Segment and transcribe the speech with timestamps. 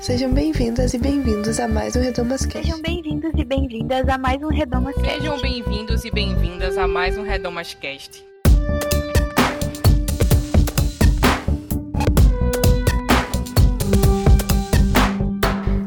[0.00, 2.66] Sejam bem-vindas e bem-vindos a mais um Redomas Cast.
[2.66, 5.20] Sejam bem-vindos e bem-vindas a mais um Redomas Cast.
[5.20, 8.24] Sejam bem-vindos e bem-vindas a mais um Redomas Cast.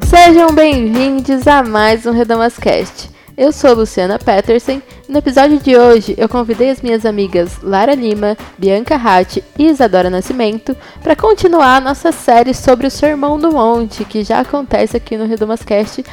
[0.08, 3.10] Sejam bem-vindos a mais um Redomas Cast.
[3.36, 4.80] Eu sou Luciana Peterson
[5.14, 10.10] no episódio de hoje eu convidei as minhas amigas Lara Lima, Bianca Ratti e Isadora
[10.10, 15.16] Nascimento para continuar a nossa série sobre o Sermão do Monte, que já acontece aqui
[15.16, 16.04] no Redomas Cast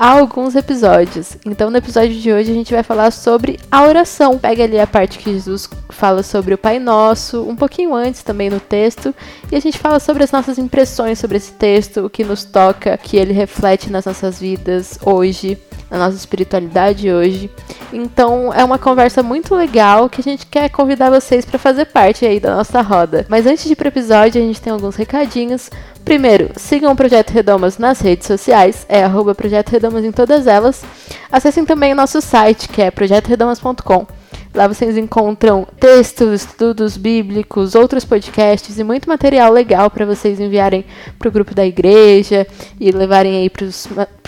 [0.00, 1.36] há alguns episódios.
[1.44, 4.38] Então, no episódio de hoje, a gente vai falar sobre a oração.
[4.38, 8.48] Pega ali a parte que Jesus fala sobre o Pai Nosso, um pouquinho antes também
[8.48, 9.14] no texto,
[9.52, 12.96] e a gente fala sobre as nossas impressões sobre esse texto, o que nos toca,
[12.96, 15.58] que ele reflete nas nossas vidas hoje
[15.90, 17.50] na nossa espiritualidade hoje.
[17.92, 22.24] Então é uma conversa muito legal que a gente quer convidar vocês para fazer parte
[22.24, 23.26] aí da nossa roda.
[23.28, 25.68] Mas antes de ir pro episódio, a gente tem alguns recadinhos.
[26.04, 30.82] Primeiro, sigam o Projeto Redomas nas redes sociais, é arroba Projeto Redomas em todas elas.
[31.30, 34.19] Acessem também o nosso site, que é projetoredomas.com.
[34.52, 40.84] Lá vocês encontram textos, estudos bíblicos, outros podcasts e muito material legal para vocês enviarem
[41.18, 42.44] para o grupo da igreja
[42.78, 43.64] e levarem aí para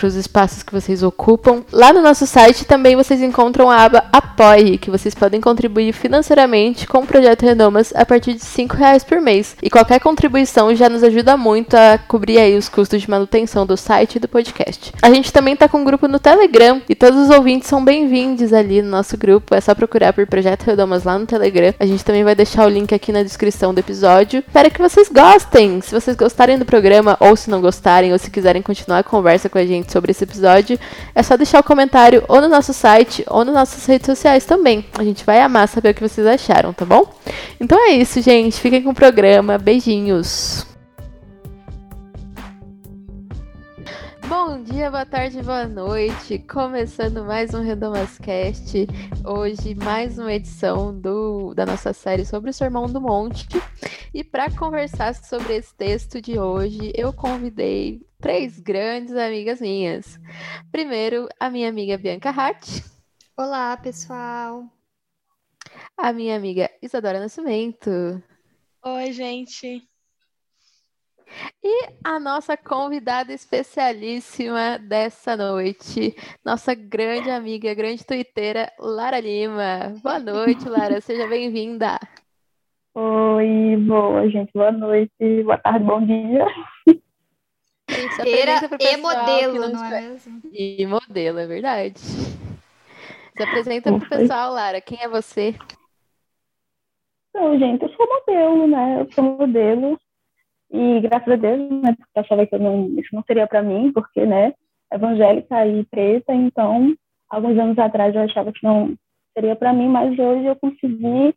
[0.07, 1.63] os espaços que vocês ocupam.
[1.71, 6.87] Lá no nosso site também vocês encontram a aba Apoie, que vocês podem contribuir financeiramente
[6.87, 9.57] com o Projeto Redomas a partir de R$ reais por mês.
[9.61, 13.75] E qualquer contribuição já nos ajuda muito a cobrir aí os custos de manutenção do
[13.75, 14.93] site e do podcast.
[15.01, 18.53] A gente também está com um grupo no Telegram e todos os ouvintes são bem-vindos
[18.53, 19.53] ali no nosso grupo.
[19.53, 21.73] É só procurar por Projeto Redomas lá no Telegram.
[21.79, 24.43] A gente também vai deixar o link aqui na descrição do episódio.
[24.47, 25.81] Espero que vocês gostem.
[25.81, 29.49] Se vocês gostarem do programa, ou se não gostarem, ou se quiserem continuar a conversa
[29.49, 30.79] com a gente sobre esse episódio,
[31.13, 34.85] é só deixar o comentário ou no nosso site ou nas nossas redes sociais também.
[34.97, 37.05] A gente vai amar saber o que vocês acharam, tá bom?
[37.59, 38.59] Então é isso, gente.
[38.59, 39.57] Fiquem com o programa.
[39.57, 40.72] Beijinhos.
[44.27, 46.39] Bom dia, boa tarde, boa noite.
[46.39, 48.87] Começando mais um Redomascast.
[49.25, 53.47] Hoje, mais uma edição do, da nossa série sobre o Sermão do Monte.
[54.13, 60.17] E para conversar sobre esse texto de hoje, eu convidei três grandes amigas minhas.
[60.71, 62.81] Primeiro, a minha amiga Bianca Hart.
[63.37, 64.63] Olá, pessoal.
[65.97, 68.23] A minha amiga Isadora Nascimento.
[68.85, 69.87] Oi, gente.
[71.63, 79.93] E a nossa convidada especialíssima dessa noite, nossa grande amiga, grande tuiteira, Lara Lima.
[80.03, 81.99] Boa noite, Lara, seja bem-vinda.
[82.95, 86.45] Oi, boa, gente, boa noite, boa tarde, bom dia.
[87.87, 90.41] Tuiteira e modelo, não, não é mesmo?
[90.51, 91.99] E modelo, é verdade.
[91.99, 95.55] Se apresenta para o pessoal, Lara, quem é você?
[97.29, 99.01] Então, gente, eu sou modelo, né?
[99.01, 99.99] Eu sou modelo,
[100.73, 103.61] e graças a Deus, né, porque eu achava que eu não, isso não seria para
[103.61, 104.55] mim, porque, né,
[104.91, 106.95] evangélica e preta, então,
[107.29, 108.95] alguns anos atrás eu achava que não
[109.35, 111.35] seria para mim, mas hoje eu consegui,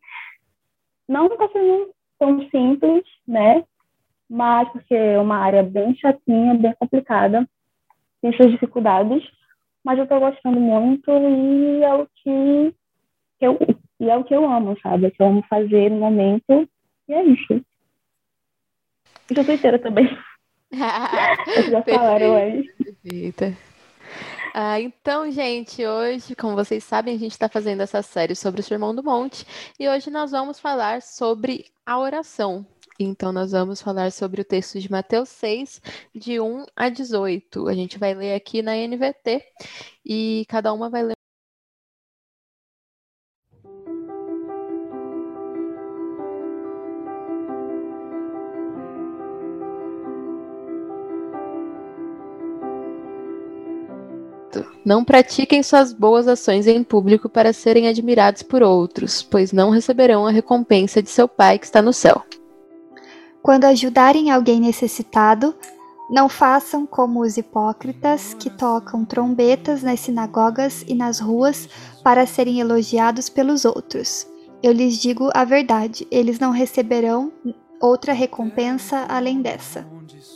[1.07, 3.63] não está sendo tão simples, né,
[4.27, 7.47] mas porque é uma área bem chatinha, bem complicada,
[8.23, 9.23] tem suas dificuldades,
[9.83, 12.73] mas eu estou gostando muito e é o que,
[13.37, 13.59] que eu,
[13.99, 16.67] e é o que eu amo, sabe, é o que eu amo fazer no momento,
[17.07, 17.63] e é isso.
[19.29, 20.17] E inteira também.
[21.45, 22.63] Vocês já falaram aí.
[22.73, 23.57] Perfeita.
[24.53, 28.63] Ah, então, gente, hoje, como vocês sabem, a gente está fazendo essa série sobre o
[28.63, 29.45] Sermão do Monte
[29.79, 32.65] e hoje nós vamos falar sobre a oração.
[32.99, 35.79] Então, nós vamos falar sobre o texto de Mateus 6,
[36.15, 37.67] de 1 a 18.
[37.67, 39.43] A gente vai ler aqui na NVT
[40.03, 41.16] e cada uma vai ler
[54.87, 60.25] Não pratiquem suas boas ações em público para serem admirados por outros, pois não receberão
[60.25, 62.23] a recompensa de seu Pai que está no céu.
[63.43, 65.53] Quando ajudarem alguém necessitado,
[66.09, 71.67] não façam como os hipócritas que tocam trombetas nas sinagogas e nas ruas
[72.01, 74.25] para serem elogiados pelos outros.
[74.63, 77.29] Eu lhes digo a verdade, eles não receberão
[77.81, 79.85] outra recompensa além dessa.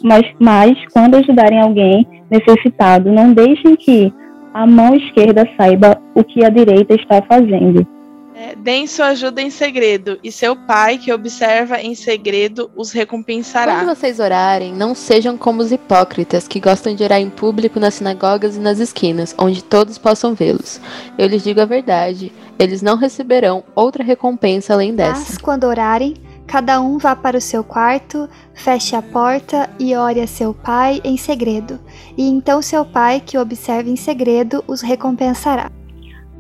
[0.03, 4.13] Mas, mas quando ajudarem alguém necessitado, não deixem que
[4.53, 7.86] a mão esquerda saiba o que a direita está fazendo.
[8.33, 13.75] É, deem sua ajuda em segredo, e seu pai, que observa em segredo, os recompensará.
[13.75, 17.95] Quando vocês orarem, não sejam como os hipócritas, que gostam de orar em público nas
[17.95, 20.81] sinagogas e nas esquinas, onde todos possam vê-los.
[21.19, 25.19] Eu lhes digo a verdade, eles não receberão outra recompensa além dessa.
[25.19, 26.15] Mas, quando orarem,
[26.51, 31.00] cada um vá para o seu quarto, feche a porta e ore a seu pai
[31.01, 31.80] em segredo,
[32.18, 35.71] e então seu pai, que observa em segredo, os recompensará.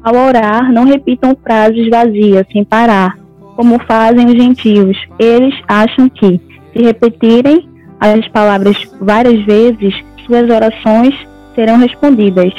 [0.03, 3.17] Ao orar, não repitam frases vazias sem parar,
[3.55, 4.97] como fazem os gentios.
[5.17, 6.41] Eles acham que,
[6.73, 9.93] se repetirem as palavras várias vezes,
[10.25, 11.15] suas orações
[11.55, 12.51] serão respondidas.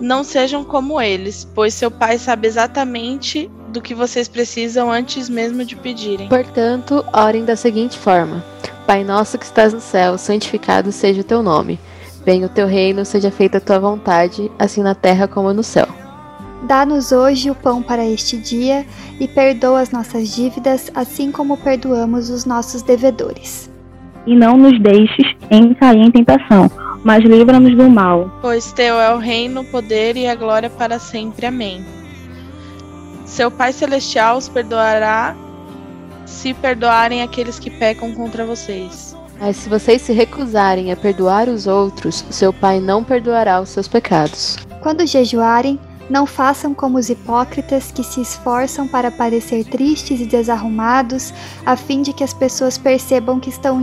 [0.00, 5.64] Não sejam como eles, pois seu pai sabe exatamente do que vocês precisam antes mesmo
[5.64, 6.28] de pedirem.
[6.28, 8.44] Portanto, orem da seguinte forma:
[8.86, 11.80] Pai nosso que estás no céu, santificado seja o teu nome.
[12.24, 15.88] Venha o teu reino, seja feita a tua vontade, assim na terra como no céu.
[16.62, 18.86] Dá-nos hoje o pão para este dia
[19.18, 23.68] e perdoa as nossas dívidas, assim como perdoamos os nossos devedores.
[24.24, 26.70] E não nos deixes em cair em tentação,
[27.02, 28.30] mas livra-nos do mal.
[28.40, 31.46] Pois teu é o reino, o poder e a glória para sempre.
[31.46, 31.84] Amém.
[33.32, 35.34] Seu Pai Celestial os perdoará
[36.26, 39.16] se perdoarem aqueles que pecam contra vocês.
[39.40, 43.88] Mas se vocês se recusarem a perdoar os outros, seu Pai não perdoará os seus
[43.88, 44.58] pecados.
[44.82, 45.80] Quando jejuarem,
[46.10, 51.32] não façam como os hipócritas que se esforçam para parecer tristes e desarrumados,
[51.64, 53.82] a fim de que as pessoas percebam que estão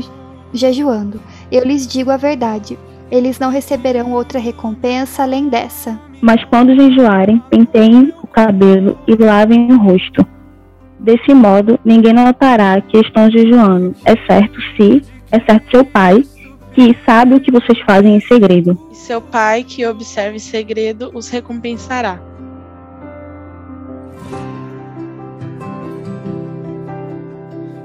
[0.53, 1.19] jejuando.
[1.51, 2.77] Eu lhes digo a verdade:
[3.09, 5.99] eles não receberão outra recompensa além dessa.
[6.21, 10.25] Mas quando jejuarem, penteiem cabelo e lavem o rosto.
[10.99, 16.23] Desse modo, ninguém notará que estão jejuando, exceto se, exceto seu pai,
[16.73, 18.77] que sabe o que vocês fazem em segredo.
[18.91, 22.19] E seu pai, que observa em segredo, os recompensará.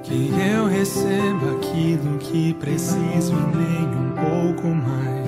[0.02, 5.23] Que eu receba aquilo que preciso e nem um pouco mais.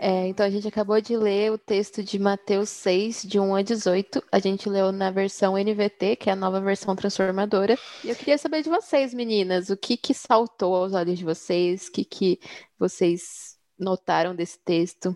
[0.00, 3.62] É, então a gente acabou de ler o texto de Mateus 6, de 1 a
[3.62, 4.22] 18.
[4.30, 7.74] A gente leu na versão NVT, que é a nova versão transformadora.
[8.04, 11.88] E eu queria saber de vocês, meninas, o que que saltou aos olhos de vocês?
[11.88, 12.38] O que que
[12.78, 15.14] vocês notaram desse texto?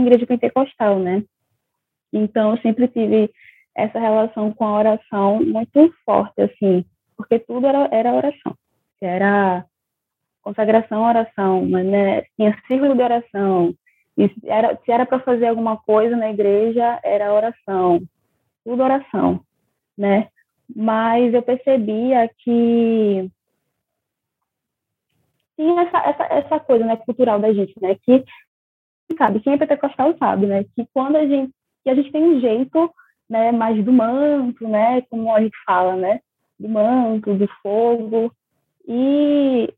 [0.00, 1.22] Igreja pentecostal, né?
[2.12, 3.30] Então eu sempre tive
[3.76, 6.84] essa relação com a oração muito forte, assim,
[7.16, 8.56] porque tudo era, era oração.
[9.00, 9.66] Era
[10.44, 12.22] consagração, oração, né?
[12.36, 13.74] tinha círculo de oração.
[14.16, 18.00] E se era, se era para fazer alguma coisa na igreja, era oração.
[18.64, 19.40] Tudo oração,
[19.96, 20.28] né?
[20.74, 23.30] Mas eu percebia que
[25.56, 27.96] tinha essa, essa, essa coisa né, cultural da gente, né?
[28.02, 28.24] Que
[29.18, 30.64] sabe, quem é pentecostal sabe, né?
[30.76, 31.52] Que quando a gente,
[31.82, 32.92] que a gente tem um jeito
[33.28, 35.02] né, mais do manto, né?
[35.02, 36.20] Como a gente fala, né?
[36.58, 38.32] Do manto, do fogo.
[38.86, 39.72] E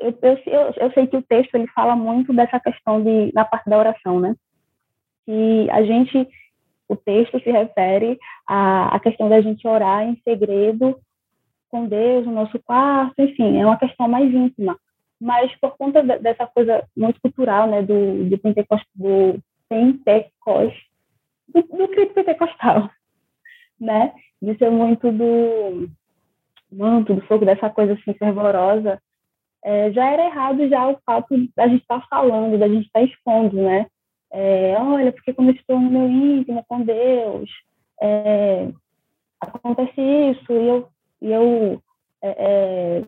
[0.00, 3.68] eu, eu, eu, sei que o texto ele fala muito dessa questão de na parte
[3.68, 4.34] da oração, né?
[5.26, 6.26] Que a gente,
[6.88, 8.18] o texto se refere
[8.48, 10.98] à, à questão da gente orar em segredo
[11.68, 14.76] com Deus no nosso quarto, enfim, é uma questão mais íntima.
[15.20, 19.38] Mas por conta dessa coisa muito cultural, né, do, do do Pentecost, do,
[21.62, 22.90] do Cristo pentecostal,
[23.78, 25.90] né, de ser muito do
[26.72, 28.98] manto, do fogo, dessa coisa assim fervorosa,
[29.62, 33.00] é, já era errado já o fato da gente estar tá falando, da gente estar
[33.00, 33.86] tá expondo, né?
[34.32, 37.50] É, olha, porque eu estou no meu íntimo com Deus,
[38.00, 38.68] é,
[39.40, 40.88] acontece isso, e eu,
[41.20, 41.82] e eu
[42.22, 43.04] é, é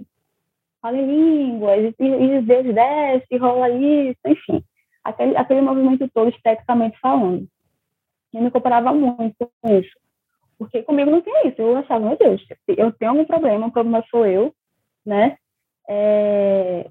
[0.83, 4.65] falo em línguas, e, e Deus desce, rola isso, enfim.
[5.05, 7.47] Aquele, aquele movimento todo, esteticamente falando.
[8.33, 9.97] Eu me comparava muito com isso.
[10.59, 11.61] Porque comigo não tem isso.
[11.61, 14.55] Eu achava, meu Deus, eu tenho algum problema, o problema sou eu,
[15.05, 15.37] né?
[15.89, 16.91] É...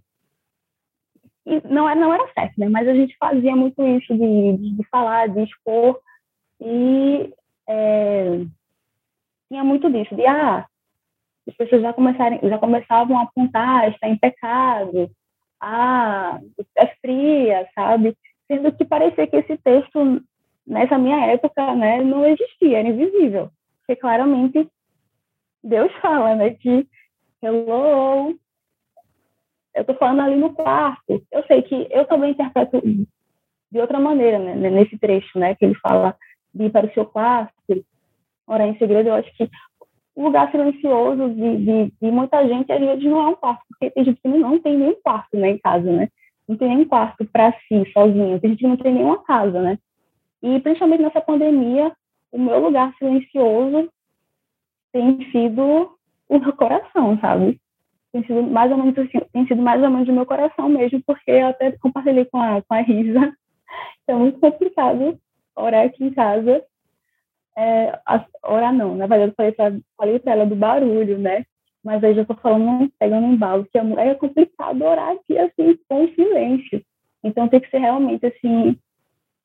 [1.46, 2.70] E não, era, não era certo, né?
[2.70, 6.00] Mas a gente fazia muito isso de, de, de falar, de expor,
[6.60, 7.34] e
[7.68, 8.46] é...
[9.50, 10.68] tinha muito disso, de ah,
[11.48, 11.94] as pessoas já,
[12.44, 15.10] já começavam a apontar, está em pecado,
[15.60, 16.40] ah,
[16.76, 18.18] é fria, sabe?
[18.48, 20.22] Sendo que parecia que esse texto,
[20.66, 23.50] nessa minha época, né, não existia, era invisível.
[23.80, 24.68] Porque claramente
[25.64, 26.88] Deus fala, né, que
[27.42, 28.38] hello,
[29.74, 31.24] eu estou falando ali no quarto.
[31.32, 35.76] Eu sei que eu também interpreto de outra maneira, né, nesse trecho, né, que ele
[35.76, 36.16] fala
[36.54, 37.54] de ir para o seu quarto,
[38.46, 39.10] orar em segredo.
[39.10, 39.50] Eu acho que
[40.14, 43.90] o lugar silencioso de, de, de, muita gente, às vezes, não é um quarto, porque
[43.90, 46.10] tem gente que não tem nem quarto, né, em casa, né?
[46.48, 48.40] Não tem nem quarto para si, sozinho.
[48.40, 49.78] Tem gente que não tem nenhuma casa, né?
[50.44, 51.94] E, principalmente nessa pandemia,
[52.32, 53.90] o meu lugar silencioso
[54.92, 55.98] tem sido
[56.28, 57.60] o meu coração, sabe?
[58.12, 61.02] Tem sido mais ou menos assim, tem sido mais ou menos do meu coração mesmo,
[61.06, 63.34] porque eu até compartilhei com a, com a Risa.
[64.08, 65.18] É muito complicado
[65.56, 66.62] orar aqui em casa,
[67.58, 67.98] é,
[68.44, 71.46] orar não, na verdade eu falei pra, falei pra ela do barulho, né?
[71.84, 75.78] Mas aí já tô falando, pegando um embalo, que é, é complicado orar aqui, assim,
[75.88, 76.84] com silêncio.
[77.24, 78.78] Então tem que ser realmente, assim,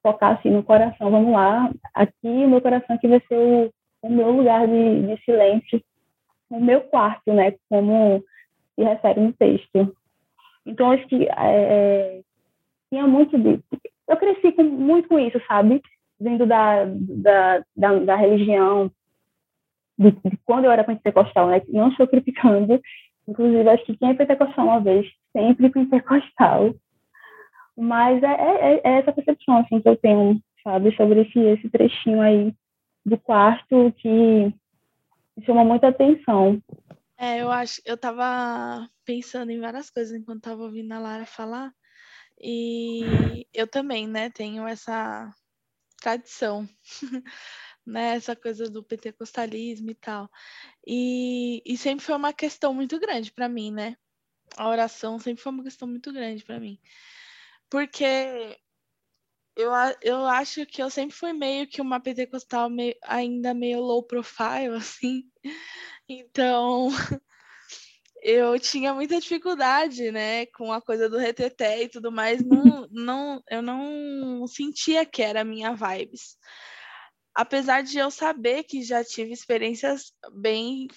[0.03, 1.11] focar, assim, no coração.
[1.11, 3.71] Vamos lá, aqui o meu coração aqui vai ser o,
[4.03, 5.83] o meu lugar de, de silêncio,
[6.51, 7.55] o meu quarto, né?
[7.69, 8.23] Como
[8.77, 9.97] se refere no texto.
[10.65, 12.21] Então, acho que é,
[12.91, 13.61] tinha muito de...
[14.09, 15.83] Eu cresci com, muito com isso, sabe?
[16.21, 18.91] Vindo da, da, da, da religião,
[19.99, 21.63] de, de, quando eu era pentecostal, né?
[21.69, 22.81] Não estou criticando,
[23.27, 26.75] inclusive acho que quem é pentecostal uma vez, sempre pentecostal.
[27.77, 32.21] Mas é, é, é, essa percepção assim, que eu tenho, sabe, sobre esse, esse trechinho
[32.21, 32.55] aí
[33.05, 34.53] do quarto que
[35.45, 36.61] chama muita atenção.
[37.19, 41.73] É, eu acho, eu tava pensando em várias coisas enquanto tava ouvindo a Lara falar.
[42.41, 45.33] E eu também, né, tenho essa
[46.01, 46.69] tradição,
[47.87, 50.31] né, essa coisa do pentecostalismo e tal.
[50.87, 53.97] E, e sempre foi uma questão muito grande para mim, né?
[54.57, 56.79] A oração sempre foi uma questão muito grande para mim.
[57.71, 58.05] Porque
[59.57, 59.71] eu,
[60.03, 64.77] eu acho que eu sempre fui meio que uma pentecostal meio, ainda meio low profile,
[64.77, 65.25] assim.
[66.09, 66.89] Então,
[68.23, 72.43] eu tinha muita dificuldade, né, com a coisa do reteté e tudo mais.
[72.43, 76.37] Não, não, eu não sentia que era minha vibes.
[77.35, 80.89] Apesar de eu saber que já tive experiências bem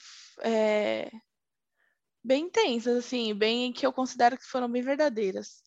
[0.42, 1.10] é,
[2.24, 5.62] bem intensas, assim, bem que eu considero que foram bem verdadeiras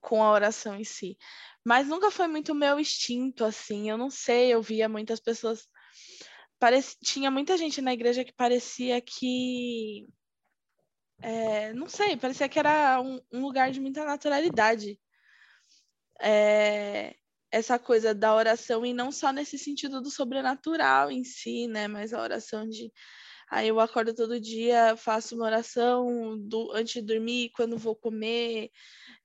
[0.00, 1.16] com a oração em si.
[1.64, 3.90] Mas nunca foi muito meu instinto, assim.
[3.90, 5.66] Eu não sei, eu via muitas pessoas.
[7.02, 10.06] Tinha muita gente na igreja que parecia que.
[11.20, 14.98] É, não sei, parecia que era um, um lugar de muita naturalidade.
[16.20, 17.14] É,
[17.50, 21.88] essa coisa da oração, e não só nesse sentido do sobrenatural em si, né?
[21.88, 22.92] Mas a oração de
[23.50, 28.70] Aí eu acordo todo dia, faço uma oração do, antes de dormir, quando vou comer.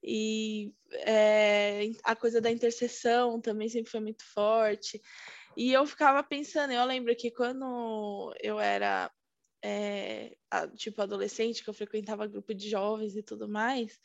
[0.02, 0.74] E
[1.06, 5.02] é, a coisa da intercessão também sempre foi muito forte.
[5.56, 9.12] E eu ficava pensando, eu lembro que quando eu era
[9.64, 10.36] é,
[10.76, 14.00] tipo adolescente, que eu frequentava grupo de jovens e tudo mais,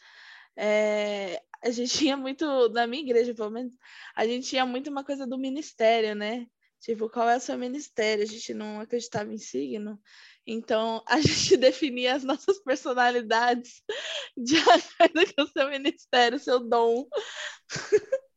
[0.57, 3.75] é, a gente tinha muito, na minha igreja pelo menos,
[4.15, 6.47] a gente tinha muito uma coisa do ministério, né?
[6.81, 8.23] Tipo, qual é o seu ministério?
[8.23, 10.01] A gente não acreditava em signo.
[10.47, 13.83] Então, a gente definia as nossas personalidades
[14.37, 17.07] de acordo com o seu ministério, seu dom.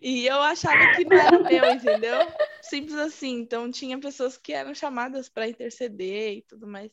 [0.00, 2.18] e eu achava que não era meu, entendeu?
[2.62, 3.40] Simples assim.
[3.40, 6.90] Então, tinha pessoas que eram chamadas para interceder e tudo mais.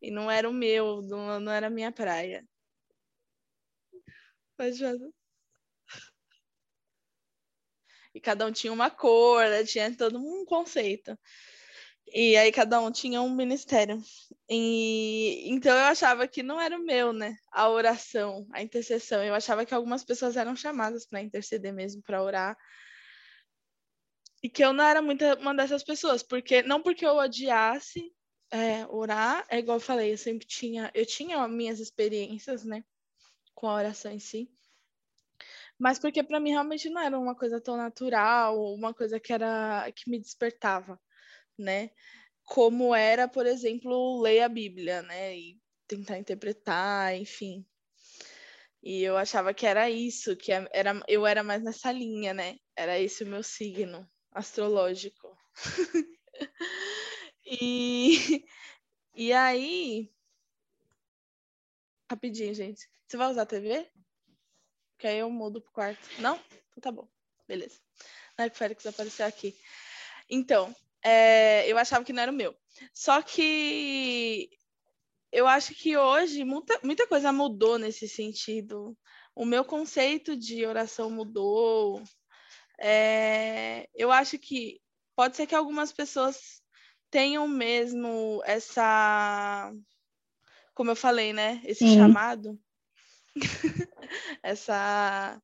[0.00, 2.46] E não era o meu, não, era a minha praia.
[4.56, 5.12] Pode fazer
[8.14, 9.64] e cada um tinha uma cor, né?
[9.64, 11.18] tinha todo um conceito.
[12.06, 14.02] E aí cada um tinha um ministério.
[14.48, 17.36] E então eu achava que não era o meu, né?
[17.50, 19.22] A oração, a intercessão.
[19.24, 22.56] Eu achava que algumas pessoas eram chamadas para interceder mesmo, para orar.
[24.42, 28.12] E que eu não era muita uma dessas pessoas, porque não porque eu odiasse
[28.50, 32.84] é, orar, é igual eu falei, eu sempre tinha, eu tinha minhas experiências, né,
[33.54, 34.50] com a oração em si
[35.82, 39.90] mas porque para mim realmente não era uma coisa tão natural, uma coisa que era
[39.90, 40.96] que me despertava,
[41.62, 41.90] né?
[42.44, 45.36] Como era, por exemplo, ler a Bíblia, né?
[45.36, 47.66] E tentar interpretar, enfim.
[48.82, 52.58] E eu achava que era isso, que era, eu era mais nessa linha, né?
[52.76, 55.36] Era esse o meu signo astrológico.
[57.46, 58.44] e,
[59.14, 60.12] e aí.
[62.10, 62.88] Rapidinho, gente.
[63.06, 63.90] Você vai usar a TV?
[65.02, 66.08] que aí eu mudo pro quarto.
[66.20, 66.36] Não?
[66.70, 67.08] Então tá bom.
[67.48, 67.80] Beleza.
[68.38, 69.52] É que Félix apareceu aqui.
[70.30, 70.72] Então,
[71.04, 72.54] é, eu achava que não era o meu.
[72.94, 74.48] Só que
[75.30, 78.96] eu acho que hoje muita, muita coisa mudou nesse sentido.
[79.34, 82.02] O meu conceito de oração mudou.
[82.78, 84.80] É, eu acho que
[85.16, 86.62] pode ser que algumas pessoas
[87.10, 89.72] tenham mesmo essa.
[90.74, 91.60] Como eu falei, né?
[91.64, 91.96] Esse Sim.
[91.96, 92.58] chamado.
[94.42, 95.40] essa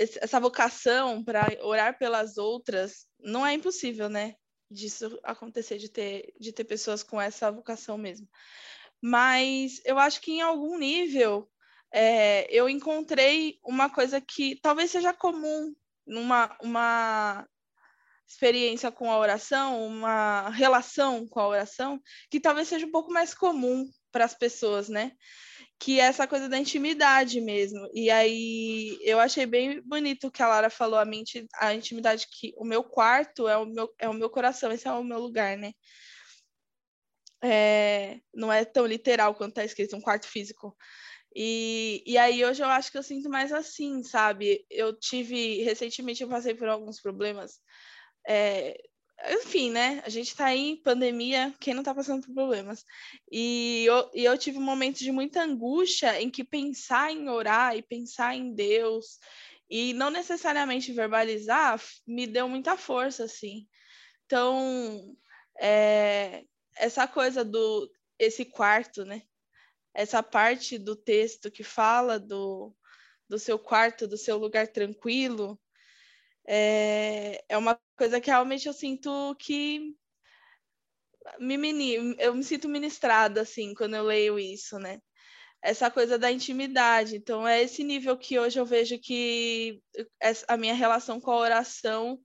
[0.00, 4.34] essa vocação para orar pelas outras não é impossível, né?
[4.70, 8.28] Disso acontecer, de ter, de ter pessoas com essa vocação mesmo.
[9.02, 11.50] Mas eu acho que em algum nível
[11.92, 15.74] é, eu encontrei uma coisa que talvez seja comum
[16.06, 17.46] numa uma
[18.26, 23.34] experiência com a oração, uma relação com a oração, que talvez seja um pouco mais
[23.34, 25.12] comum para as pessoas, né?
[25.80, 27.88] Que é essa coisa da intimidade mesmo.
[27.94, 32.26] E aí eu achei bem bonito o que a Lara falou, a, minha, a intimidade
[32.30, 35.18] que o meu quarto é o meu, é o meu coração, esse é o meu
[35.18, 35.72] lugar, né?
[37.42, 40.76] É, não é tão literal quanto está escrito um quarto físico.
[41.34, 44.66] E, e aí hoje eu acho que eu sinto mais assim, sabe?
[44.70, 47.58] Eu tive, recentemente eu passei por alguns problemas
[48.28, 48.76] é,
[49.28, 50.02] enfim, né?
[50.04, 52.84] A gente tá aí em pandemia, quem não tá passando por problemas?
[53.30, 57.82] E eu, e eu tive momentos de muita angústia em que pensar em orar e
[57.82, 59.18] pensar em Deus
[59.68, 63.68] e não necessariamente verbalizar me deu muita força, assim.
[64.26, 65.16] Então,
[65.60, 66.44] é,
[66.76, 69.22] essa coisa do esse quarto, né?
[69.94, 72.74] Essa parte do texto que fala do,
[73.28, 75.60] do seu quarto, do seu lugar tranquilo,
[76.46, 79.94] é, é uma coisa que realmente eu sinto que
[81.38, 85.02] me mini, eu me sinto ministrada assim quando eu leio isso, né?
[85.62, 87.16] Essa coisa da intimidade.
[87.16, 89.82] Então é esse nível que hoje eu vejo que
[90.48, 92.18] a minha relação com a oração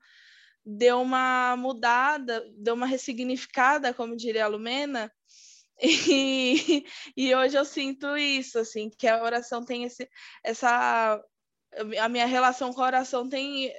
[0.65, 5.11] deu uma mudada, deu uma ressignificada, como diria a Lumena,
[5.83, 6.85] e,
[7.17, 10.09] e hoje eu sinto isso, assim, que a oração tem esse,
[10.41, 11.21] essa
[11.99, 13.73] a minha relação com a oração tem,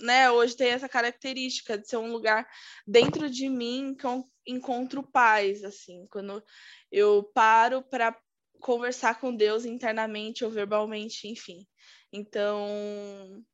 [0.00, 2.48] né, hoje tem essa característica de ser um lugar
[2.86, 6.42] dentro de mim que eu encontro paz, assim, quando
[6.90, 8.16] eu paro para
[8.60, 11.66] conversar com Deus internamente ou verbalmente, enfim.
[12.12, 13.44] Então,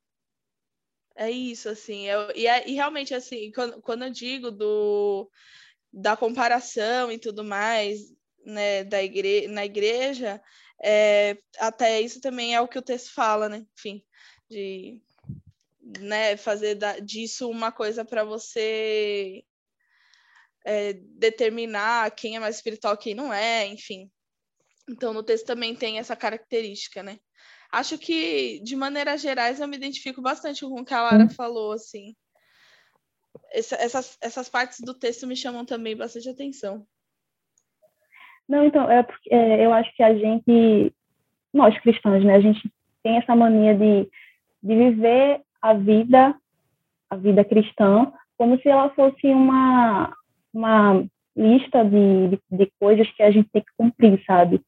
[1.16, 5.30] é isso, assim, eu, e, é, e realmente, assim, quando, quando eu digo do,
[5.92, 8.00] da comparação e tudo mais,
[8.44, 10.42] né, da igre na igreja,
[10.82, 13.64] é, até isso também é o que o texto fala, né?
[13.78, 14.02] Enfim,
[14.50, 15.00] de
[16.00, 19.44] né, fazer da, disso uma coisa para você
[20.64, 24.10] é, determinar quem é mais espiritual, quem não é, enfim.
[24.88, 27.18] Então, no texto também tem essa característica, né?
[27.70, 31.72] Acho que, de maneira gerais, eu me identifico bastante com o que a Lara falou,
[31.72, 32.14] assim.
[33.50, 36.86] Essa, essas, essas partes do texto me chamam também bastante atenção.
[38.48, 40.92] Não, então, é, é, eu acho que a gente,
[41.52, 42.60] nós cristãos, né, a gente
[43.02, 44.08] tem essa mania de,
[44.62, 46.34] de viver a vida,
[47.08, 50.14] a vida cristã, como se ela fosse uma,
[50.52, 51.04] uma
[51.36, 54.60] lista de, de, de coisas que a gente tem que cumprir, sabe?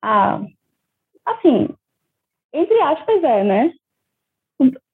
[0.00, 0.40] Ah,
[1.24, 1.68] assim,
[2.52, 3.72] entre aspas é, né?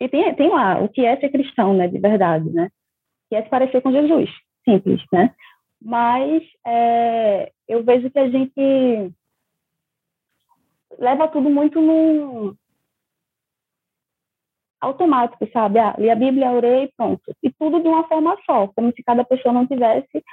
[0.01, 2.71] E tem, tem lá o que é ser cristão, né, de verdade, né?
[3.29, 4.31] Que é se parecer com Jesus,
[4.65, 5.35] simples, né?
[5.81, 9.13] Mas é, eu vejo que a gente
[10.99, 12.57] leva tudo muito no
[14.81, 15.79] automático, sabe?
[15.79, 17.23] Ah, li a Bíblia, orei, pronto.
[17.43, 20.25] E tudo de uma forma só, como se cada pessoa não tivesse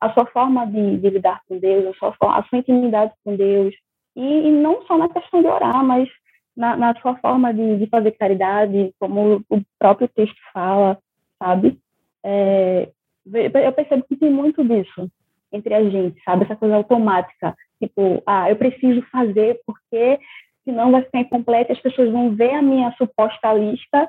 [0.00, 3.74] a sua forma de, de lidar com Deus, a sua, a sua intimidade com Deus.
[4.16, 6.08] E, e, não só na questão de orar, mas
[6.56, 10.98] na, na sua forma de, de, fazer caridade, como o próprio texto fala,
[11.38, 11.78] sabe?
[12.24, 12.90] É,
[13.26, 15.10] eu percebo que tem muito disso
[15.52, 16.44] entre a gente, sabe?
[16.44, 17.56] Essa coisa automática.
[17.82, 20.18] Tipo, ah, eu preciso fazer porque
[20.64, 24.08] senão vai ficar incompleto e as pessoas vão ver a minha suposta lista,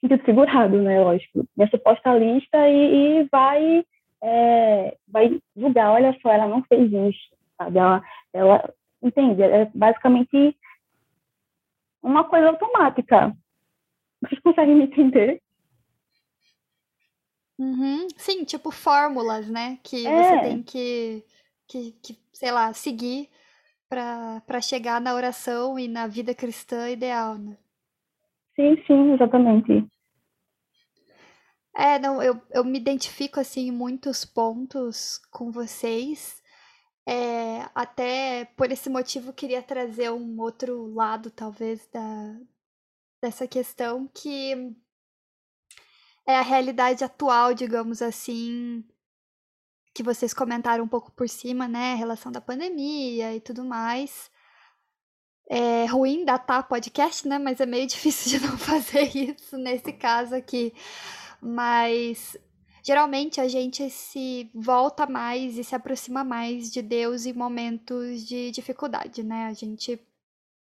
[0.00, 1.00] sentido segurado, né?
[1.00, 1.44] Lógico.
[1.56, 3.84] Minha suposta lista e, e vai,
[4.22, 5.92] é, vai julgar.
[5.92, 7.78] Olha só, ela não fez isso, sabe?
[7.78, 9.42] Ela, ela entende?
[9.42, 10.56] É basicamente
[12.02, 13.32] uma coisa automática.
[14.20, 15.40] Vocês conseguem me entender?
[17.62, 18.08] Uhum.
[18.16, 19.78] Sim, tipo fórmulas, né?
[19.84, 20.24] Que é.
[20.24, 21.24] você tem que,
[21.68, 23.30] que, que, sei lá, seguir
[23.88, 27.56] para chegar na oração e na vida cristã ideal, né?
[28.56, 29.86] Sim, sim, exatamente.
[31.76, 36.42] É, não, eu, eu me identifico assim em muitos pontos com vocês.
[37.06, 42.36] É, até por esse motivo queria trazer um outro lado, talvez, da,
[43.22, 44.74] dessa questão que
[46.26, 48.84] é a realidade atual, digamos assim,
[49.94, 51.92] que vocês comentaram um pouco por cima, né?
[51.92, 54.30] A relação da pandemia e tudo mais.
[55.48, 57.38] É ruim datar podcast, né?
[57.38, 60.72] Mas é meio difícil de não fazer isso nesse caso aqui.
[61.40, 62.36] Mas
[62.84, 68.50] geralmente a gente se volta mais e se aproxima mais de Deus em momentos de
[68.52, 69.46] dificuldade, né?
[69.46, 70.00] A gente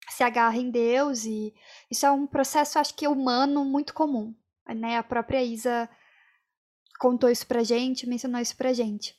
[0.09, 1.54] se agarra em Deus e
[1.90, 4.35] isso é um processo, acho que humano muito comum
[4.74, 4.96] né?
[4.96, 5.88] A própria Isa
[6.98, 9.14] contou isso pra gente, mencionou isso pra gente.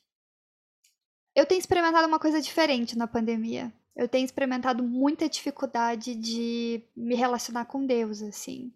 [1.35, 3.71] Eu tenho experimentado uma coisa diferente na pandemia.
[3.95, 8.73] Eu tenho experimentado muita dificuldade de me relacionar com Deus, assim.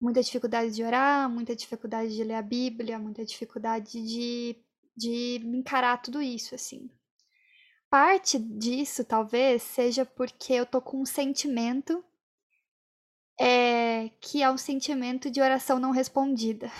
[0.00, 4.56] Muita dificuldade de orar, muita dificuldade de ler a Bíblia, muita dificuldade de,
[4.96, 6.90] de encarar tudo isso, assim.
[7.90, 12.04] parte disso talvez seja porque eu tô com um sentimento
[13.38, 16.70] é, que é um sentimento de oração não respondida.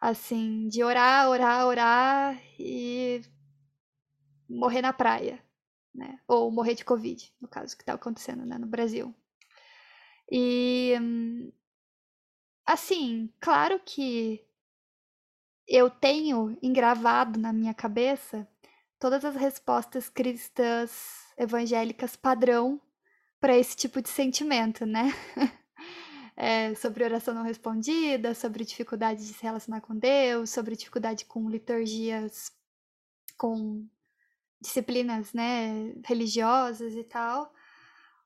[0.00, 3.22] Assim, de orar, orar, orar e
[4.48, 5.42] morrer na praia,
[5.94, 6.18] né?
[6.26, 9.14] Ou morrer de Covid, no caso que tá acontecendo né, no Brasil.
[10.30, 10.94] E
[12.66, 14.44] assim, claro que
[15.68, 18.48] eu tenho engravado na minha cabeça
[18.98, 22.80] todas as respostas cristãs evangélicas padrão
[23.42, 25.12] para esse tipo de sentimento, né?
[26.34, 31.48] É, sobre oração não respondida, sobre dificuldade de se relacionar com Deus, sobre dificuldade com
[31.48, 32.50] liturgias,
[33.36, 33.86] com
[34.58, 37.52] disciplinas, né, religiosas e tal.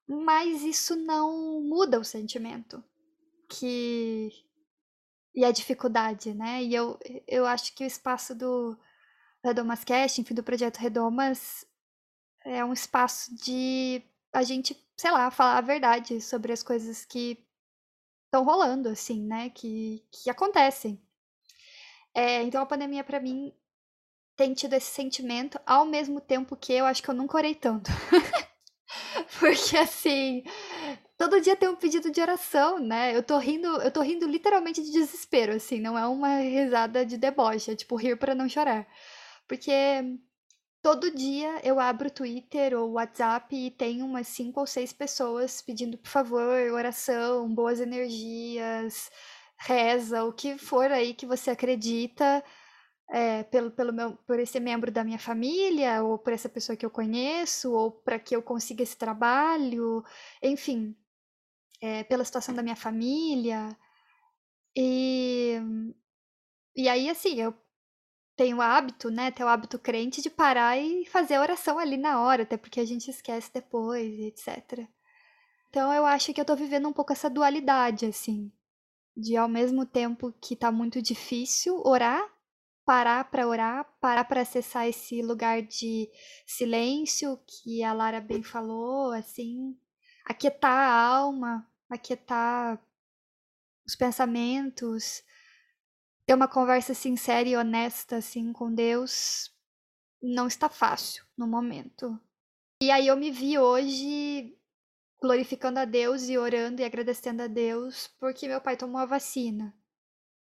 [0.07, 2.83] Mas isso não muda o sentimento
[3.49, 4.31] que
[5.35, 6.63] e a dificuldade, né?
[6.63, 8.79] E eu, eu acho que o espaço do
[9.45, 11.67] Redomas Cast, enfim, do projeto Redomas,
[12.45, 14.01] é um espaço de
[14.33, 17.45] a gente, sei lá, falar a verdade sobre as coisas que
[18.27, 19.51] estão rolando, assim, né?
[19.51, 21.01] Que, que acontecem.
[22.15, 23.53] É, então a pandemia, para mim,
[24.37, 27.91] tem tido esse sentimento, ao mesmo tempo que eu acho que eu nunca orei tanto.
[29.41, 30.43] Porque assim,
[31.19, 33.17] todo dia tem um pedido de oração, né?
[33.17, 37.17] Eu tô rindo, eu tô rindo literalmente de desespero, assim, não é uma risada de
[37.17, 38.87] deboche, é tipo rir para não chorar.
[39.49, 39.73] Porque
[40.87, 45.61] todo dia eu abro o Twitter ou WhatsApp e tem umas cinco ou seis pessoas
[45.61, 49.11] pedindo, por favor, oração, boas energias,
[49.59, 52.41] reza, o que for aí que você acredita,
[53.11, 56.87] é, pelo, pelo meu, por esse membro da minha família, ou por essa pessoa que
[56.87, 60.05] eu conheço, ou para que eu consiga esse trabalho,
[60.41, 60.97] enfim,
[61.83, 63.77] é, pela situação da minha família.
[64.77, 65.61] E,
[66.77, 67.53] e aí, assim, eu
[68.37, 71.97] tem o hábito, né, tem o hábito crente de parar e fazer a oração ali
[71.97, 74.87] na hora, até porque a gente esquece depois, etc.
[75.71, 78.53] Então eu acho que eu tô vivendo um pouco essa dualidade, assim,
[79.17, 82.23] de ao mesmo tempo que tá muito difícil orar,
[82.85, 86.09] parar para orar, parar para acessar esse lugar de
[86.47, 89.77] silêncio que a Lara bem falou, assim,
[90.27, 92.81] aquietar a alma, aquietar
[93.87, 95.23] os pensamentos,
[96.27, 99.55] ter uma conversa sincera e honesta assim com Deus
[100.21, 102.19] não está fácil no momento.
[102.83, 104.59] E aí eu me vi hoje
[105.21, 109.75] glorificando a Deus e orando e agradecendo a Deus porque meu pai tomou a vacina.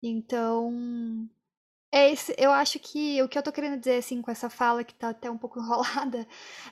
[0.01, 1.29] Então,
[1.91, 4.83] é esse, eu acho que o que eu tô querendo dizer assim com essa fala
[4.83, 6.27] que tá até um pouco enrolada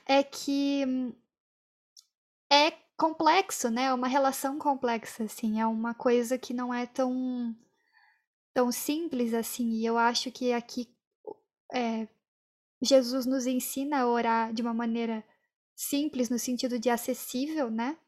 [0.06, 0.84] é que
[2.50, 3.84] é complexo, né?
[3.86, 7.54] É uma relação complexa assim, é uma coisa que não é tão
[8.54, 9.68] tão simples assim.
[9.70, 10.88] E eu acho que aqui
[11.74, 12.08] é,
[12.80, 15.24] Jesus nos ensina a orar de uma maneira
[15.74, 17.98] simples, no sentido de acessível, né?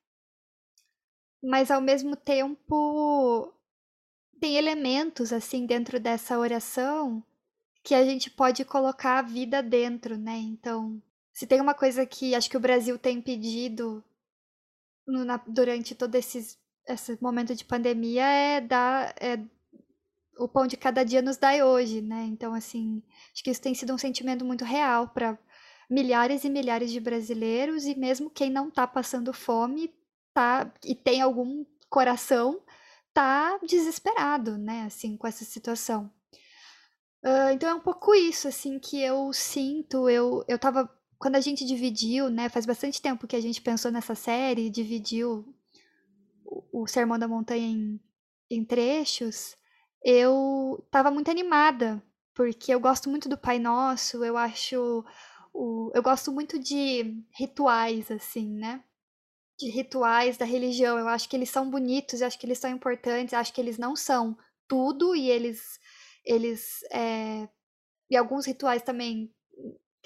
[1.43, 3.53] Mas ao mesmo tempo
[4.41, 7.23] tem elementos assim dentro dessa oração
[7.83, 10.37] que a gente pode colocar a vida dentro, né?
[10.37, 11.01] Então,
[11.33, 14.03] se tem uma coisa que acho que o Brasil tem pedido
[15.07, 19.39] no, na, durante todo esses, esse momento de pandemia é dar é
[20.39, 22.25] o pão de cada dia nos dai hoje, né?
[22.25, 25.39] Então, assim, acho que isso tem sido um sentimento muito real para
[25.89, 29.95] milhares e milhares de brasileiros e mesmo quem não está passando fome
[30.35, 32.61] tá e tem algum coração
[33.15, 34.85] tá desesperado, né?
[34.85, 36.13] Assim, com essa situação.
[37.25, 40.09] Uh, então é um pouco isso, assim, que eu sinto.
[40.09, 40.91] Eu, eu tava.
[41.19, 42.49] Quando a gente dividiu, né?
[42.51, 45.47] Faz bastante tempo que a gente pensou nessa série, dividiu
[46.45, 47.99] o, o Sermão da Montanha em,
[48.51, 49.57] em trechos
[50.09, 52.01] eu estava muito animada,
[52.33, 55.05] porque eu gosto muito do Pai Nosso, eu acho.
[55.53, 58.85] O, eu gosto muito de rituais, assim, né?
[59.59, 60.99] De rituais da religião.
[60.99, 63.61] Eu acho que eles são bonitos, eu acho que eles são importantes, eu acho que
[63.61, 64.39] eles não são
[64.69, 65.81] tudo e eles.
[66.25, 67.49] eles é,
[68.11, 69.35] e alguns rituais também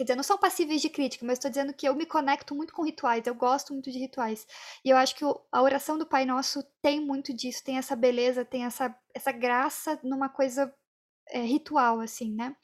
[0.00, 2.72] Quer dizer, não são passíveis de crítica, mas estou dizendo que eu me conecto muito
[2.72, 4.46] com rituais, eu gosto muito de rituais.
[4.82, 8.42] E eu acho que a oração do Pai Nosso tem muito disso, tem essa beleza,
[8.42, 10.74] tem essa, essa graça numa coisa
[11.28, 12.56] é, ritual, assim, né?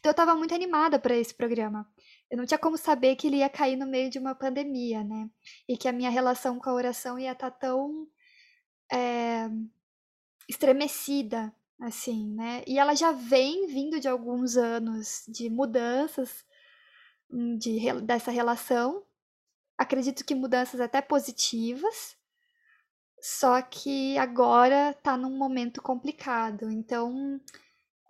[0.00, 1.90] Então eu estava muito animada para esse programa.
[2.30, 5.30] Eu não tinha como saber que ele ia cair no meio de uma pandemia, né?
[5.66, 8.06] E que a minha relação com a oração ia estar tá tão
[8.92, 9.48] é,
[10.46, 12.62] estremecida, assim, né?
[12.66, 16.44] E ela já vem vindo de alguns anos de mudanças
[17.58, 19.02] de, dessa relação.
[19.78, 22.16] Acredito que mudanças até positivas,
[23.20, 26.70] só que agora tá num momento complicado.
[26.70, 27.40] Então,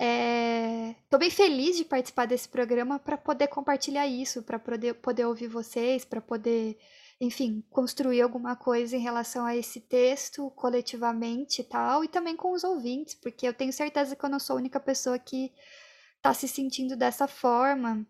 [0.03, 1.19] Estou é...
[1.19, 6.05] bem feliz de participar desse programa para poder compartilhar isso, para poder, poder ouvir vocês,
[6.05, 6.77] para poder,
[7.21, 12.53] enfim, construir alguma coisa em relação a esse texto coletivamente e tal, e também com
[12.53, 15.53] os ouvintes, porque eu tenho certeza que eu não sou a única pessoa que
[16.17, 18.05] está se sentindo dessa forma.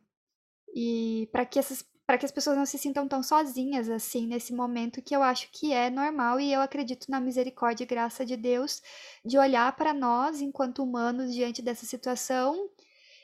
[0.75, 4.53] E para que essas para que as pessoas não se sintam tão sozinhas assim nesse
[4.55, 8.37] momento que eu acho que é normal e eu acredito na misericórdia e graça de
[8.37, 8.83] Deus
[9.25, 12.69] de olhar para nós enquanto humanos diante dessa situação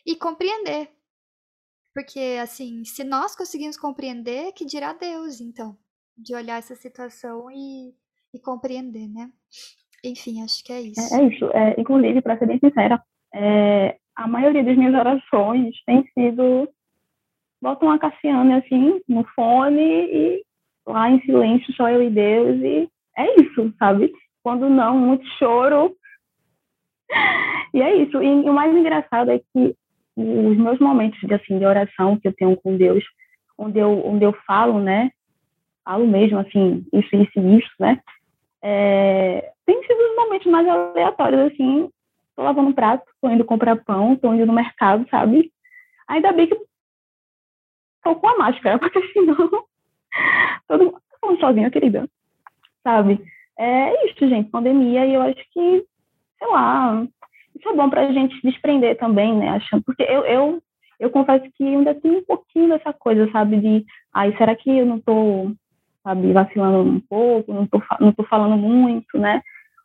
[0.07, 0.91] e compreender.
[1.95, 5.77] Porque assim, se nós conseguimos compreender, que dirá Deus, então,
[6.17, 7.93] de olhar essa situação e,
[8.33, 9.31] e compreender, né?
[10.05, 11.15] Enfim, acho que é isso.
[11.15, 11.45] É, é isso.
[11.53, 13.03] É, inclusive, para ser bem sincera,
[13.35, 16.69] é, a maioria das minhas orações tem sido
[17.61, 20.43] bota uma Cassiane assim no fone e
[20.87, 24.13] lá em silêncio só eu e Deus e é isso, sabe?
[24.43, 25.95] Quando não, muito choro.
[27.75, 28.23] E é isso.
[28.23, 29.77] E, e o mais engraçado é que
[30.17, 33.05] os meus momentos de assim de oração que eu tenho com Deus,
[33.59, 35.11] onde eu onde eu falo, né?
[35.85, 38.01] Falo mesmo assim, isso, isso, isso, né?
[38.63, 41.91] É, tem sido os momentos mais aleatórios assim.
[42.35, 45.53] Tô lavando prato, tô indo comprar pão, tô indo no mercado, sabe?
[46.09, 46.57] Ainda bem que
[48.09, 49.37] tô com a máscara, porque senão
[50.67, 52.09] todo mundo tá falando sozinha, querida.
[52.83, 53.21] Sabe?
[53.59, 55.85] É isso, gente, pandemia, e eu acho que,
[56.39, 57.07] sei lá,
[57.55, 59.51] isso é bom pra gente desprender também, né?
[59.51, 60.63] Achando, porque eu, eu,
[61.01, 63.61] eu confesso que ainda tenho um pouquinho dessa coisa, sabe?
[63.61, 65.51] De, ai, será que eu não tô,
[66.05, 69.43] sabe, vacilando um pouco, não tô, não tô falando muito, né?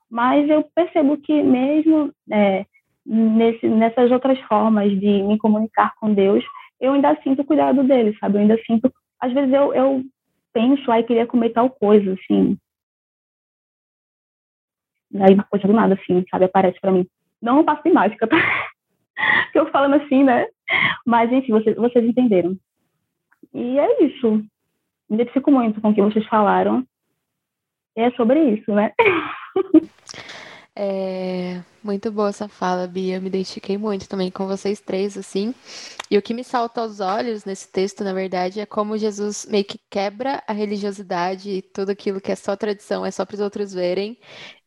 [0.10, 2.66] Mas eu percebo que mesmo é,
[3.04, 6.44] nesse, nessas outras formas de me comunicar com Deus,
[6.84, 8.36] eu ainda sinto o cuidado dele, sabe?
[8.36, 8.93] Eu ainda sinto.
[9.22, 10.04] Às vezes eu, eu
[10.52, 12.58] penso, aí queria comer tal coisa, assim.
[15.15, 16.43] Aí uma coisa do nada, assim, sabe?
[16.43, 17.08] Aparece para mim.
[17.41, 18.36] Não um passo de mágica, tá?
[19.54, 20.46] que eu falando assim, né?
[21.06, 22.58] Mas, enfim, vocês, vocês entenderam.
[23.54, 24.43] E é isso.
[25.10, 26.86] Me identifico muito com o que vocês falaram.
[27.96, 28.91] E é sobre isso, né?
[30.76, 33.20] É muito boa essa fala, Bia.
[33.22, 35.54] Me identifiquei muito também com vocês três, assim.
[36.10, 39.66] E o que me salta aos olhos nesse texto, na verdade, é como Jesus meio
[39.66, 43.42] que quebra a religiosidade e tudo aquilo que é só tradição, é só para os
[43.42, 44.18] outros verem,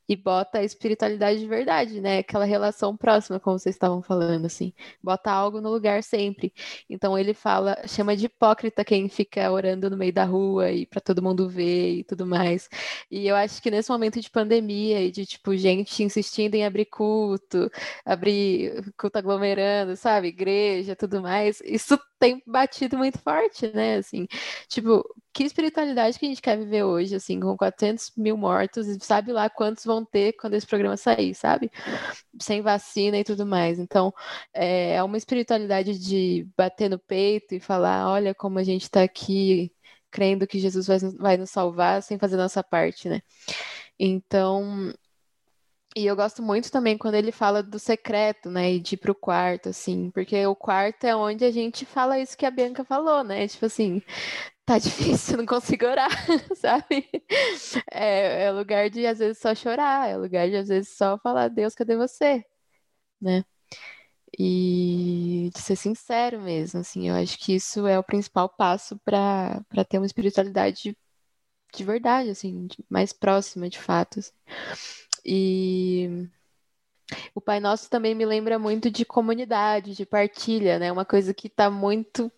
[0.09, 2.19] e bota a espiritualidade de verdade, né?
[2.19, 4.73] Aquela relação próxima, como vocês estavam falando, assim.
[5.03, 6.53] Bota algo no lugar sempre.
[6.89, 11.01] Então ele fala, chama de hipócrita quem fica orando no meio da rua e para
[11.01, 12.69] todo mundo ver e tudo mais.
[13.11, 16.87] E eu acho que nesse momento de pandemia e de tipo gente insistindo em abrir
[16.87, 17.71] culto,
[18.05, 23.97] abrir culto aglomerando, sabe, igreja, tudo mais, isso tem batido muito forte, né?
[23.97, 24.27] Assim,
[24.69, 28.99] tipo, que espiritualidade que a gente quer viver hoje, assim, com 400 mil mortos, e
[29.01, 31.71] sabe lá quantos vão ter quando esse programa sair, sabe?
[32.41, 33.79] Sem vacina e tudo mais.
[33.79, 34.13] Então,
[34.53, 39.03] é, é uma espiritualidade de bater no peito e falar: olha como a gente está
[39.03, 39.73] aqui
[40.11, 43.21] crendo que Jesus vai, vai nos salvar sem fazer nossa parte, né?
[43.99, 44.93] Então,
[45.97, 48.75] e eu gosto muito também quando ele fala do secreto, né?
[48.75, 52.37] E de ir pro quarto, assim, porque o quarto é onde a gente fala isso
[52.37, 53.49] que a Bianca falou, né?
[53.49, 54.03] Tipo assim,
[54.67, 56.11] tá difícil, não consigo orar,
[56.57, 57.09] sabe?
[57.91, 61.49] É, é lugar de às vezes só chorar, é lugar de às vezes só falar,
[61.49, 62.45] Deus, cadê você?
[63.21, 63.45] Né?
[64.39, 69.65] E de ser sincero mesmo, assim, eu acho que isso é o principal passo para
[69.89, 70.99] ter uma espiritualidade de,
[71.75, 74.19] de verdade, assim, mais próxima de fato.
[74.21, 74.33] Assim.
[75.27, 76.29] E
[77.35, 80.93] o Pai Nosso também me lembra muito de comunidade, de partilha, né?
[80.93, 82.31] Uma coisa que está muito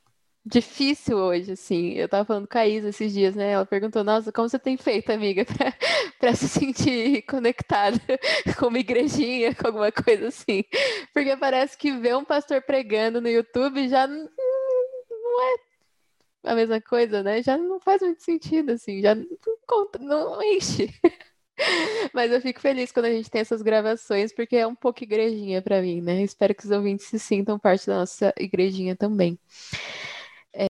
[0.44, 1.92] difícil hoje, assim.
[1.92, 3.52] Eu tava falando com a Isa esses dias, né?
[3.52, 5.44] Ela perguntou, nossa, como você tem feito, amiga,
[6.18, 7.98] pra se sentir conectada
[8.58, 10.64] com uma igrejinha, com alguma coisa assim.
[11.12, 14.28] Porque parece que ver um pastor pregando no YouTube já não,
[16.44, 17.42] é a mesma coisa, né?
[17.42, 19.26] Já não faz muito sentido, assim, já não,
[20.00, 20.88] não enche.
[22.14, 25.60] Mas eu fico feliz quando a gente tem essas gravações, porque é um pouco igrejinha
[25.60, 26.22] para mim, né?
[26.22, 29.38] Espero que os ouvintes se sintam parte da nossa igrejinha também.
[30.54, 30.66] É...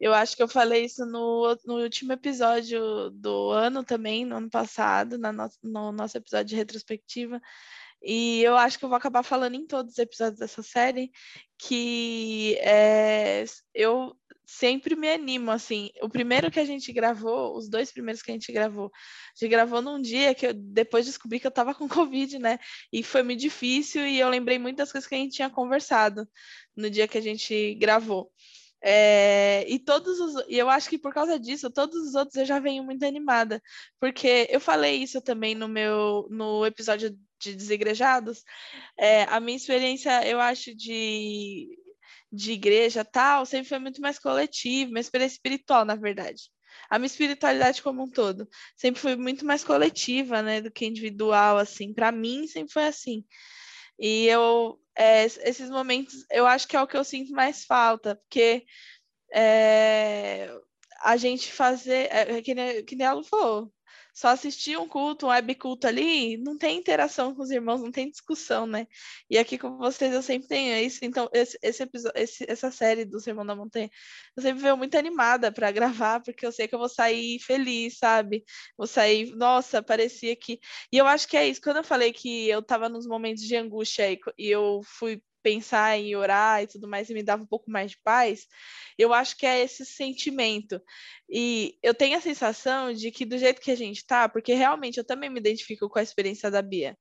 [0.00, 4.50] Eu acho que eu falei isso no, no último episódio do ano também, no ano
[4.50, 7.40] passado, na no, no nosso episódio de retrospectiva.
[8.08, 11.10] E eu acho que eu vou acabar falando em todos os episódios dessa série
[11.58, 14.16] que é, eu
[14.46, 15.90] sempre me animo, assim.
[16.00, 19.50] O primeiro que a gente gravou, os dois primeiros que a gente gravou, a gente
[19.50, 22.58] gravou num dia que eu depois descobri que eu tava com Covid, né?
[22.92, 26.28] E foi muito difícil e eu lembrei muitas coisas que a gente tinha conversado
[26.76, 28.30] no dia que a gente gravou.
[28.88, 32.46] É, e todos os, e eu acho que por causa disso, todos os outros eu
[32.46, 33.60] já venho muito animada,
[33.98, 38.44] porque eu falei isso também no meu no episódio de Desigrejados.
[38.96, 41.68] É, a minha experiência, eu acho, de,
[42.30, 46.44] de igreja tal, sempre foi muito mais coletiva, uma experiência espiritual, na verdade.
[46.88, 51.58] A minha espiritualidade como um todo sempre foi muito mais coletiva, né, do que individual,
[51.58, 51.92] assim.
[51.92, 53.24] Para mim, sempre foi assim.
[53.98, 58.16] E eu, é, esses momentos, eu acho que é o que eu sinto mais falta,
[58.16, 58.64] porque
[59.32, 60.50] é,
[61.02, 63.72] a gente fazer, é, que, nem, que nem ela falou,
[64.16, 67.92] só assistir um culto, um web culto ali, não tem interação com os irmãos, não
[67.92, 68.86] tem discussão, né?
[69.28, 73.04] E aqui com vocês eu sempre tenho isso, então esse, esse episódio, esse, essa série
[73.04, 73.90] do Sermão da Montanha,
[74.34, 75.70] eu sempre vejo muito animada para
[76.10, 78.42] gravar, porque eu sei que eu vou sair feliz, sabe?
[78.74, 80.60] Vou sair, nossa, parecia que.
[80.90, 83.54] E eu acho que é isso, quando eu falei que eu tava nos momentos de
[83.54, 87.46] angústia e, e eu fui pensar em orar e tudo mais e me dava um
[87.46, 88.48] pouco mais de paz,
[88.98, 90.82] eu acho que é esse sentimento.
[91.30, 94.98] E eu tenho a sensação de que do jeito que a gente tá, porque realmente
[94.98, 96.98] eu também me identifico com a experiência da Bia.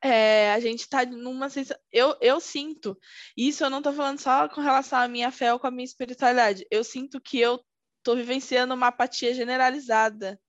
[0.00, 1.82] É, a gente está numa sensação.
[1.90, 2.96] Eu, eu sinto,
[3.36, 5.84] isso eu não estou falando só com relação à minha fé ou com a minha
[5.84, 7.60] espiritualidade, eu sinto que eu
[7.98, 10.40] estou vivenciando uma apatia generalizada.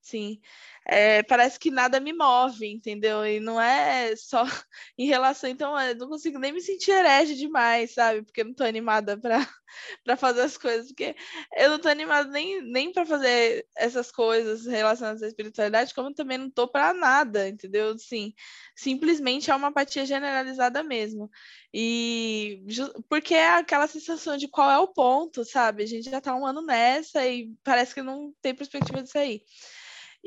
[0.00, 0.40] Sim,
[0.88, 3.26] é, parece que nada me move, entendeu?
[3.26, 4.44] E não é só
[4.96, 5.50] em relação.
[5.50, 8.22] Então, eu não consigo nem me sentir herege demais, sabe?
[8.22, 9.36] Porque eu não tô animada para
[10.16, 10.86] fazer as coisas.
[10.88, 11.16] Porque
[11.56, 16.38] eu não tô animada nem, nem para fazer essas coisas relacionadas à espiritualidade, como também
[16.38, 17.98] não tô para nada, entendeu?
[17.98, 18.32] Sim,
[18.76, 21.28] simplesmente é uma apatia generalizada mesmo.
[21.74, 22.62] E
[23.08, 25.82] porque é aquela sensação de qual é o ponto, sabe?
[25.82, 29.42] A gente já tá um ano nessa e parece que não tem perspectiva de sair.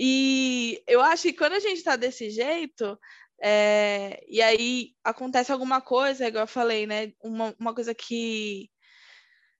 [0.01, 2.97] E eu acho que quando a gente está desse jeito,
[3.41, 7.11] é, e aí acontece alguma coisa, igual eu falei, né?
[7.21, 8.69] Uma, uma coisa que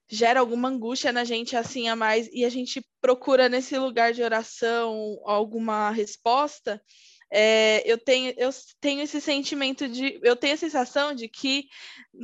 [0.09, 4.23] gera alguma angústia na gente assim a mais, e a gente procura nesse lugar de
[4.23, 6.81] oração alguma resposta,
[7.31, 8.49] é, eu, tenho, eu
[8.81, 10.19] tenho esse sentimento de.
[10.23, 11.67] Eu tenho a sensação de que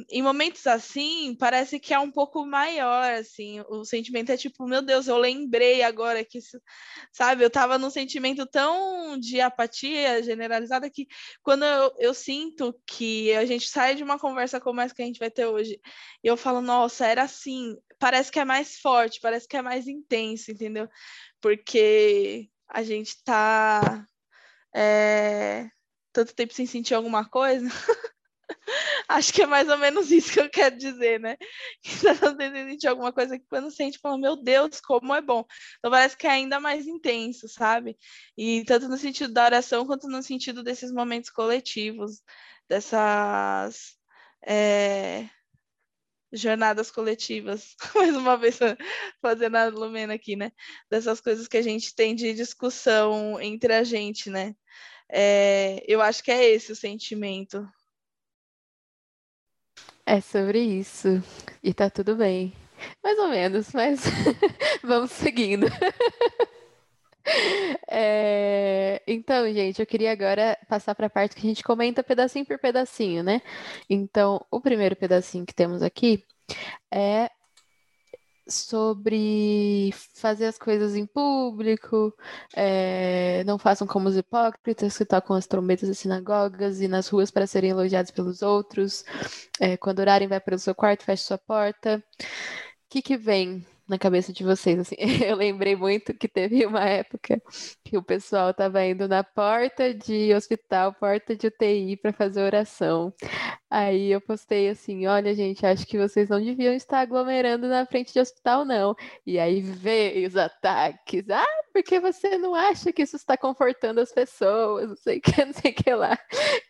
[0.09, 3.61] em momentos assim parece que é um pouco maior, assim.
[3.69, 6.59] O sentimento é tipo, meu Deus, eu lembrei agora que isso,
[7.11, 7.43] sabe?
[7.43, 11.07] Eu tava num sentimento tão de apatia generalizada que
[11.43, 15.05] quando eu, eu sinto que a gente sai de uma conversa como essa que a
[15.05, 15.79] gente vai ter hoje,
[16.23, 19.87] e eu falo, nossa, era assim, parece que é mais forte, parece que é mais
[19.87, 20.89] intenso, entendeu?
[21.39, 24.07] Porque a gente tá
[24.75, 25.69] é,
[26.11, 27.65] tanto tempo sem sentir alguma coisa.
[29.07, 31.37] Acho que é mais ou menos isso que eu quero dizer, né?
[31.81, 35.13] Que tá tanto tempo sem sentir alguma coisa que quando sente, fala, meu Deus, como
[35.15, 35.45] é bom.
[35.79, 37.97] Então parece que é ainda mais intenso, sabe?
[38.37, 42.21] E tanto no sentido da oração quanto no sentido desses momentos coletivos,
[42.67, 43.95] dessas.
[44.47, 45.27] É,
[46.35, 48.59] jornadas coletivas, mais uma vez
[49.21, 50.51] fazendo a Lumena aqui, né?
[50.89, 54.55] Dessas coisas que a gente tem de discussão entre a gente, né?
[55.09, 57.67] É, eu acho que é esse o sentimento.
[60.05, 61.23] É sobre isso.
[61.63, 62.53] E tá tudo bem.
[63.03, 64.01] Mais ou menos, mas
[64.83, 65.67] vamos seguindo.
[67.87, 72.45] É, então, gente, eu queria agora passar para a parte que a gente comenta pedacinho
[72.45, 73.41] por pedacinho, né?
[73.89, 76.23] Então, o primeiro pedacinho que temos aqui
[76.91, 77.29] é
[78.47, 82.13] sobre fazer as coisas em público,
[82.55, 87.31] é, não façam como os hipócritas que tocam as trombetas das sinagogas e nas ruas
[87.31, 89.03] para serem elogiados pelos outros.
[89.59, 92.03] É, quando orarem, vai para o seu quarto, feche sua porta.
[92.19, 92.23] O
[92.89, 94.79] que, que vem na cabeça de vocês?
[94.79, 94.95] Assim,
[95.25, 97.41] eu lembrei muito que teve uma época
[97.83, 103.13] que o pessoal estava indo na porta de hospital, porta de UTI para fazer oração.
[103.69, 108.13] Aí eu postei assim: olha, gente, acho que vocês não deviam estar aglomerando na frente
[108.13, 108.95] de hospital, não.
[109.25, 111.29] E aí veio os ataques.
[111.29, 114.89] Ah, porque você não acha que isso está confortando as pessoas?
[114.89, 116.17] Não sei o que, não sei o que lá.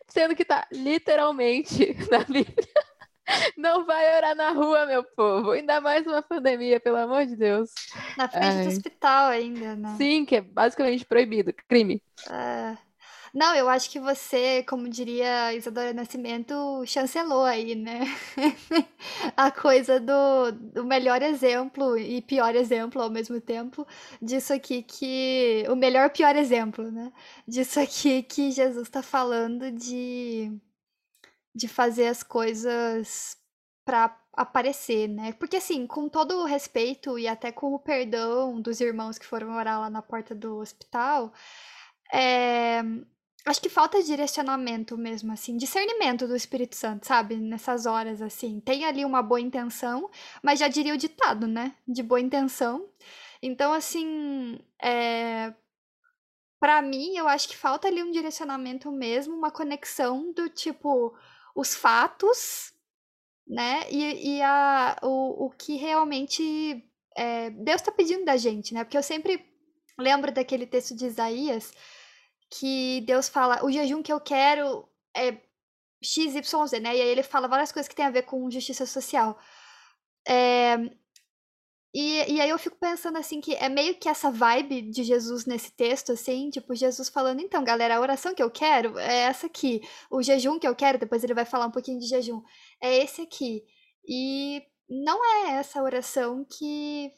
[0.08, 2.95] Sendo que está literalmente na Bíblia.
[3.56, 5.52] Não vai orar na rua, meu povo.
[5.52, 7.70] Ainda mais uma pandemia, pelo amor de Deus.
[8.16, 8.62] Na frente Ai.
[8.64, 9.94] do hospital ainda, né?
[9.96, 11.52] Sim, que é basicamente proibido.
[11.68, 12.02] Crime.
[12.30, 12.76] É...
[13.34, 16.54] Não, eu acho que você, como diria Isadora Nascimento,
[16.86, 18.00] chancelou aí, né?
[19.36, 23.86] a coisa do, do melhor exemplo e pior exemplo ao mesmo tempo
[24.22, 25.66] disso aqui que.
[25.68, 27.12] O melhor pior exemplo, né?
[27.46, 30.50] Disso aqui que Jesus está falando de
[31.56, 33.36] de fazer as coisas
[33.84, 35.32] para aparecer, né?
[35.32, 39.56] Porque assim, com todo o respeito e até com o perdão dos irmãos que foram
[39.56, 41.32] orar lá na porta do hospital,
[42.12, 42.82] é...
[43.46, 47.36] acho que falta direcionamento mesmo, assim, discernimento do Espírito Santo, sabe?
[47.36, 48.60] Nessas horas, assim.
[48.60, 50.10] Tem ali uma boa intenção,
[50.42, 51.74] mas já diria o ditado, né?
[51.88, 52.86] De boa intenção.
[53.40, 55.54] Então, assim, é...
[56.60, 61.14] para mim, eu acho que falta ali um direcionamento mesmo, uma conexão do tipo,
[61.56, 62.72] os fatos,
[63.48, 63.90] né?
[63.90, 66.84] E, e a, o, o que realmente
[67.16, 68.84] é, Deus está pedindo da gente, né?
[68.84, 69.44] Porque eu sempre
[69.98, 71.72] lembro daquele texto de Isaías
[72.50, 74.86] que Deus fala: o jejum que eu quero
[75.16, 75.38] é
[76.02, 76.94] XYZ, né?
[76.96, 79.38] E aí ele fala várias coisas que tem a ver com justiça social.
[80.28, 80.76] É,
[81.98, 85.46] e, e aí eu fico pensando assim que é meio que essa vibe de Jesus
[85.46, 89.46] nesse texto, assim, tipo, Jesus falando, então, galera, a oração que eu quero é essa
[89.46, 89.80] aqui.
[90.10, 92.42] O jejum que eu quero, depois ele vai falar um pouquinho de jejum,
[92.82, 93.64] é esse aqui.
[94.06, 97.10] E não é essa oração que,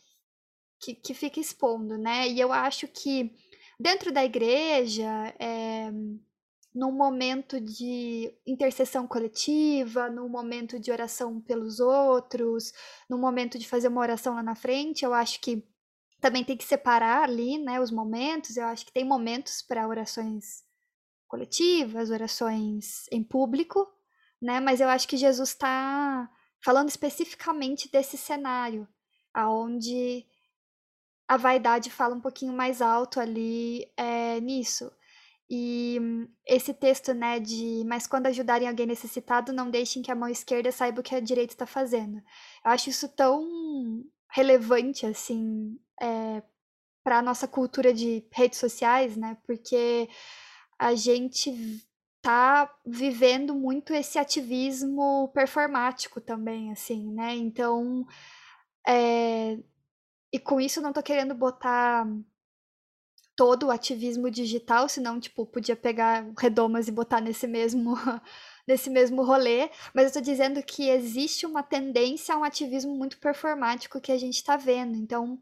[0.81, 2.29] que, que fica expondo, né?
[2.29, 3.33] E eu acho que
[3.81, 5.91] dentro da igreja, é,
[6.75, 12.73] num momento de intercessão coletiva, num momento de oração pelos outros,
[13.09, 15.67] num momento de fazer uma oração lá na frente, eu acho que
[16.21, 18.57] também tem que separar ali, né, os momentos.
[18.57, 20.65] Eu acho que tem momentos para orações
[21.27, 23.87] coletivas, orações em público,
[24.41, 24.61] né?
[24.61, 26.31] Mas eu acho que Jesus está
[26.65, 28.89] falando especificamente desse cenário,
[29.33, 30.27] aonde
[31.29, 34.91] a vaidade fala um pouquinho mais alto ali é, nisso.
[35.51, 35.99] E
[36.47, 40.71] esse texto, né, de mas quando ajudarem alguém necessitado, não deixem que a mão esquerda
[40.71, 42.19] saiba o que a direita está fazendo.
[42.19, 46.43] Eu acho isso tão relevante, assim, é,
[47.03, 50.09] para a nossa cultura de redes sociais, né, porque
[50.79, 51.51] a gente
[52.21, 58.07] tá vivendo muito esse ativismo performático também, assim, né, então,
[58.87, 59.59] é,
[60.33, 62.07] e com isso não tô querendo botar
[63.39, 67.95] todo o ativismo digital, senão, tipo, podia pegar redomas e botar nesse mesmo
[68.67, 73.17] nesse mesmo rolê, mas eu tô dizendo que existe uma tendência a um ativismo muito
[73.19, 74.97] performático que a gente tá vendo.
[74.97, 75.41] Então,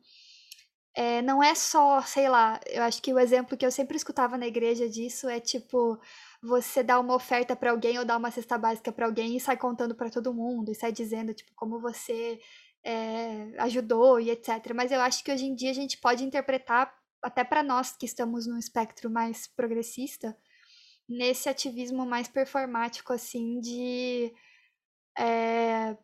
[0.95, 4.37] é, não é só, sei lá, eu acho que o exemplo que eu sempre escutava
[4.37, 5.99] na igreja disso é tipo
[6.43, 9.57] você dá uma oferta para alguém ou dá uma cesta básica para alguém e sai
[9.57, 12.39] contando para todo mundo e sai dizendo tipo como você
[12.85, 14.73] é, ajudou e etc.
[14.75, 16.93] Mas eu acho que hoje em dia a gente pode interpretar,
[17.27, 20.39] até para nós que estamos num espectro mais progressista,
[21.09, 24.33] nesse ativismo mais performático, assim, de
[25.19, 25.99] é,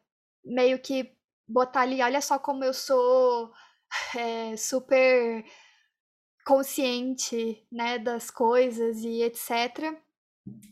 [0.45, 1.17] meio que
[1.47, 3.53] botar ali, olha só como eu sou
[4.17, 5.45] é, super
[6.45, 9.97] consciente, né, das coisas e etc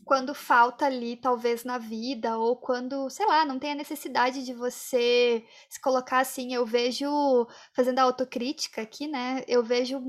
[0.05, 4.53] quando falta ali, talvez na vida, ou quando, sei lá, não tem a necessidade de
[4.53, 6.53] você se colocar assim.
[6.53, 7.07] Eu vejo,
[7.73, 9.43] fazendo a autocrítica aqui, né?
[9.47, 10.01] Eu vejo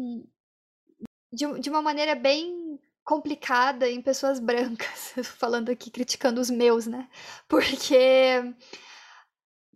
[1.32, 7.08] de, de uma maneira bem complicada em pessoas brancas, falando aqui, criticando os meus, né?
[7.48, 8.54] Porque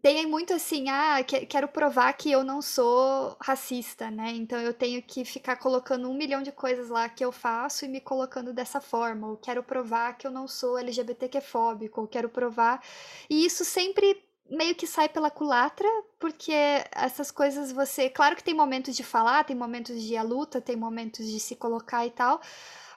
[0.02, 4.30] tem muito assim, ah, quero provar que eu não sou racista, né?
[4.30, 7.88] Então eu tenho que ficar colocando um milhão de coisas lá que eu faço e
[7.88, 9.26] me colocando dessa forma.
[9.26, 12.80] Ou quero provar que eu não sou LGBTQ-fóbico, ou quero provar.
[13.28, 15.88] E isso sempre meio que sai pela culatra,
[16.18, 16.52] porque
[16.92, 18.08] essas coisas você.
[18.08, 21.56] Claro que tem momentos de falar, tem momentos de à luta, tem momentos de se
[21.56, 22.40] colocar e tal,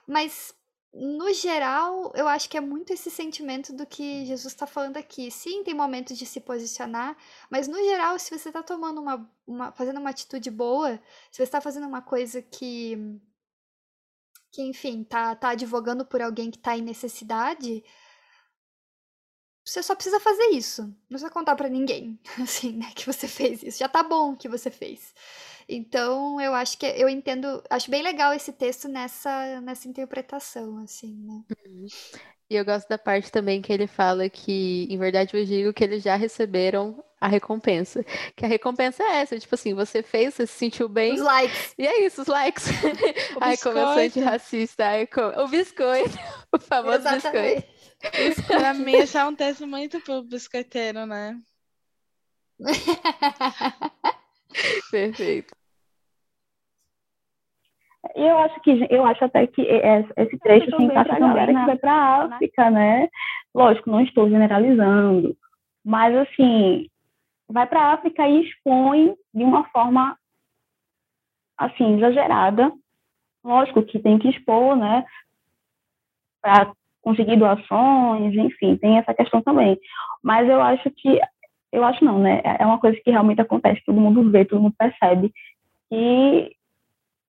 [0.06, 0.54] mas
[0.92, 5.30] no geral, eu acho que é muito esse sentimento do que Jesus está falando aqui.
[5.30, 7.16] Sim, tem momentos de se posicionar,
[7.48, 10.96] mas no geral, se você está tomando uma, uma, fazendo uma atitude boa,
[11.30, 12.98] se você está fazendo uma coisa que,
[14.50, 17.84] que enfim, tá, tá advogando por alguém que está em necessidade,
[19.64, 20.82] você só precisa fazer isso.
[20.82, 23.78] Não precisa contar para ninguém, assim, né, que você fez isso.
[23.78, 25.14] Já tá bom que você fez.
[25.68, 31.14] Então, eu acho que eu entendo, acho bem legal esse texto nessa, nessa interpretação, assim,
[31.14, 31.44] né?
[31.64, 31.86] Uhum.
[32.50, 35.84] E eu gosto da parte também que ele fala que, em verdade, eu digo que
[35.84, 38.02] eles já receberam a recompensa.
[38.34, 41.12] Que a recompensa é essa, tipo assim, você fez, você se sentiu bem.
[41.14, 41.74] Os likes.
[41.78, 42.66] E é isso, os likes.
[43.36, 44.86] O ai, como eu sou antirracista.
[44.86, 45.28] Ai, como...
[45.42, 46.18] O biscoito,
[46.52, 47.66] o famoso Exatamente.
[48.00, 48.42] biscoito.
[48.46, 51.38] Pra mim, é um texto muito pro biscoiteiro, né?
[54.90, 55.54] Perfeito.
[58.16, 61.76] E eu acho que eu acho até que esse trecho se encaixa também que vai
[61.76, 63.08] para a África, né?
[63.54, 65.36] Lógico, não estou generalizando,
[65.84, 66.88] mas assim,
[67.50, 70.16] vai para a África e expõe de uma forma
[71.58, 72.72] assim exagerada.
[73.44, 75.04] Lógico que tem que expor, né?
[76.40, 76.72] Para
[77.02, 79.78] conseguir doações, enfim, tem essa questão também.
[80.22, 81.20] Mas eu acho que
[81.72, 82.40] eu acho não, né?
[82.44, 85.32] É uma coisa que realmente acontece, todo mundo vê, todo mundo percebe.
[85.90, 86.54] E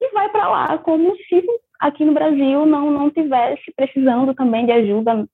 [0.01, 1.45] e vai para lá como se
[1.79, 5.27] aqui no Brasil não, não tivesse precisando também de ajuda,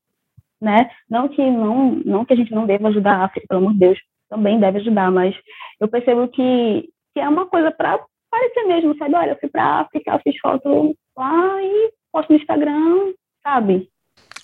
[0.59, 0.91] né?
[1.09, 3.79] Não que, não, não que a gente não deva ajudar a África, pelo amor de
[3.79, 3.99] Deus,
[4.29, 5.35] também deve ajudar, mas
[5.79, 7.99] eu percebo que, que é uma coisa para
[8.29, 9.15] parecer mesmo, sabe?
[9.15, 13.13] Olha, eu fui para África, fiz foto lá e posto no Instagram,
[13.43, 13.89] sabe?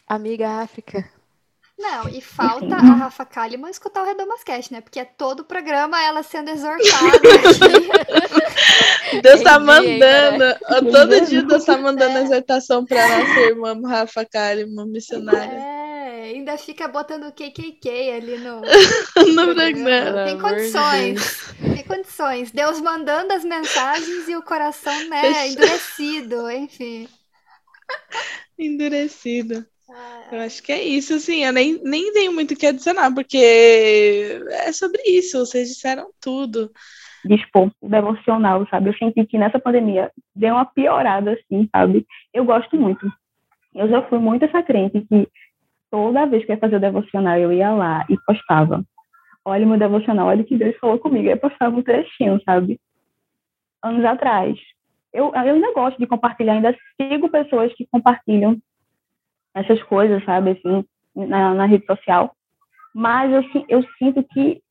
[0.07, 1.03] Amiga África.
[1.77, 2.75] Não, e falta Enfim.
[2.75, 4.79] a Rafa Kalimann escutar o Redomascast, né?
[4.79, 7.19] Porque é todo o programa ela sendo exortada
[9.21, 10.55] Deus tá mandando, né?
[10.91, 12.21] todo dia Deus tá mandando é.
[12.21, 15.51] exortação pra nossa irmã Rafa Kalimann, missionária.
[15.51, 15.72] É,
[16.33, 18.61] ainda fica botando KKK ali no,
[19.35, 20.25] no programa.
[20.25, 22.51] Tem condições, tem condições.
[22.51, 27.07] Deus mandando as mensagens e o coração, né, endurecido, enfim.
[28.57, 29.65] Endurecido.
[30.31, 34.41] Eu acho que é isso, assim, eu nem, nem tenho muito o que adicionar, porque
[34.49, 36.71] é sobre isso, vocês disseram tudo.
[37.23, 38.89] Dispor o devocional, sabe?
[38.89, 42.05] Eu senti que nessa pandemia deu uma piorada, assim, sabe?
[42.33, 43.07] Eu gosto muito.
[43.75, 45.27] Eu já fui muito essa crente que
[45.93, 48.83] toda vez que eu ia fazer o devocional, eu ia lá e postava.
[49.45, 51.29] Olha o meu devocional, olha o que Deus falou comigo.
[51.29, 52.81] Eu postava um trechinho, sabe?
[53.83, 54.57] Anos atrás.
[55.13, 58.57] Eu, eu ainda gosto de compartilhar, ainda sigo pessoas que compartilham
[59.53, 60.83] essas coisas, sabe, assim,
[61.15, 62.35] na, na rede social.
[62.91, 64.63] Mas eu, eu sinto que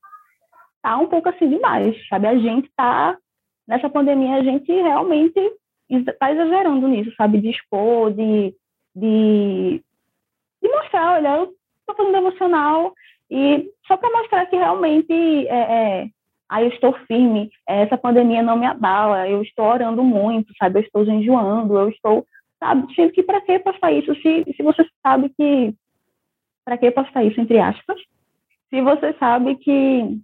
[0.82, 2.26] tá um pouco assim demais, sabe?
[2.26, 3.16] A gente tá,
[3.68, 5.38] nessa pandemia, a gente realmente
[5.88, 7.40] está exagerando nisso, sabe?
[7.40, 8.52] De expor, de,
[8.96, 9.84] de,
[10.62, 11.54] de mostrar, olha, eu
[11.86, 12.92] tô fazendo emocional
[13.30, 16.08] e só para mostrar que realmente é, é,
[16.48, 20.78] aí eu estou firme, essa pandemia não me abala, eu estou orando muito, sabe?
[20.78, 22.26] Eu estou enjoando, eu estou
[22.62, 22.94] sabe?
[22.94, 25.74] Sendo que para que postar isso se, se você sabe que.
[26.64, 28.00] Para que postar isso, entre aspas?
[28.70, 30.20] Se você sabe que,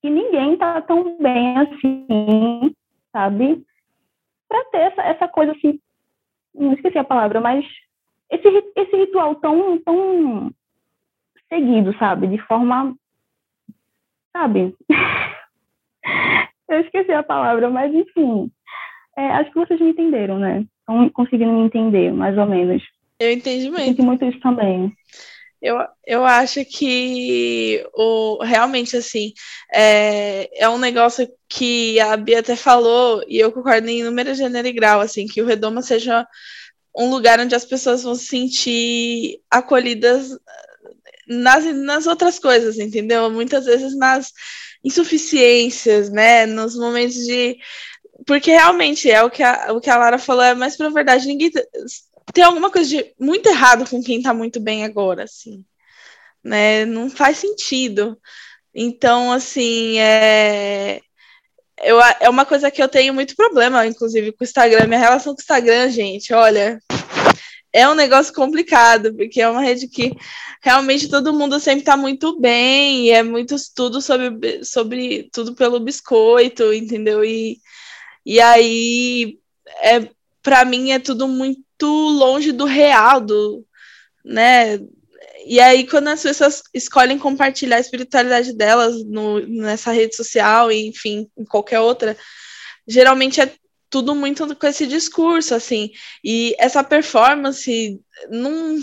[0.00, 2.72] que ninguém está tão bem assim,
[3.10, 3.64] sabe?
[4.48, 5.80] Para ter essa, essa coisa assim.
[6.54, 7.66] Não esqueci a palavra, mas
[8.30, 10.52] esse, esse ritual tão, tão
[11.48, 12.26] seguido, sabe?
[12.26, 12.94] De forma.
[14.32, 14.74] Sabe?
[16.68, 18.50] Eu esqueci a palavra, mas enfim.
[19.16, 20.66] É, acho que vocês me entenderam, né?
[20.86, 22.82] estão conseguindo me entender, mais ou menos.
[23.18, 23.84] Eu entendi muito.
[23.84, 24.92] Senti muito isso também.
[25.60, 29.32] Eu, eu acho que o, realmente, assim,
[29.72, 34.68] é, é um negócio que a Bia até falou, e eu concordo em número, gênero
[34.68, 36.26] e grau, assim, que o Redoma seja
[36.96, 40.30] um lugar onde as pessoas vão se sentir acolhidas
[41.28, 43.30] nas, nas outras coisas, entendeu?
[43.30, 44.32] Muitas vezes nas
[44.82, 46.46] insuficiências, né?
[46.46, 47.58] Nos momentos de
[48.26, 51.26] porque realmente é o que a, o que a Lara falou, é mais pra verdade,
[51.26, 51.50] ninguém
[52.32, 55.64] tem alguma coisa de muito errado com quem tá muito bem agora, assim.
[56.42, 56.84] Né?
[56.86, 58.18] Não faz sentido.
[58.74, 61.00] Então, assim, é,
[61.82, 64.86] eu, é uma coisa que eu tenho muito problema, inclusive, com o Instagram.
[64.86, 66.78] Minha relação com o Instagram, gente, olha,
[67.72, 70.12] é um negócio complicado, porque é uma rede que
[70.62, 75.80] realmente todo mundo sempre está muito bem, e é muito tudo sobre, sobre tudo pelo
[75.80, 77.24] biscoito, entendeu?
[77.24, 77.58] E
[78.26, 79.38] e aí,
[79.80, 80.10] é,
[80.42, 83.64] para mim, é tudo muito longe do real, do,
[84.24, 84.78] né?
[85.46, 90.88] E aí, quando as pessoas escolhem compartilhar a espiritualidade delas no, nessa rede social, e,
[90.88, 92.16] enfim, em qualquer outra,
[92.86, 93.52] geralmente é
[93.88, 95.90] tudo muito com esse discurso, assim.
[96.24, 98.78] E essa performance não.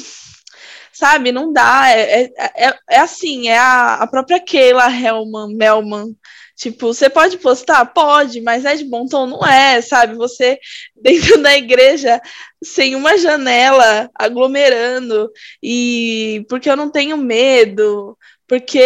[0.92, 1.90] Sabe, não dá.
[1.90, 2.34] É, é,
[2.68, 6.16] é, é assim, é a, a própria Keila Hellman, Melman
[6.64, 7.86] Tipo, você pode postar?
[7.88, 9.28] Pode, mas é de bom tom?
[9.28, 10.16] Não é, sabe?
[10.16, 10.58] Você
[10.96, 12.22] dentro da igreja,
[12.64, 15.30] sem uma janela, aglomerando,
[15.62, 18.80] e porque eu não tenho medo, porque,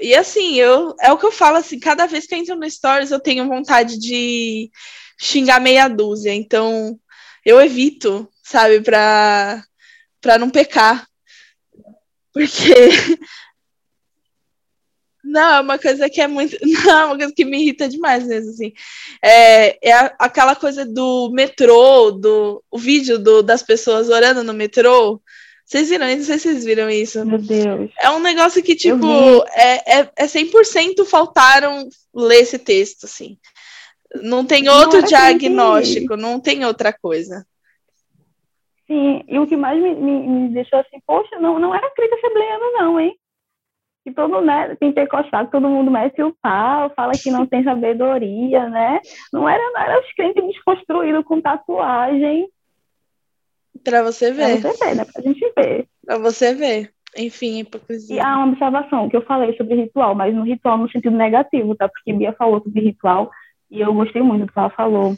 [0.00, 2.54] e, e, assim, eu, é o que eu falo, assim, cada vez que eu entro
[2.54, 4.70] no Stories, eu tenho vontade de
[5.20, 6.96] xingar meia dúzia, então
[7.44, 9.64] eu evito, sabe, pra,
[10.20, 11.04] pra não pecar.
[12.32, 12.72] Porque
[15.26, 16.56] não, é uma coisa que é muito.
[16.86, 18.72] Não, é uma coisa que me irrita demais mesmo, assim.
[19.20, 25.20] É, é aquela coisa do metrô, do o vídeo do, das pessoas orando no metrô.
[25.64, 26.06] Vocês viram?
[26.06, 27.26] Não sei se vocês viram isso.
[27.26, 27.90] Meu Deus.
[28.00, 29.04] É um negócio que, tipo,
[29.52, 33.36] é, é, é 100% faltaram ler esse texto, assim.
[34.22, 37.44] Não tem outro não diagnóstico, não tem outra coisa.
[38.86, 42.14] Sim, e o que mais me, me, me deixou assim, poxa, não, não era crente
[42.14, 43.18] assembleano, não, hein?
[44.06, 49.00] Que todo né, pentecostal, todo mundo mete o pau, fala que não tem sabedoria, né?
[49.32, 52.48] Não era, não era os crentes desconstruídos com tatuagem.
[53.82, 54.60] Pra você ver.
[54.60, 55.04] Pra você ver, né?
[55.12, 55.88] Pra gente ver.
[56.04, 56.92] Pra você ver.
[57.18, 58.14] Enfim, hipocrisia.
[58.14, 61.74] E há uma observação que eu falei sobre ritual, mas no ritual no sentido negativo,
[61.74, 61.88] tá?
[61.88, 63.28] Porque Bia falou sobre ritual
[63.68, 65.16] e eu gostei muito do que ela falou.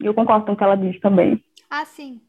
[0.00, 1.40] E eu concordo com o que ela disse também.
[1.70, 2.20] Ah, sim.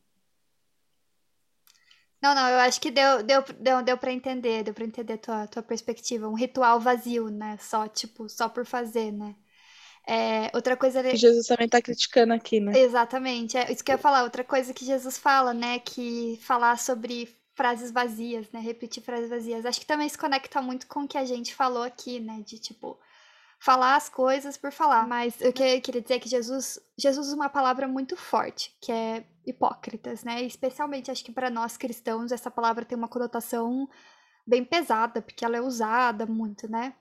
[2.21, 5.17] Não, não, eu acho que deu, deu, deu, deu para entender, deu para entender a
[5.17, 6.27] tua, tua perspectiva.
[6.27, 7.57] Um ritual vazio, né?
[7.59, 9.35] Só, tipo, só por fazer, né?
[10.07, 11.03] É, outra coisa.
[11.03, 12.77] Que Jesus também tá criticando aqui, né?
[12.77, 14.23] Exatamente, é isso que eu ia falar.
[14.23, 15.79] Outra coisa que Jesus fala, né?
[15.79, 18.59] Que falar sobre frases vazias, né?
[18.59, 19.65] Repetir frases vazias.
[19.65, 22.41] Acho que também se conecta muito com o que a gente falou aqui, né?
[22.45, 22.99] De tipo,
[23.59, 25.07] falar as coisas por falar.
[25.07, 28.75] Mas o que eu queria dizer é que Jesus, Jesus usa uma palavra muito forte,
[28.81, 30.41] que é hipócritas, né?
[30.43, 33.87] Especialmente acho que para nós cristãos essa palavra tem uma conotação
[34.47, 36.95] bem pesada, porque ela é usada muito, né?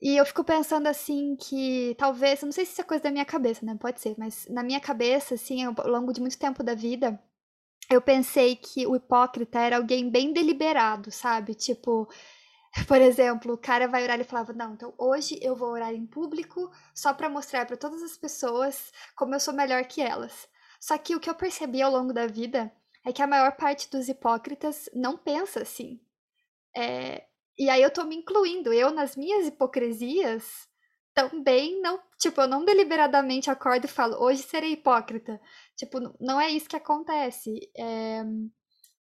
[0.00, 3.24] E eu fico pensando assim que talvez, não sei se isso é coisa da minha
[3.24, 3.76] cabeça, né?
[3.80, 7.22] Pode ser, mas na minha cabeça, assim, ao longo de muito tempo da vida,
[7.88, 11.54] eu pensei que o hipócrita era alguém bem deliberado, sabe?
[11.54, 12.08] Tipo,
[12.86, 16.06] por exemplo, o cara vai orar e falava: Não, então hoje eu vou orar em
[16.06, 20.48] público só para mostrar para todas as pessoas como eu sou melhor que elas.
[20.80, 22.72] Só que o que eu percebi ao longo da vida
[23.04, 26.00] é que a maior parte dos hipócritas não pensa assim.
[26.76, 27.26] É,
[27.58, 30.68] e aí eu tô me incluindo, eu nas minhas hipocrisias
[31.14, 35.40] também não, tipo, eu não deliberadamente acordo e falo, hoje serei hipócrita.
[35.76, 37.70] Tipo, não é isso que acontece.
[37.76, 38.22] É...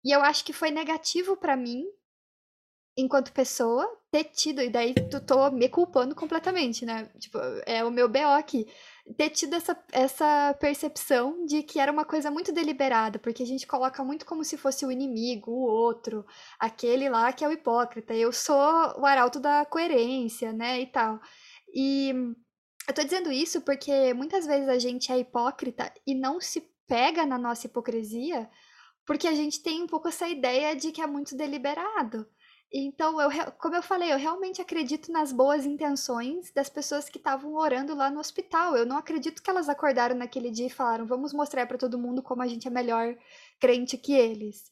[0.04, 1.86] E eu acho que foi negativo para mim,
[3.00, 7.10] enquanto pessoa, ter tido, e daí tu tô me culpando completamente, né?
[7.20, 8.66] Tipo, é o meu BO aqui
[9.18, 13.66] ter tido essa, essa percepção de que era uma coisa muito deliberada, porque a gente
[13.66, 16.26] coloca muito como se fosse o inimigo, o outro,
[16.60, 18.14] aquele lá que é o hipócrita.
[18.14, 21.20] Eu sou o arauto da coerência, né, e tal.
[21.74, 22.14] E
[22.88, 27.26] eu tô dizendo isso porque muitas vezes a gente é hipócrita e não se pega
[27.26, 28.50] na nossa hipocrisia,
[29.06, 32.28] porque a gente tem um pouco essa ideia de que é muito deliberado.
[32.72, 37.56] Então, eu, como eu falei, eu realmente acredito nas boas intenções das pessoas que estavam
[37.56, 38.78] orando lá no hospital.
[38.78, 42.22] Eu não acredito que elas acordaram naquele dia e falaram: vamos mostrar para todo mundo
[42.22, 43.16] como a gente é melhor
[43.60, 44.72] crente que eles.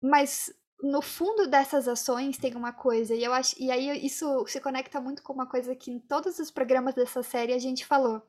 [0.00, 4.60] Mas no fundo dessas ações tem uma coisa, e eu acho, e aí isso se
[4.60, 8.22] conecta muito com uma coisa que em todos os programas dessa série a gente falou,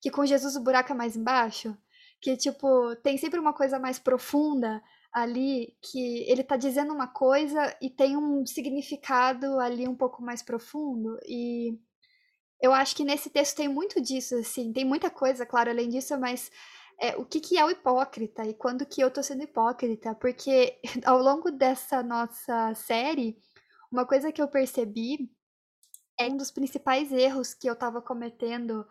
[0.00, 1.74] que com Jesus o buraco é mais embaixo,
[2.20, 4.82] que tipo, tem sempre uma coisa mais profunda
[5.14, 10.42] ali que ele está dizendo uma coisa e tem um significado ali um pouco mais
[10.42, 11.78] profundo e
[12.60, 16.18] eu acho que nesse texto tem muito disso assim tem muita coisa claro além disso
[16.18, 16.50] mas
[16.98, 20.14] é, o que, que é o hipócrita e quando que eu tô sendo hipócrita?
[20.14, 23.36] Porque ao longo dessa nossa série
[23.90, 25.30] uma coisa que eu percebi
[26.18, 28.86] é um dos principais erros que eu estava cometendo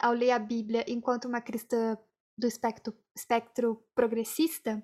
[0.00, 1.96] ao ler a Bíblia enquanto uma cristã
[2.36, 4.82] do espectro, espectro progressista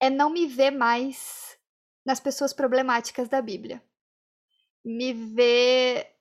[0.00, 1.58] é não me ver mais
[2.04, 3.82] nas pessoas problemáticas da Bíblia.
[4.84, 6.16] Me ver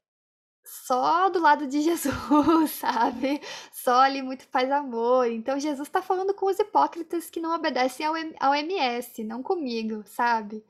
[0.66, 3.40] só do lado de Jesus, sabe?
[3.72, 5.28] Só ali muito paz amor.
[5.28, 10.04] Então Jesus está falando com os hipócritas que não obedecem ao, ao MS, não comigo,
[10.08, 10.66] sabe?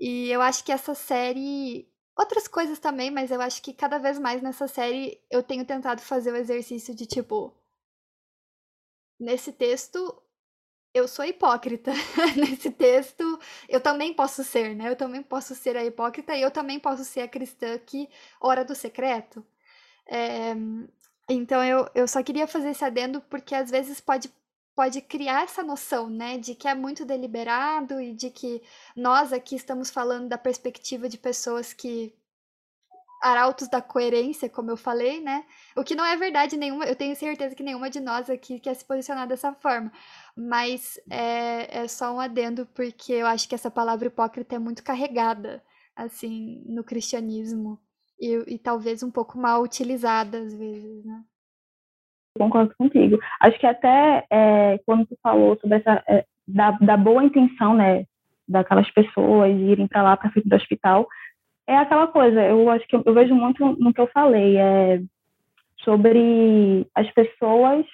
[0.00, 1.88] E eu acho que essa série.
[2.16, 6.02] Outras coisas também, mas eu acho que cada vez mais nessa série eu tenho tentado
[6.02, 7.54] fazer o exercício de tipo.
[9.18, 10.20] Nesse texto,
[10.94, 11.92] eu sou hipócrita
[12.36, 13.38] nesse texto.
[13.68, 14.88] Eu também posso ser, né?
[14.90, 18.08] Eu também posso ser a hipócrita e eu também posso ser a cristã que
[18.40, 19.44] ora do secreto.
[20.06, 20.54] É,
[21.28, 24.30] então eu, eu só queria fazer esse adendo porque às vezes pode,
[24.74, 26.38] pode criar essa noção, né?
[26.38, 28.62] De que é muito deliberado e de que
[28.96, 32.14] nós aqui estamos falando da perspectiva de pessoas que
[33.22, 35.44] arautos da coerência, como eu falei, né?
[35.76, 38.74] O que não é verdade nenhuma, eu tenho certeza que nenhuma de nós aqui quer
[38.74, 39.92] se posicionar dessa forma.
[40.36, 44.82] Mas é, é só um adendo, porque eu acho que essa palavra hipócrita é muito
[44.82, 45.62] carregada,
[45.94, 47.78] assim, no cristianismo.
[48.20, 51.22] E, e talvez um pouco mal utilizada às vezes, né?
[52.38, 53.18] Concordo contigo.
[53.40, 58.06] Acho que até é, quando tu falou sobre essa é, da, da boa intenção, né,
[58.48, 61.06] daquelas pessoas irem para lá para frente do hospital,
[61.66, 65.00] é aquela coisa, eu acho que eu, eu, vejo muito no que eu falei, é
[65.84, 67.84] sobre as pessoas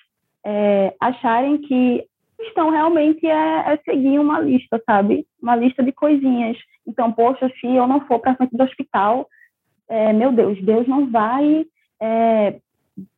[0.44, 2.04] é, acharem que
[2.40, 5.26] estão realmente é, é, seguir uma lista, sabe?
[5.42, 6.56] Uma lista de coisinhas.
[6.86, 9.26] Então, poxa, se eu não for para frente do hospital,
[9.88, 11.66] é, meu Deus, Deus não vai
[12.00, 12.60] é,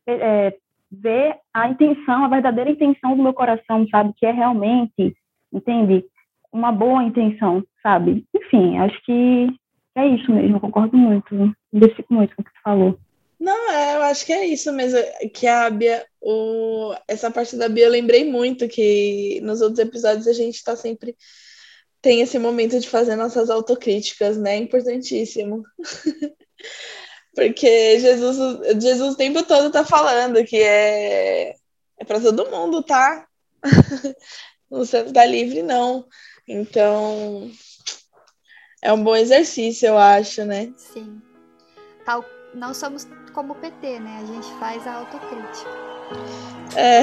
[0.07, 0.57] é,
[0.91, 4.13] ver a intenção, a verdadeira intenção do meu coração, sabe?
[4.17, 5.15] Que é realmente,
[5.53, 6.03] entende?
[6.51, 8.25] Uma boa intenção, sabe?
[8.35, 9.47] Enfim, acho que
[9.95, 11.35] é isso mesmo, concordo muito.
[11.73, 12.99] Identifico muito com o que tu falou.
[13.39, 14.99] Não, é, eu acho que é isso mesmo.
[15.33, 20.27] Que a Bia, o, essa parte da Bia eu lembrei muito que nos outros episódios
[20.27, 21.17] a gente está sempre.
[22.01, 24.57] Tem esse momento de fazer nossas autocríticas, né?
[24.57, 25.63] Importantíssimo.
[27.35, 28.37] Porque Jesus,
[28.81, 31.55] Jesus o tempo todo tá falando que é,
[31.97, 33.27] é para todo mundo, tá?
[34.69, 36.05] no centro da Livre, não.
[36.47, 37.51] Então,
[38.81, 40.71] é um bom exercício, eu acho, né?
[40.75, 41.21] Sim.
[42.03, 44.19] Tal, não somos como o PT, né?
[44.21, 45.69] A gente faz a autocrítica.
[46.75, 47.01] É.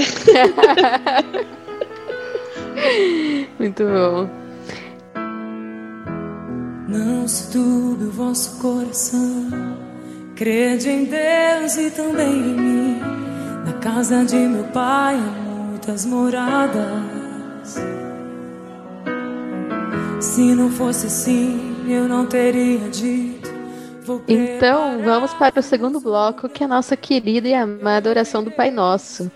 [3.58, 4.28] Muito bom.
[6.88, 9.76] Não se turbe o vosso coração.
[10.34, 13.00] Crede em Deus e também em mim.
[13.64, 17.76] Na casa de meu pai há muitas moradas.
[20.20, 23.48] Se não fosse assim, eu não teria dito.
[24.26, 28.50] Então, vamos para o segundo bloco, que é a nossa querida e amada oração do
[28.50, 29.30] Pai Nosso.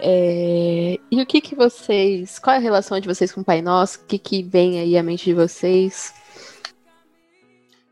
[0.00, 2.38] É, E o que que vocês.
[2.38, 4.00] Qual é a relação de vocês com o Pai Nosso?
[4.00, 6.14] O que que vem aí à mente de vocês?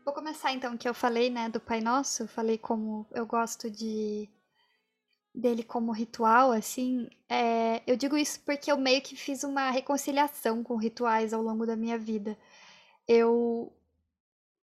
[0.05, 3.69] Vou começar então que eu falei, né, do Pai Nosso, eu falei como eu gosto
[3.69, 4.29] de
[5.35, 7.09] dele como ritual, assim.
[7.29, 11.65] É, eu digo isso porque eu meio que fiz uma reconciliação com rituais ao longo
[11.65, 12.37] da minha vida.
[13.07, 13.71] Eu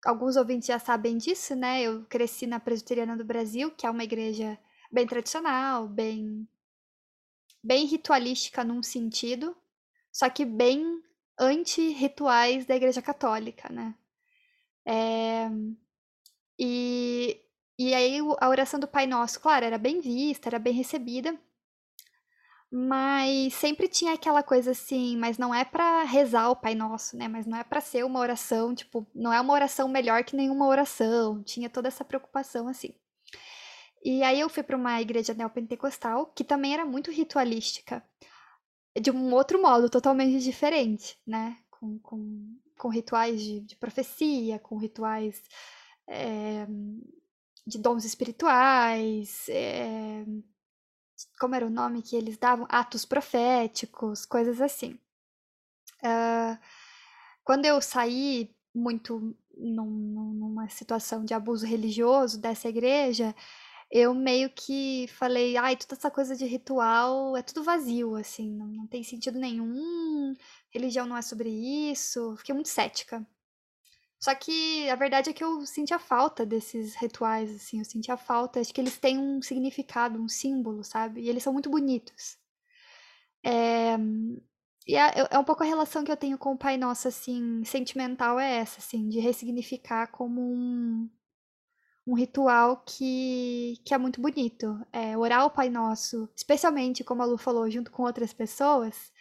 [0.06, 1.82] alguns ouvintes já sabem disso, né?
[1.82, 4.58] Eu cresci na Presbiteriana do Brasil, que é uma igreja
[4.92, 6.48] bem tradicional, bem
[7.64, 9.56] bem ritualística num sentido,
[10.12, 11.04] só que bem
[11.38, 13.96] anti-rituais da Igreja Católica, né?
[14.86, 15.50] É,
[16.58, 17.40] e,
[17.78, 21.38] e aí a oração do Pai Nosso, claro, era bem vista, era bem recebida,
[22.72, 27.28] mas sempre tinha aquela coisa assim, mas não é pra rezar o Pai Nosso, né?
[27.28, 30.68] Mas não é pra ser uma oração, tipo, não é uma oração melhor que nenhuma
[30.68, 31.42] oração.
[31.44, 32.94] Tinha toda essa preocupação assim.
[34.04, 38.04] E aí eu fui pra uma igreja neopentecostal, que também era muito ritualística,
[39.00, 41.58] de um outro modo, totalmente diferente, né?
[41.72, 45.42] Com, com, com rituais de, de profecia, com rituais
[46.08, 46.68] eh,
[47.66, 50.26] de dons espirituais, eh,
[51.40, 52.68] como era o nome que eles davam?
[52.70, 55.00] Atos proféticos, coisas assim.
[56.04, 56.60] Ah,
[57.44, 63.36] quando eu saí muito num- numa situação de abuso religioso dessa igreja,
[63.92, 68.68] eu meio que falei, ai, toda essa coisa de ritual é tudo vazio, assim, não,
[68.68, 70.36] não tem sentido nenhum,
[70.72, 73.26] religião não é sobre isso, fiquei muito cética.
[74.20, 78.60] Só que a verdade é que eu sentia falta desses rituais, assim, eu sentia falta,
[78.60, 81.22] acho que eles têm um significado, um símbolo, sabe?
[81.22, 82.38] E eles são muito bonitos.
[83.44, 83.98] É,
[84.86, 87.64] e é, é um pouco a relação que eu tenho com o Pai Nosso, assim,
[87.64, 91.10] sentimental é essa, assim, de ressignificar como um,
[92.06, 94.80] um ritual que, que é muito bonito.
[94.92, 99.14] É, orar o Pai Nosso, especialmente, como a Lu falou, junto com outras pessoas,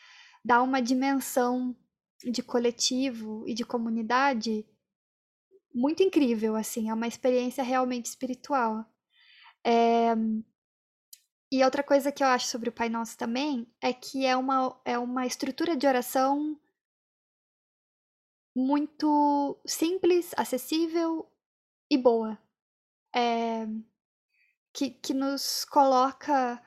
[0.45, 1.77] dá uma dimensão
[2.25, 4.67] de coletivo e de comunidade
[5.75, 8.85] muito incrível, assim, é uma experiência realmente espiritual.
[9.65, 10.15] É,
[11.51, 14.79] E outra coisa que eu acho sobre o Pai Nosso também é que é uma,
[14.85, 16.59] é uma estrutura de oração
[18.55, 21.31] muito simples, acessível
[21.91, 22.39] e boa.
[23.15, 23.67] É,
[24.73, 26.63] que, que nos coloca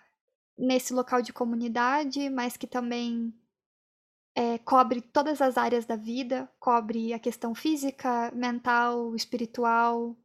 [0.58, 3.34] nesse local de comunidade, mas que também
[4.36, 10.18] é, cobre todas as áreas da vida, cobre a questão física, mental, espiritual.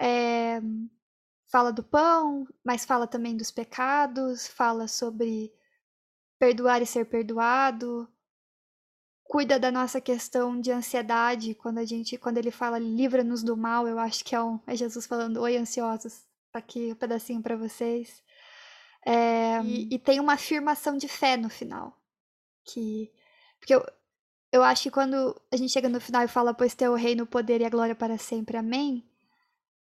[0.00, 0.60] É,
[1.50, 5.52] fala do pão, mas fala também dos pecados, fala sobre
[6.38, 8.08] perdoar e ser perdoado.
[9.24, 13.86] Cuida da nossa questão de ansiedade, quando a gente, quando ele fala livra-nos do mal,
[13.88, 17.56] eu acho que é, um, é Jesus falando, oi ansiosos, tá aqui um pedacinho para
[17.56, 18.22] vocês.
[19.06, 22.03] É, e, e tem uma afirmação de fé no final
[22.64, 23.12] que
[23.58, 23.84] porque eu,
[24.52, 27.26] eu acho que quando a gente chega no final e fala pois teu reino, o
[27.26, 29.04] poder e a glória para sempre, amém,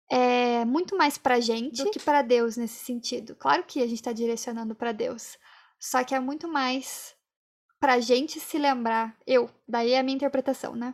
[0.09, 3.35] é muito mais pra gente do que para Deus nesse sentido.
[3.35, 5.37] Claro que a gente está direcionando para Deus,
[5.79, 7.15] só que é muito mais
[7.79, 10.93] pra gente se lembrar, eu, daí é a minha interpretação, né?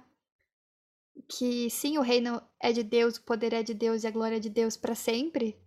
[1.28, 4.36] Que sim, o reino é de Deus, o poder é de Deus e a glória
[4.36, 5.58] é de Deus para sempre.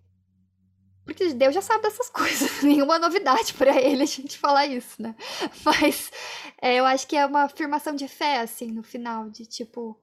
[1.09, 5.17] Porque Deus já sabe dessas coisas, nenhuma novidade para ele a gente falar isso, né?
[5.65, 6.13] Mas
[6.61, 9.99] é, eu acho que é uma afirmação de fé, assim, no final, de tipo,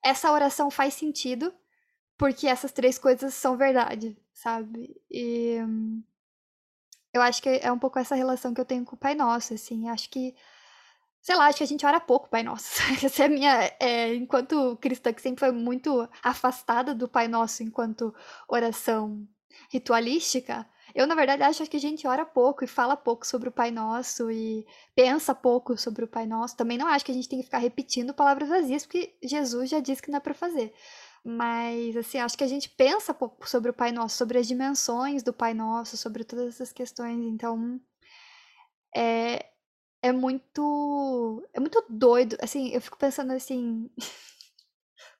[0.00, 1.52] essa oração faz sentido
[2.16, 4.94] porque essas três coisas são verdade, sabe?
[5.10, 6.04] E hum,
[7.12, 9.54] eu acho que é um pouco essa relação que eu tenho com o Pai Nosso,
[9.54, 10.36] assim, acho que
[11.20, 12.80] sei lá, acho que a gente ora pouco, Pai Nosso.
[13.04, 13.72] Essa é a minha.
[13.80, 18.14] É, enquanto cristã, que sempre foi muito afastada do Pai Nosso enquanto
[18.46, 19.26] oração
[19.70, 23.52] ritualística, eu, na verdade, acho que a gente ora pouco e fala pouco sobre o
[23.52, 26.56] Pai Nosso e pensa pouco sobre o Pai Nosso.
[26.56, 29.80] Também não acho que a gente tem que ficar repetindo palavras vazias, porque Jesus já
[29.80, 30.72] disse que não é para fazer.
[31.24, 35.22] Mas, assim, acho que a gente pensa pouco sobre o Pai Nosso, sobre as dimensões
[35.22, 37.24] do Pai Nosso, sobre todas essas questões.
[37.24, 37.80] Então,
[38.94, 39.46] é,
[40.02, 41.42] é muito.
[41.52, 42.36] É muito doido.
[42.40, 43.90] Assim, eu fico pensando assim.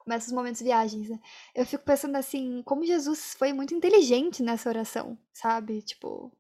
[0.05, 1.18] Começa os momentos viagens, né?
[1.55, 5.82] Eu fico pensando assim, como Jesus foi muito inteligente nessa oração, sabe?
[5.82, 6.30] Tipo.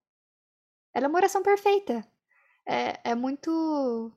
[0.92, 2.06] Ela é uma oração perfeita.
[2.66, 4.12] É, é muito.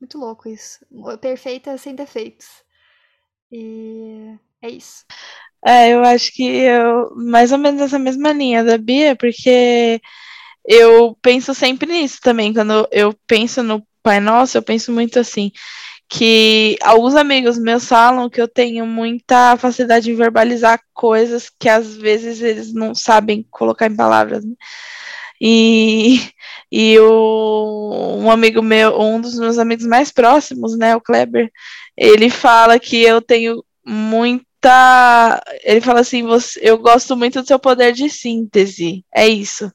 [0.00, 0.84] Muito louco isso.
[1.20, 2.48] Perfeita sem defeitos.
[3.50, 5.04] E é isso.
[5.64, 10.00] É, eu acho que eu mais ou menos essa mesma linha da Bia, porque
[10.66, 12.52] eu penso sempre nisso também.
[12.52, 15.52] Quando eu penso no Pai Nosso, eu penso muito assim,
[16.08, 21.96] que alguns amigos meus falam que eu tenho muita facilidade em verbalizar coisas que às
[21.96, 24.44] vezes eles não sabem colocar em palavras.
[24.44, 24.54] Né?
[25.40, 26.20] E,
[26.70, 31.50] e o, um amigo meu, um dos meus amigos mais próximos, né, o Kleber,
[31.96, 35.42] ele fala que eu tenho muito tá.
[35.64, 39.04] Ele fala assim: você, eu gosto muito do seu poder de síntese.
[39.14, 39.70] É isso.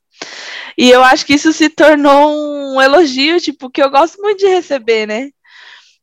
[0.75, 4.47] E eu acho que isso se tornou um elogio, tipo, que eu gosto muito de
[4.47, 5.30] receber, né?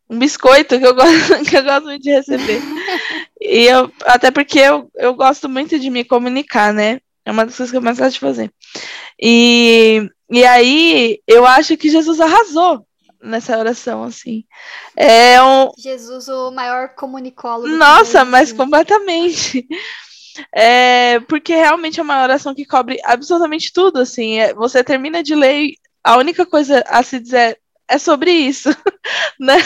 [0.09, 2.61] Um biscoito que eu gosto, que eu gosto muito de receber.
[3.41, 7.01] e eu, até porque eu, eu gosto muito de me comunicar, né?
[7.25, 8.53] É uma das coisas que eu mais gosto de fazer.
[9.21, 12.87] E, e aí, eu acho que Jesus arrasou
[13.23, 14.45] nessa oração, assim.
[14.95, 15.71] É um...
[15.79, 17.69] Jesus, o maior comunicólogo.
[17.69, 19.67] Nossa, mas completamente.
[20.55, 24.41] É, porque realmente é uma oração que cobre absolutamente tudo, assim.
[24.41, 27.59] É, você termina de ler a única coisa a se dizer
[27.89, 28.71] é sobre isso,
[29.39, 29.57] né?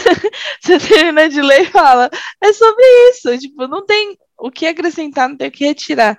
[0.61, 2.11] Você termina de ler e fala,
[2.41, 3.39] é sobre isso.
[3.39, 6.19] Tipo, não tem o que acrescentar, não tem o que retirar.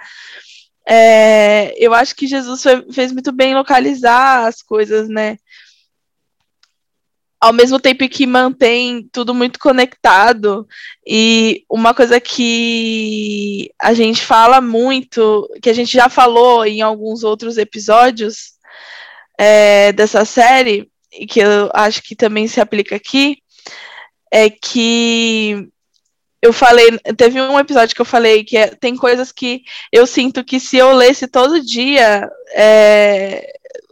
[0.88, 5.38] É, eu acho que Jesus foi, fez muito bem localizar as coisas, né?
[7.39, 10.68] ao mesmo tempo que mantém tudo muito conectado.
[11.08, 17.24] E uma coisa que a gente fala muito, que a gente já falou em alguns
[17.24, 18.54] outros episódios
[19.38, 23.38] é, dessa série, e que eu acho que também se aplica aqui,
[24.32, 25.70] é que
[26.41, 30.43] eu falei, teve um episódio que eu falei que é, tem coisas que eu sinto
[30.43, 33.45] que se eu lesse todo dia, é,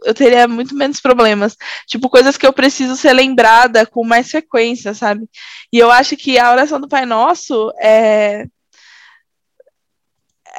[0.04, 1.56] eu teria muito menos problemas.
[1.86, 5.28] Tipo, coisas que eu preciso ser lembrada com mais frequência, sabe?
[5.72, 8.46] E eu acho que a oração do Pai Nosso é.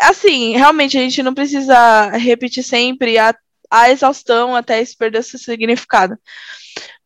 [0.02, 3.36] Assim, realmente a gente não precisa repetir sempre a,
[3.70, 6.18] a exaustão até isso perder seu significado.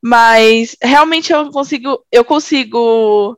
[0.02, 3.38] Mas realmente eu consigo, eu consigo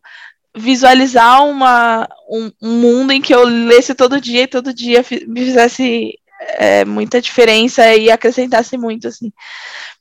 [0.55, 5.41] visualizar uma, um, um mundo em que eu lesse todo dia e todo dia me
[5.41, 6.17] fizesse
[6.57, 9.31] é, muita diferença e acrescentasse muito, assim.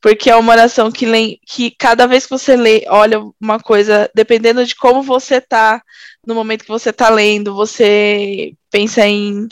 [0.01, 4.64] Porque é uma oração que, que cada vez que você lê, olha uma coisa, dependendo
[4.64, 5.83] de como você tá
[6.27, 9.47] no momento que você tá lendo, você pensa em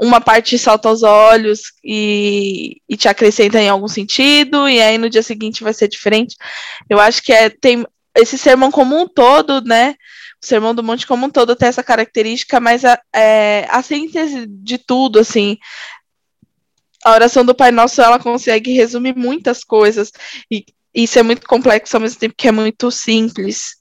[0.00, 5.10] uma parte salta aos olhos e, e te acrescenta em algum sentido, e aí no
[5.10, 6.36] dia seguinte vai ser diferente.
[6.88, 9.96] Eu acho que é, tem esse sermão como um todo, né?
[10.40, 14.46] O Sermão do Monte como um todo tem essa característica, mas a, é, a síntese
[14.46, 15.58] de tudo, assim,
[17.04, 20.12] a oração do Pai Nosso ela consegue resumir muitas coisas
[20.48, 20.64] e
[20.94, 23.74] isso é muito complexo ao mesmo tempo que é muito simples,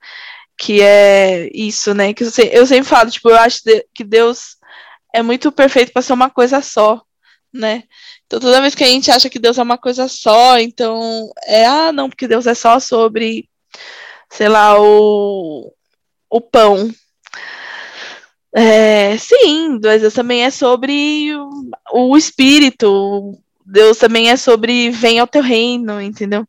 [0.57, 2.11] que é isso, né?
[2.11, 3.61] Que eu sempre falo, tipo, eu acho
[3.93, 4.57] que Deus
[5.13, 7.01] é muito perfeito para ser uma coisa só,
[7.53, 7.83] né?
[8.25, 11.65] Então toda vez que a gente acha que Deus é uma coisa só, então é
[11.65, 13.49] ah, não, porque Deus é só sobre
[14.29, 15.73] sei lá, o
[16.29, 16.91] o pão,
[18.55, 21.49] é, sim, Deus também é sobre o,
[22.11, 23.37] o espírito.
[23.65, 26.45] Deus também é sobre vem ao teu reino, entendeu?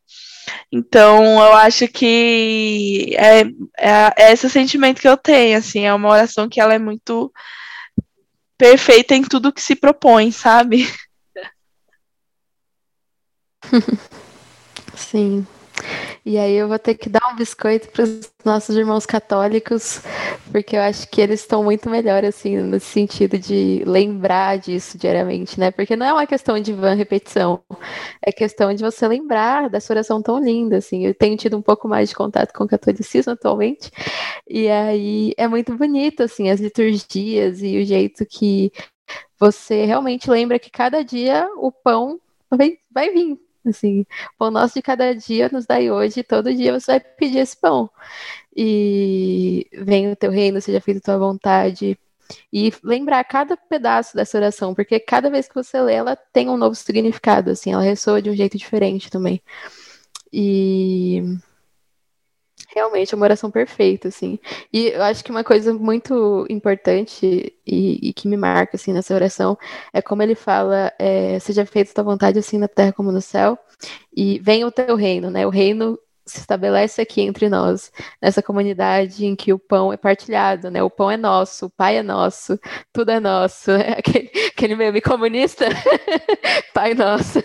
[0.71, 3.41] Então, eu acho que é,
[3.77, 7.31] é, é, esse sentimento que eu tenho, assim, é uma oração que ela é muito
[8.61, 10.87] perfeita em tudo que se propõe, sabe?
[14.95, 15.47] Sim.
[16.23, 20.01] E aí eu vou ter que dar um biscoito para os nossos irmãos católicos,
[20.51, 25.59] porque eu acho que eles estão muito melhor, assim, no sentido de lembrar disso diariamente,
[25.59, 25.71] né?
[25.71, 27.63] Porque não é uma questão de vã repetição,
[28.21, 31.07] é questão de você lembrar dessa oração tão linda, assim.
[31.07, 33.89] Eu tenho tido um pouco mais de contato com o catolicismo atualmente,
[34.47, 38.71] e aí é muito bonito, assim, as liturgias e o jeito que
[39.39, 42.19] você realmente lembra que cada dia o pão
[42.49, 44.05] vai, vai vir, Assim,
[44.37, 47.89] pão nosso de cada dia nos dai hoje, todo dia você vai pedir esse pão.
[48.55, 51.97] E venha o teu reino, seja feita a tua vontade.
[52.51, 56.57] E lembrar cada pedaço dessa oração, porque cada vez que você lê, ela tem um
[56.57, 59.41] novo significado, assim, ela ressoa de um jeito diferente também.
[60.31, 61.21] E
[62.73, 64.39] realmente é uma oração perfeita, assim.
[64.71, 69.13] E eu acho que uma coisa muito importante e, e que me marca, assim, nessa
[69.13, 69.57] oração
[69.93, 73.57] é como ele fala, é, seja feita tua vontade, assim, na terra como no céu,
[74.15, 75.45] e venha o teu reino, né?
[75.45, 77.91] O reino se estabelece aqui entre nós,
[78.21, 80.81] nessa comunidade em que o pão é partilhado, né?
[80.81, 82.59] O pão é nosso, o pai é nosso,
[82.93, 83.71] tudo é nosso.
[83.97, 85.65] Aquele, aquele meme comunista,
[86.73, 87.39] pai nosso.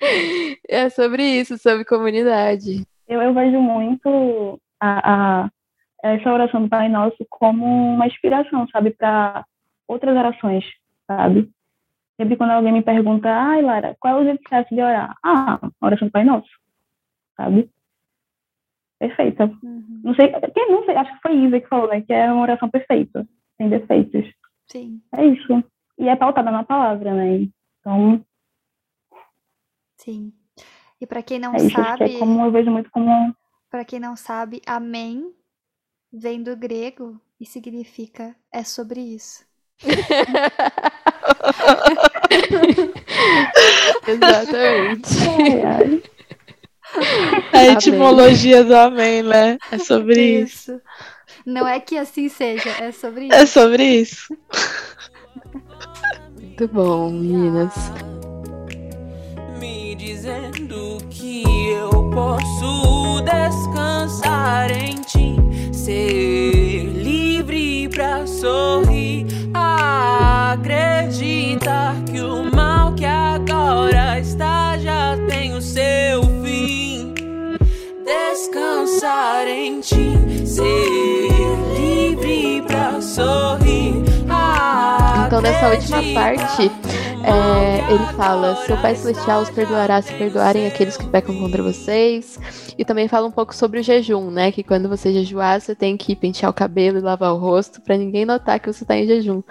[0.68, 2.86] é sobre isso, sobre comunidade.
[3.06, 5.50] Eu, eu vejo muito a, a,
[6.02, 9.44] essa oração do Pai Nosso como uma inspiração, sabe, para
[9.86, 10.64] outras orações,
[11.06, 11.50] sabe?
[12.16, 15.16] Sempre quando alguém me pergunta, ai, Lara, qual é o jeito de orar?
[15.24, 16.48] Ah, oração do Pai Nosso
[17.36, 17.70] sabe?
[18.98, 19.44] Perfeita.
[19.62, 20.00] Uhum.
[20.04, 22.00] Não sei, quem não sei, acho que foi Isa que falou, né?
[22.00, 23.26] Que é uma oração perfeita,
[23.56, 24.26] sem defeitos.
[24.70, 25.02] Sim.
[25.12, 25.62] É isso.
[25.98, 27.48] E é pautada na palavra, né?
[27.80, 28.24] Então.
[29.98, 30.32] Sim.
[31.00, 32.16] E para quem não é isso, sabe.
[32.16, 33.34] É como eu vejo muito como.
[33.70, 35.34] Para quem não sabe, amém
[36.12, 39.44] vem do grego e significa é sobre isso.
[44.06, 45.08] Exatamente.
[45.28, 46.02] Ai, ai.
[47.52, 49.58] A etimologia do amém, né?
[49.72, 50.72] É sobre isso.
[50.72, 50.80] isso.
[51.44, 53.34] Não é que assim seja, é sobre isso.
[53.34, 54.38] É sobre isso.
[56.40, 57.74] Muito bom, meninas.
[59.58, 60.73] Me dizendo
[61.10, 65.36] que eu posso descansar em ti,
[65.72, 69.26] ser livre pra sorrir,
[70.52, 70.84] acreditar
[72.10, 76.34] que o mal que agora está já tem o seu
[78.44, 81.28] descansar em ti, ser
[81.78, 84.02] livre pra sorrir.
[85.26, 86.70] Então, nessa última parte,
[87.26, 92.38] é, ele fala: Seu Pai Celestial os perdoará se perdoarem aqueles que pecam contra vocês.
[92.76, 94.52] E também fala um pouco sobre o jejum, né?
[94.52, 97.96] Que quando você jejuar, você tem que pentear o cabelo e lavar o rosto para
[97.96, 99.42] ninguém notar que você tá em jejum.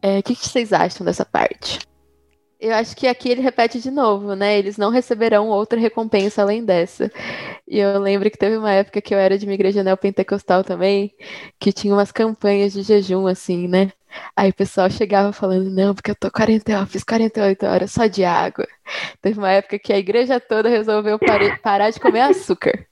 [0.00, 1.80] É, o que, que vocês acham dessa parte?
[2.60, 4.58] Eu acho que aqui ele repete de novo, né?
[4.58, 7.10] Eles não receberão outra recompensa além dessa.
[7.66, 11.12] E eu lembro que teve uma época que eu era de uma igreja neopentecostal também,
[11.58, 13.92] que tinha umas campanhas de jejum, assim, né?
[14.36, 18.24] Aí o pessoal chegava falando, não, porque eu tô 40, fiz 48 horas só de
[18.24, 18.66] água.
[19.20, 21.18] Teve uma época que a igreja toda resolveu
[21.62, 22.86] parar de comer açúcar.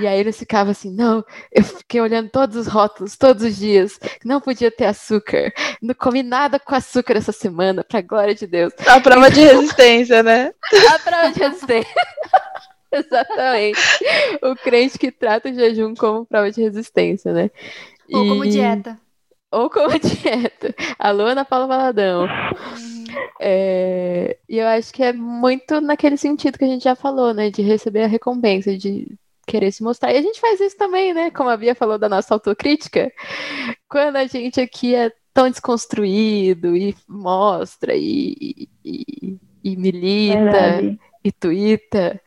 [0.00, 3.98] E aí eles ficavam assim, não, eu fiquei olhando todos os rótulos, todos os dias,
[4.24, 5.52] não podia ter açúcar.
[5.80, 8.72] Não comi nada com açúcar essa semana, pra glória de Deus.
[8.86, 10.52] A prova de resistência, né?
[10.88, 11.94] A prova de resistência.
[12.92, 13.80] Exatamente.
[14.42, 17.50] O crente que trata o jejum como prova de resistência, né?
[18.12, 18.28] Ou e...
[18.28, 18.98] como dieta.
[19.50, 20.74] Ou como dieta.
[20.98, 22.26] Alô, Ana Paula Valadão.
[23.40, 24.38] É...
[24.48, 27.50] E eu acho que é muito naquele sentido que a gente já falou, né?
[27.50, 30.12] De receber a recompensa, de querer se mostrar.
[30.12, 31.30] E a gente faz isso também, né?
[31.30, 33.12] Como a Bia falou da nossa autocrítica.
[33.88, 41.00] Quando a gente aqui é tão desconstruído e mostra e, e, e milita Verdade.
[41.24, 42.20] e twitta.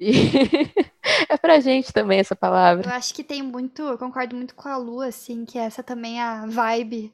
[0.00, 0.12] E
[1.28, 2.88] é pra gente também essa palavra.
[2.88, 6.20] Eu acho que tem muito, eu concordo muito com a Lu, assim, que essa também
[6.20, 7.12] é a vibe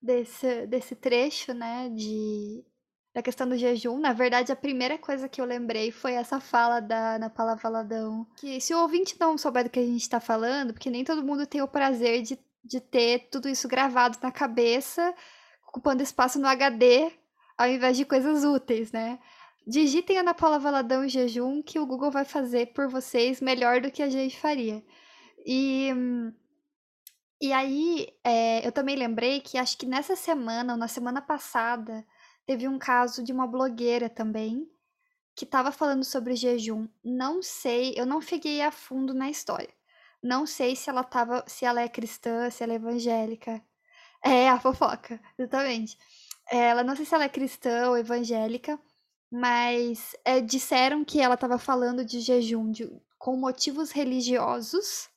[0.00, 2.64] desse, desse trecho, né, de
[3.16, 3.98] da questão do jejum.
[3.98, 8.26] Na verdade, a primeira coisa que eu lembrei foi essa fala da Ana Paula Valadão.
[8.36, 11.24] Que se o ouvinte não souber do que a gente está falando, porque nem todo
[11.24, 15.14] mundo tem o prazer de, de ter tudo isso gravado na cabeça,
[15.66, 17.10] ocupando espaço no HD,
[17.56, 19.18] ao invés de coisas úteis, né?
[19.66, 23.90] Digitem Ana Paula Valadão em jejum que o Google vai fazer por vocês melhor do
[23.90, 24.84] que a gente faria.
[25.44, 25.90] E,
[27.40, 32.06] e aí, é, eu também lembrei que acho que nessa semana, ou na semana passada,
[32.46, 34.70] teve um caso de uma blogueira também,
[35.34, 36.88] que estava falando sobre jejum.
[37.04, 39.74] Não sei, eu não fiquei a fundo na história.
[40.22, 43.60] Não sei se ela tava, se ela é cristã, se ela é evangélica.
[44.24, 45.98] É, a fofoca, exatamente.
[46.50, 48.80] É, ela não sei se ela é cristã ou evangélica,
[49.30, 55.08] mas é, disseram que ela estava falando de jejum de, com motivos religiosos.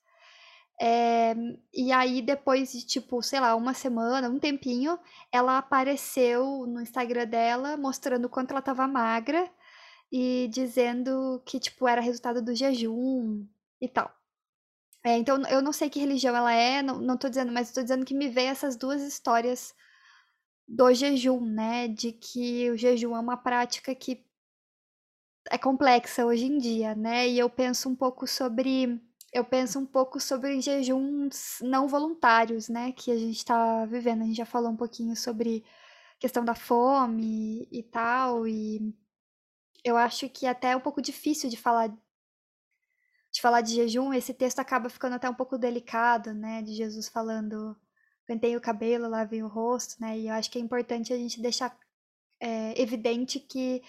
[0.82, 1.36] É,
[1.74, 4.98] e aí, depois de, tipo, sei lá, uma semana, um tempinho,
[5.32, 9.50] ela apareceu no Instagram dela mostrando o quanto ela estava magra
[10.12, 13.46] e dizendo que, tipo, era resultado do jejum
[13.82, 14.12] e tal.
[15.04, 17.84] É, então, eu não sei que religião ela é, não, não tô dizendo, mas estou
[17.84, 19.74] dizendo que me veio essas duas histórias
[20.70, 21.88] do jejum, né?
[21.88, 24.24] De que o jejum é uma prática que
[25.50, 27.28] é complexa hoje em dia, né?
[27.28, 29.02] E eu penso um pouco sobre
[29.32, 34.24] eu penso um pouco sobre jejuns não voluntários, né, que a gente está vivendo.
[34.24, 35.64] A gente já falou um pouquinho sobre
[36.20, 38.94] questão da fome e tal, e
[39.84, 41.90] eu acho que até é um pouco difícil de falar
[43.32, 44.14] de falar de jejum.
[44.14, 47.78] Esse texto acaba ficando até um pouco delicado, né, de Jesus falando
[48.30, 50.20] pentei o cabelo, lavei o rosto, né?
[50.20, 51.76] E eu acho que é importante a gente deixar
[52.40, 53.82] é, evidente que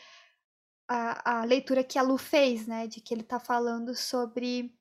[0.88, 2.86] a, a leitura que a Lu fez, né?
[2.86, 4.74] De que ele tá falando sobre.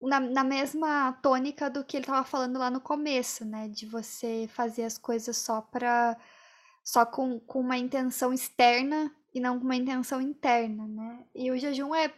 [0.00, 3.68] Na, na mesma tônica do que ele tava falando lá no começo, né?
[3.68, 6.16] De você fazer as coisas só pra.
[6.82, 11.26] só com, com uma intenção externa e não com uma intenção interna, né?
[11.34, 12.10] E o jejum é.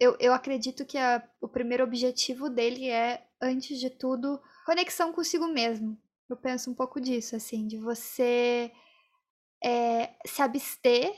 [0.00, 5.46] Eu, eu acredito que a, o primeiro objetivo dele é, antes de tudo, conexão consigo
[5.46, 5.98] mesmo.
[6.28, 8.72] Eu penso um pouco disso, assim, de você
[9.62, 11.12] é, se abster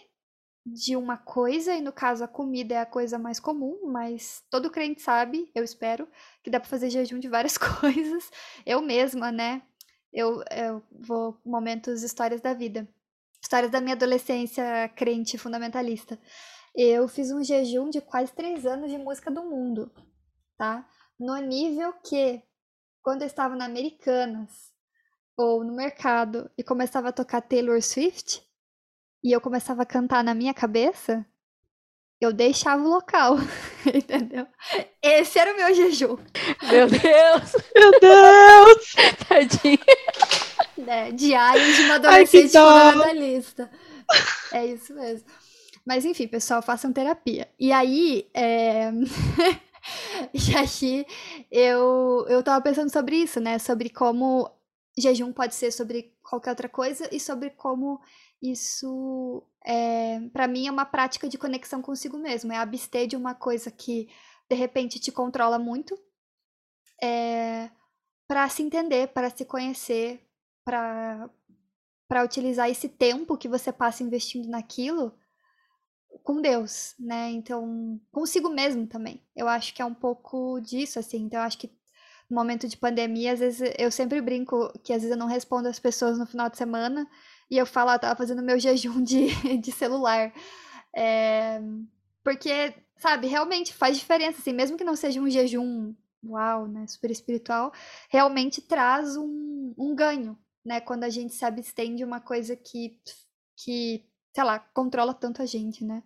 [0.66, 4.70] de uma coisa, e no caso a comida é a coisa mais comum, mas todo
[4.70, 6.08] crente sabe, eu espero,
[6.42, 8.30] que dá para fazer jejum de várias coisas.
[8.64, 9.62] Eu mesma, né?
[10.12, 12.88] Eu, eu vou momentos histórias da vida.
[13.40, 16.18] Histórias da minha adolescência crente fundamentalista.
[16.74, 19.90] Eu fiz um jejum de quase três anos de música do mundo,
[20.58, 20.86] tá?
[21.18, 22.42] No nível que,
[23.06, 24.50] quando eu estava na Americanas,
[25.36, 28.42] ou no mercado, e começava a tocar Taylor Swift,
[29.22, 31.24] e eu começava a cantar na minha cabeça,
[32.20, 33.36] eu deixava o local,
[33.94, 34.44] entendeu?
[35.00, 36.16] Esse era o meu jejum.
[36.64, 37.52] Meu Deus!
[37.76, 38.94] Meu Deus!
[39.28, 39.78] Tadinha.
[40.88, 43.70] É, diário de uma adolescente fundamentalista.
[44.50, 45.28] É isso mesmo.
[45.86, 47.48] Mas enfim, pessoal, façam terapia.
[47.56, 48.90] E aí, é...
[50.34, 51.06] e aí
[51.50, 53.58] eu, eu tava pensando sobre isso, né?
[53.58, 54.50] Sobre como
[54.98, 58.00] jejum pode ser sobre qualquer outra coisa e sobre como
[58.40, 62.52] isso, é, para mim, é uma prática de conexão consigo mesmo.
[62.52, 64.08] É abster de uma coisa que,
[64.48, 65.98] de repente, te controla muito,
[67.02, 67.70] é,
[68.28, 70.26] para se entender, para se conhecer,
[70.64, 71.30] para
[72.08, 75.12] para utilizar esse tempo que você passa investindo naquilo
[76.22, 77.30] com Deus, né?
[77.30, 79.22] Então, consigo mesmo também.
[79.34, 81.22] Eu acho que é um pouco disso, assim.
[81.22, 81.70] Então, eu acho que
[82.28, 85.68] no momento de pandemia, às vezes eu sempre brinco que às vezes eu não respondo
[85.68, 87.08] as pessoas no final de semana
[87.50, 90.32] e eu falo, ah, tava fazendo meu jejum de, de celular.
[90.94, 91.60] É,
[92.24, 95.94] porque, sabe, realmente faz diferença, assim, mesmo que não seja um jejum,
[96.24, 97.72] uau, né, super espiritual,
[98.10, 102.98] realmente traz um, um ganho, né, quando a gente se abstém de uma coisa que,
[103.56, 104.04] que,
[104.36, 106.02] sei lá, controla tanto a gente, né.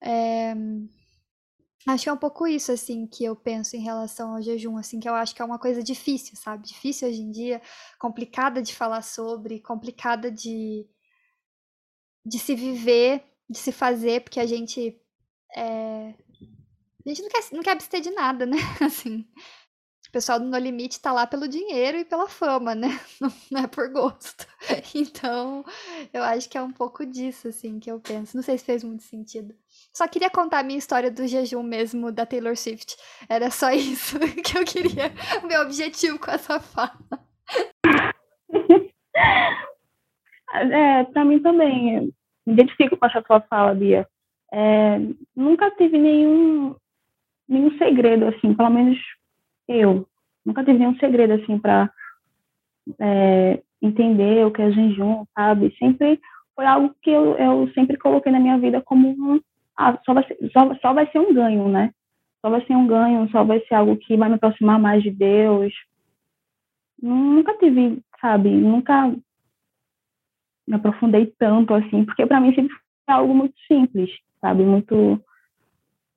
[0.00, 0.54] É,
[1.88, 4.98] Acho que é um pouco isso, assim, que eu penso em relação ao jejum, assim,
[4.98, 6.66] que eu acho que é uma coisa difícil, sabe?
[6.66, 7.62] Difícil hoje em dia,
[7.96, 10.84] complicada de falar sobre, complicada de,
[12.24, 15.00] de se viver, de se fazer, porque a gente.
[15.56, 16.14] É...
[17.04, 18.56] A gente não quer, não quer abster de nada, né?
[18.82, 19.24] Assim.
[20.16, 22.88] O pessoal do No Limite tá lá pelo dinheiro e pela fama, né?
[23.20, 24.46] Não, não é por gosto.
[24.94, 25.62] Então,
[26.10, 28.34] eu acho que é um pouco disso, assim, que eu penso.
[28.34, 29.54] Não sei se fez muito sentido.
[29.92, 32.96] Só queria contar a minha história do jejum mesmo da Taylor Swift.
[33.28, 35.12] Era só isso que eu queria.
[35.44, 36.96] O meu objetivo com essa fala.
[40.54, 42.10] É, pra mim também.
[42.46, 44.08] Me identifico com essa sua fala, Bia.
[44.50, 44.98] É,
[45.36, 46.74] nunca tive nenhum,
[47.46, 48.96] nenhum segredo, assim, pelo menos
[49.68, 50.06] eu.
[50.44, 51.90] Nunca tive nenhum segredo, assim, para
[53.00, 55.74] é, entender o que é jejum, sabe?
[55.78, 56.20] Sempre
[56.54, 59.40] foi algo que eu, eu sempre coloquei na minha vida como um,
[59.76, 61.92] ah, só vai, ser, só, só vai ser um ganho, né?
[62.40, 65.10] Só vai ser um ganho, só vai ser algo que vai me aproximar mais de
[65.10, 65.72] Deus.
[67.00, 68.48] Nunca tive, sabe?
[68.50, 69.14] Nunca
[70.66, 74.10] me aprofundei tanto assim, porque para mim sempre foi algo muito simples,
[74.40, 74.64] sabe?
[74.64, 75.22] Muito.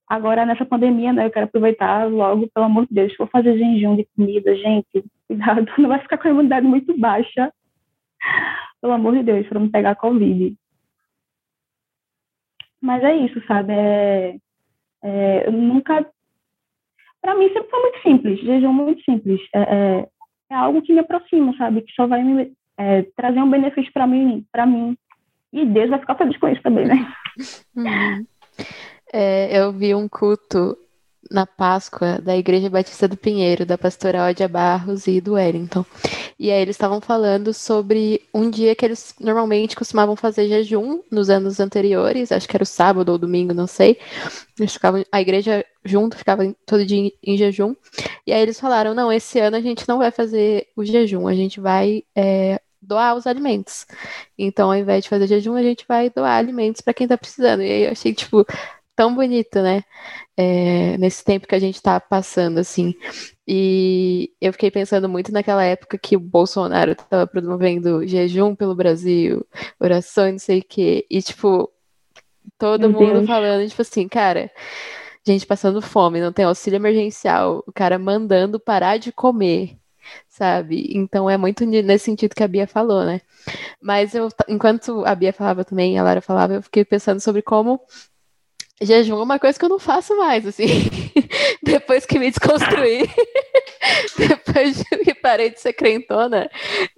[0.10, 3.96] Agora, nessa pandemia, né, eu quero aproveitar logo, pelo amor de Deus, vou fazer jejum
[3.96, 7.54] de comida, gente, cuidado, não vai ficar com a imunidade muito baixa,
[8.82, 10.58] pelo amor de Deus, para não pegar Covid.
[12.82, 13.74] Mas é isso, sabe?
[13.74, 14.36] É,
[15.04, 16.10] é, eu nunca.
[17.22, 19.40] Para mim sempre foi muito simples, jejum muito simples.
[19.54, 20.08] É, é,
[20.50, 21.82] é, algo que me aproxima, sabe?
[21.82, 24.98] Que só vai me é, trazer um benefício para mim, para mim.
[25.52, 26.96] E Deus vai ficar feliz com isso também, né?
[27.76, 28.26] Uhum.
[29.12, 30.78] É, eu vi um culto
[31.30, 35.86] na Páscoa da Igreja Batista do Pinheiro, da pastora Odia Barros e do Wellington.
[36.40, 41.30] E aí eles estavam falando sobre um dia que eles normalmente costumavam fazer jejum nos
[41.30, 44.00] anos anteriores, acho que era o sábado ou domingo, não sei.
[44.58, 47.76] Eles ficavam, a igreja junto ficava todo dia em, jejum.
[48.26, 51.36] E aí eles falaram: não, esse ano a gente não vai fazer o jejum, a
[51.36, 53.86] gente vai é, doar os alimentos.
[54.38, 57.62] Então, ao invés de fazer jejum, a gente vai doar alimentos para quem está precisando.
[57.62, 58.46] E aí eu achei, tipo,
[59.00, 59.82] tão bonito, né?
[60.36, 62.94] É, nesse tempo que a gente está passando, assim.
[63.48, 69.48] E eu fiquei pensando muito naquela época que o Bolsonaro estava promovendo jejum pelo Brasil,
[69.80, 71.06] oração, não sei o quê.
[71.10, 71.72] E, tipo,
[72.58, 73.28] todo Meu mundo Deus.
[73.28, 74.52] falando, tipo assim, cara,
[75.26, 79.78] gente passando fome, não tem auxílio emergencial, o cara mandando parar de comer.
[80.30, 80.92] sabe?
[80.94, 83.22] Então é muito nesse sentido que a Bia falou, né?
[83.82, 87.80] Mas eu, enquanto a Bia falava também, a Lara falava, eu fiquei pensando sobre como
[88.82, 90.66] jejum é uma coisa que eu não faço mais, assim.
[91.64, 93.10] depois que me desconstruí,
[94.18, 96.50] depois que parei de ser crentona,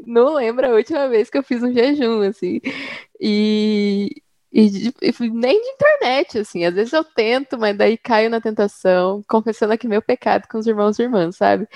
[0.06, 2.62] não lembro a última vez que eu fiz um jejum, assim.
[3.20, 4.22] E,
[4.52, 6.66] e, e, nem de internet, assim.
[6.66, 10.68] Às vezes eu tento, mas daí caio na tentação, confessando aqui meu pecado com os
[10.68, 11.68] irmãos e irmãs, sabe?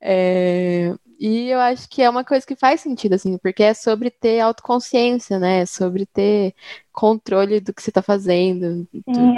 [0.00, 4.10] É, e eu acho que é uma coisa que faz sentido, assim, porque é sobre
[4.10, 5.60] ter autoconsciência, né?
[5.60, 6.54] É sobre ter
[6.92, 8.86] controle do que você está fazendo.
[8.92, 9.34] Sim.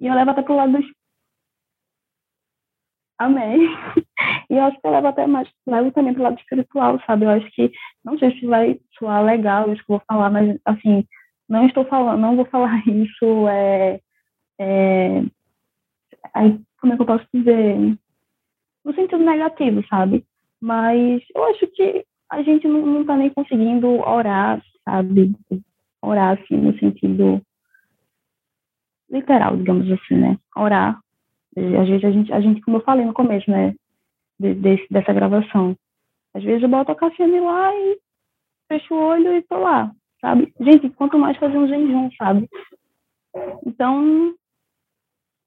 [0.00, 0.86] E eu levo até pro lado dos.
[3.18, 3.58] Amém.
[4.52, 7.24] E eu acho que eu levo até mais, levo também pro lado espiritual, sabe?
[7.24, 7.72] Eu acho que,
[8.04, 11.06] não sei se vai soar legal isso que eu vou falar, mas, assim,
[11.48, 14.00] não estou falando, não vou falar isso, é,
[14.60, 15.22] é,
[16.34, 17.96] aí, como é que eu posso dizer?
[18.84, 20.24] no sentido negativo, sabe?
[20.60, 25.34] Mas eu acho que a gente não, não tá nem conseguindo orar, sabe?
[26.00, 27.40] Orar, assim, no sentido
[29.10, 30.38] literal, digamos assim, né?
[30.56, 31.00] Orar.
[31.56, 33.74] Às vezes a gente, a gente como eu falei no começo, né?
[34.42, 35.76] De, desse, dessa gravação.
[36.34, 37.98] Às vezes eu boto a Cassiane lá e
[38.68, 40.52] fecho o olho e tô lá, sabe?
[40.60, 42.48] Gente, quanto mais fazer um jejum, sabe?
[43.66, 44.34] Então,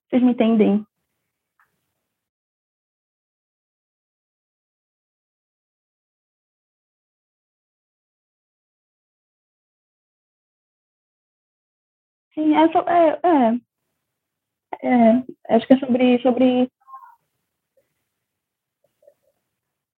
[0.10, 0.86] vocês me entendem.
[12.34, 13.60] Sim, é, é,
[14.84, 14.90] é,
[15.50, 16.70] é, acho que é sobre, sobre.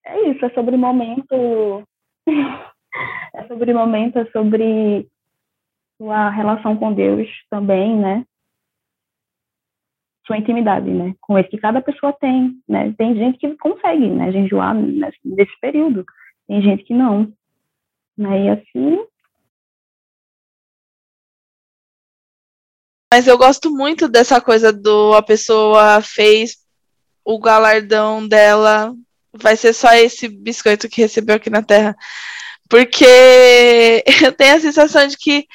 [0.07, 1.84] É isso, é sobre momento.
[3.35, 5.07] é sobre momento, é sobre
[5.97, 8.25] sua relação com Deus também, né?
[10.25, 11.13] Sua intimidade, né?
[11.19, 12.93] Com ele que cada pessoa tem, né?
[12.97, 14.31] Tem gente que consegue, né?
[14.31, 16.05] Jejuar nesse, nesse período.
[16.47, 17.34] Tem gente que não.
[18.17, 18.45] Né?
[18.45, 19.05] E assim,
[23.13, 26.57] Mas eu gosto muito dessa coisa do a pessoa fez
[27.23, 28.93] o galardão dela
[29.33, 31.95] vai ser só esse biscoito que recebeu aqui na Terra.
[32.69, 33.05] Porque
[34.23, 35.45] eu tenho a sensação de que,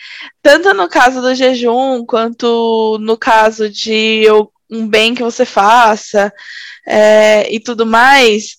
[0.43, 4.25] tanto no caso do jejum, quanto no caso de
[4.71, 6.33] um bem que você faça
[6.87, 8.57] é, e tudo mais,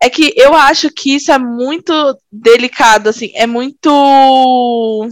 [0.00, 1.92] é que eu acho que isso é muito
[2.30, 5.08] delicado, assim, é muito.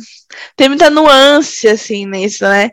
[0.56, 2.70] Tem muita nuance, assim, nisso, né?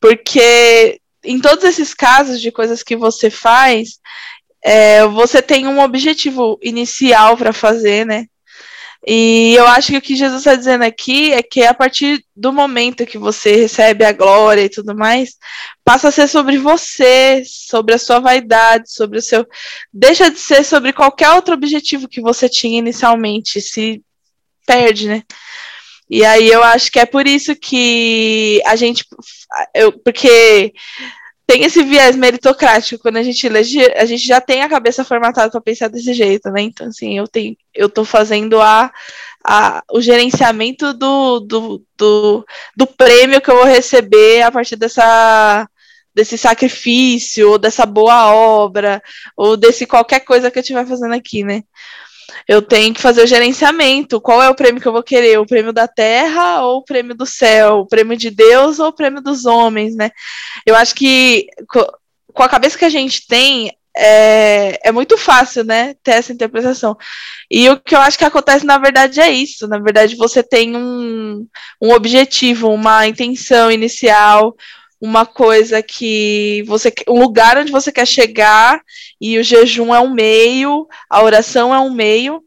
[0.00, 3.98] Porque em todos esses casos de coisas que você faz,
[4.68, 8.26] é, você tem um objetivo inicial para fazer, né?
[9.06, 12.52] E eu acho que o que Jesus está dizendo aqui é que a partir do
[12.52, 15.36] momento que você recebe a glória e tudo mais,
[15.84, 19.46] passa a ser sobre você, sobre a sua vaidade, sobre o seu.
[19.92, 24.02] Deixa de ser sobre qualquer outro objetivo que você tinha inicialmente, se
[24.66, 25.22] perde, né?
[26.10, 29.04] E aí eu acho que é por isso que a gente.
[29.72, 30.72] Eu, porque
[31.46, 33.60] tem esse viés meritocrático quando a gente lê,
[33.96, 36.62] a gente já tem a cabeça formatada para pensar desse jeito, né?
[36.62, 38.92] Então, assim, eu tenho, eu tô fazendo a,
[39.44, 42.46] a, o gerenciamento do, do, do,
[42.76, 45.68] do prêmio que eu vou receber a partir dessa
[46.12, 49.02] desse sacrifício, ou dessa boa obra,
[49.36, 51.62] ou desse qualquer coisa que eu estiver fazendo aqui, né?
[52.48, 54.20] Eu tenho que fazer o gerenciamento.
[54.20, 55.38] Qual é o prêmio que eu vou querer?
[55.38, 57.80] O prêmio da terra ou o prêmio do céu?
[57.80, 60.10] O prêmio de Deus ou o prêmio dos homens, né?
[60.64, 61.46] Eu acho que
[62.36, 66.94] com a cabeça que a gente tem, é, é muito fácil, né, ter essa interpretação.
[67.50, 69.66] E o que eu acho que acontece, na verdade, é isso.
[69.66, 71.46] Na verdade, você tem um,
[71.80, 74.54] um objetivo, uma intenção inicial,
[75.00, 78.80] uma coisa que você um lugar onde você quer chegar
[79.20, 82.42] e o jejum é um meio, a oração é um meio.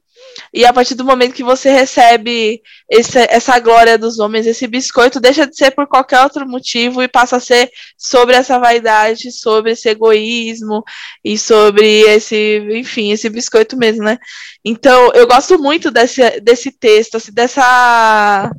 [0.53, 5.19] E a partir do momento que você recebe esse, essa glória dos homens, esse biscoito,
[5.19, 9.71] deixa de ser por qualquer outro motivo e passa a ser sobre essa vaidade, sobre
[9.71, 10.83] esse egoísmo
[11.23, 14.17] e sobre esse, enfim, esse biscoito mesmo, né?
[14.63, 18.51] Então, eu gosto muito desse, desse texto, assim, dessa,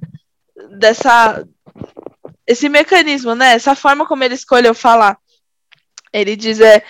[0.79, 1.45] dessa
[2.51, 3.53] esse mecanismo, né?
[3.53, 5.17] Essa forma como ele escolheu falar.
[6.13, 6.83] Ele diz é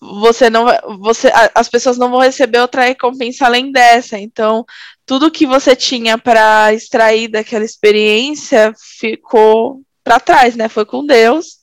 [0.00, 0.66] você não
[1.00, 4.18] você as pessoas não vão receber outra recompensa além dessa.
[4.18, 4.64] Então,
[5.06, 10.68] tudo que você tinha para extrair daquela experiência ficou para trás, né?
[10.68, 11.58] Foi com Deus.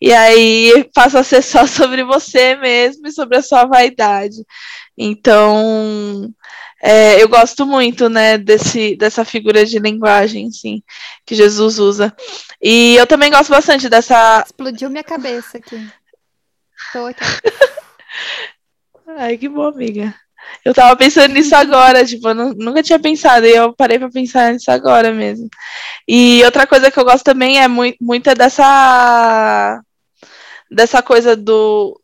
[0.00, 4.36] E aí passa a ser só sobre você mesmo e sobre a sua vaidade.
[4.96, 6.30] Então,
[6.82, 10.82] é, eu gosto muito, né, desse, dessa figura de linguagem, sim,
[11.24, 12.14] que Jesus usa.
[12.62, 14.42] E eu também gosto bastante dessa.
[14.44, 15.88] Explodiu minha cabeça aqui.
[16.92, 17.24] Tô aqui.
[19.18, 20.14] Ai, que bom, amiga.
[20.64, 24.52] Eu tava pensando nisso agora, tipo, eu nunca tinha pensado, e eu parei pra pensar
[24.52, 25.48] nisso agora mesmo.
[26.06, 29.80] E outra coisa que eu gosto também é muito, muita dessa
[30.70, 32.00] dessa coisa do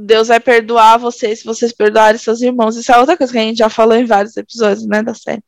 [0.00, 2.76] Deus vai perdoar vocês se vocês perdoarem seus irmãos.
[2.76, 5.42] Isso é outra coisa que a gente já falou em vários episódios, né, da série.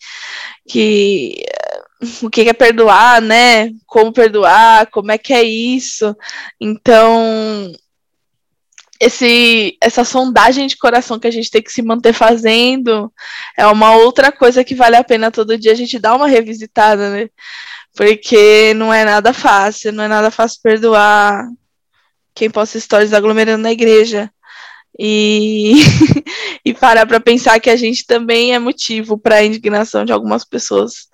[0.69, 1.45] Que
[2.23, 3.71] o que é perdoar, né?
[3.87, 6.17] Como perdoar, como é que é isso.
[6.61, 7.73] Então,
[9.01, 13.13] esse, essa sondagem de coração que a gente tem que se manter fazendo
[13.59, 17.11] é uma outra coisa que vale a pena todo dia a gente dar uma revisitada,
[17.11, 17.29] né?
[17.95, 21.47] Porque não é nada fácil, não é nada fácil perdoar
[22.35, 24.32] quem posta histórias aglomerando na igreja.
[24.99, 25.75] E,
[26.65, 30.45] e parar para pensar que a gente também é motivo para a indignação de algumas
[30.45, 31.09] pessoas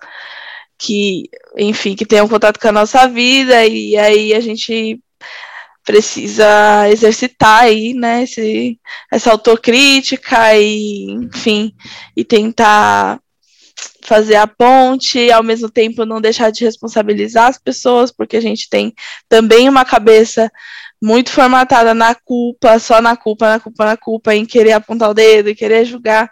[0.77, 5.01] que, enfim, que tenham contato com a nossa vida, e aí a gente
[5.83, 8.79] precisa exercitar aí, né, esse,
[9.11, 11.73] essa autocrítica e, enfim,
[12.15, 13.19] e tentar
[14.03, 18.69] fazer a ponte, ao mesmo tempo não deixar de responsabilizar as pessoas, porque a gente
[18.69, 18.93] tem
[19.27, 20.51] também uma cabeça
[21.01, 25.13] muito formatada na culpa, só na culpa, na culpa, na culpa, em querer apontar o
[25.13, 26.29] dedo e querer julgar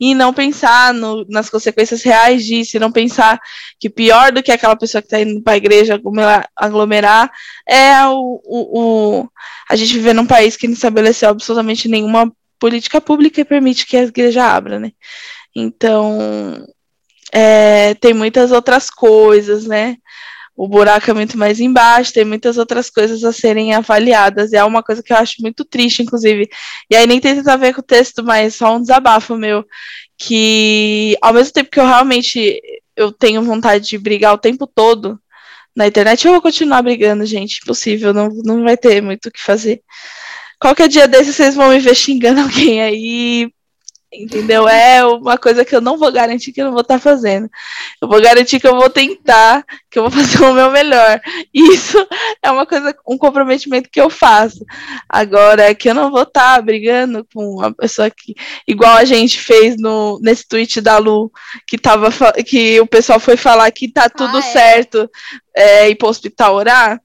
[0.00, 3.38] e não pensar no, nas consequências reais disso, e não pensar
[3.78, 6.00] que pior do que aquela pessoa que está indo para a igreja
[6.56, 7.30] aglomerar,
[7.68, 9.28] é o, o, o,
[9.68, 13.96] a gente viver num país que não estabeleceu absolutamente nenhuma política pública que permite que
[13.96, 14.92] a igreja abra, né?
[15.54, 16.66] Então,
[17.30, 19.96] é, tem muitas outras coisas, né?
[20.60, 24.62] O buraco é muito mais embaixo, tem muitas outras coisas a serem avaliadas, e é
[24.62, 26.50] uma coisa que eu acho muito triste, inclusive.
[26.90, 29.64] E aí nem tem tanto a ver com o texto, mas só um desabafo meu,
[30.18, 32.60] que ao mesmo tempo que eu realmente
[32.94, 35.18] eu tenho vontade de brigar o tempo todo
[35.74, 39.40] na internet, eu vou continuar brigando, gente, impossível, não, não vai ter muito o que
[39.42, 39.80] fazer.
[40.60, 43.50] Qualquer dia desses vocês vão me ver xingando alguém aí,
[44.12, 44.68] Entendeu?
[44.68, 47.48] É uma coisa que eu não vou garantir que eu não vou estar tá fazendo.
[48.02, 51.20] Eu vou garantir que eu vou tentar, que eu vou fazer o meu melhor.
[51.54, 51.96] Isso
[52.42, 54.64] é uma coisa, um comprometimento que eu faço.
[55.08, 58.34] Agora, que eu não vou estar tá brigando com uma pessoa que,
[58.66, 61.30] igual a gente fez no, nesse tweet da Lu,
[61.64, 62.10] que, tava,
[62.44, 64.42] que o pessoal foi falar que tá tudo ah, é.
[64.42, 65.10] certo
[65.54, 67.00] é, ir para o hospital orar.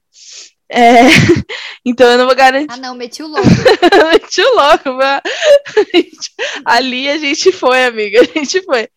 [0.68, 1.02] É,
[1.84, 2.66] então eu não vou garantir.
[2.70, 3.46] Ah, não, meti o louco.
[4.12, 5.22] meti o louco, mas...
[6.64, 8.88] ali a gente foi, amiga, a gente foi.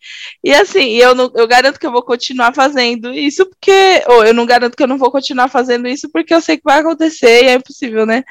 [0.42, 4.02] E assim, eu, não, eu garanto que eu vou continuar fazendo isso porque.
[4.08, 6.64] Ou eu não garanto que eu não vou continuar fazendo isso porque eu sei que
[6.64, 8.24] vai acontecer e é impossível, né?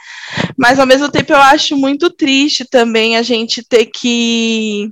[0.57, 4.91] Mas ao mesmo tempo eu acho muito triste também a gente ter que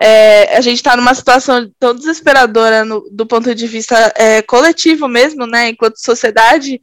[0.00, 5.08] é, a gente está numa situação tão desesperadora no, do ponto de vista é, coletivo
[5.08, 6.80] mesmo, né, enquanto sociedade,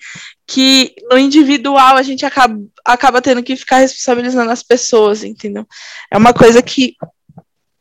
[0.48, 5.65] que no individual a gente acaba, acaba tendo que ficar responsabilizando as pessoas, entendeu?
[6.11, 6.95] É uma coisa que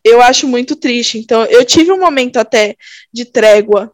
[0.04, 1.18] eu acho muito triste.
[1.18, 2.76] Então, eu tive um momento até
[3.12, 3.92] de trégua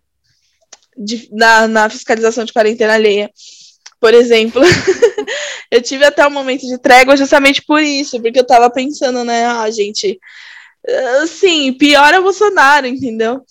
[0.97, 3.31] de, na, na fiscalização de quarentena alheia.
[4.01, 4.63] Por exemplo,
[5.71, 9.47] eu tive até um momento de trégua justamente por isso, porque eu tava pensando, né,
[9.47, 10.19] ah, gente,
[11.23, 13.43] Assim, pior é o Bolsonaro, entendeu?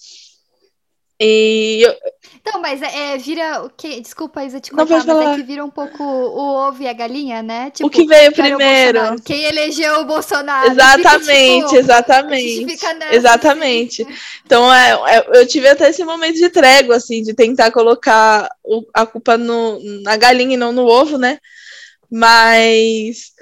[1.19, 1.95] E eu...
[2.35, 3.99] Então, mas é, é, vira o que?
[3.99, 7.41] Desculpa, Isa, te contar, mas é que vira um pouco o ovo e a galinha,
[7.41, 7.71] né?
[7.71, 9.21] Tipo, o que veio primeiro?
[9.25, 10.71] Quem elegeu o Bolsonaro?
[10.71, 12.77] Exatamente, fica, tipo, exatamente.
[13.11, 14.07] Exatamente.
[14.47, 18.81] Então, é, é, eu tive até esse momento de trégua, assim, de tentar colocar o,
[18.93, 21.37] a culpa no, na galinha e não no ovo, né?
[22.09, 23.33] Mas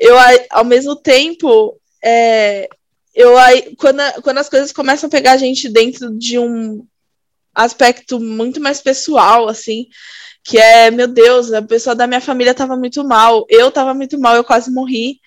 [0.00, 0.16] eu,
[0.48, 2.70] ao mesmo tempo, é,
[3.16, 6.86] eu aí, quando, quando as coisas começam a pegar a gente dentro de um
[7.54, 9.86] aspecto muito mais pessoal, assim,
[10.44, 14.18] que é, meu Deus, a pessoa da minha família estava muito mal, eu estava muito
[14.18, 15.18] mal, eu quase morri.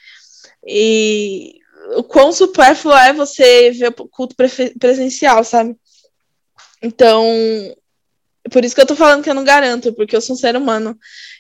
[0.66, 1.56] E
[1.96, 4.36] o quão supérfluo é você ver o culto
[4.80, 5.76] presencial, sabe?
[6.84, 7.26] Então,
[8.52, 10.56] por isso que eu tô falando que eu não garanto, porque eu sou um ser
[10.56, 10.96] humano.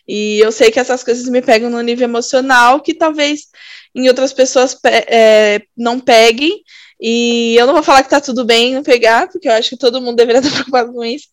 [0.08, 3.50] E eu sei que essas coisas me pegam no nível emocional que talvez
[3.94, 6.64] em outras pessoas é, não peguem.
[7.00, 9.78] E eu não vou falar que tá tudo bem não pegar, porque eu acho que
[9.78, 11.28] todo mundo deveria estar preocupado com isso.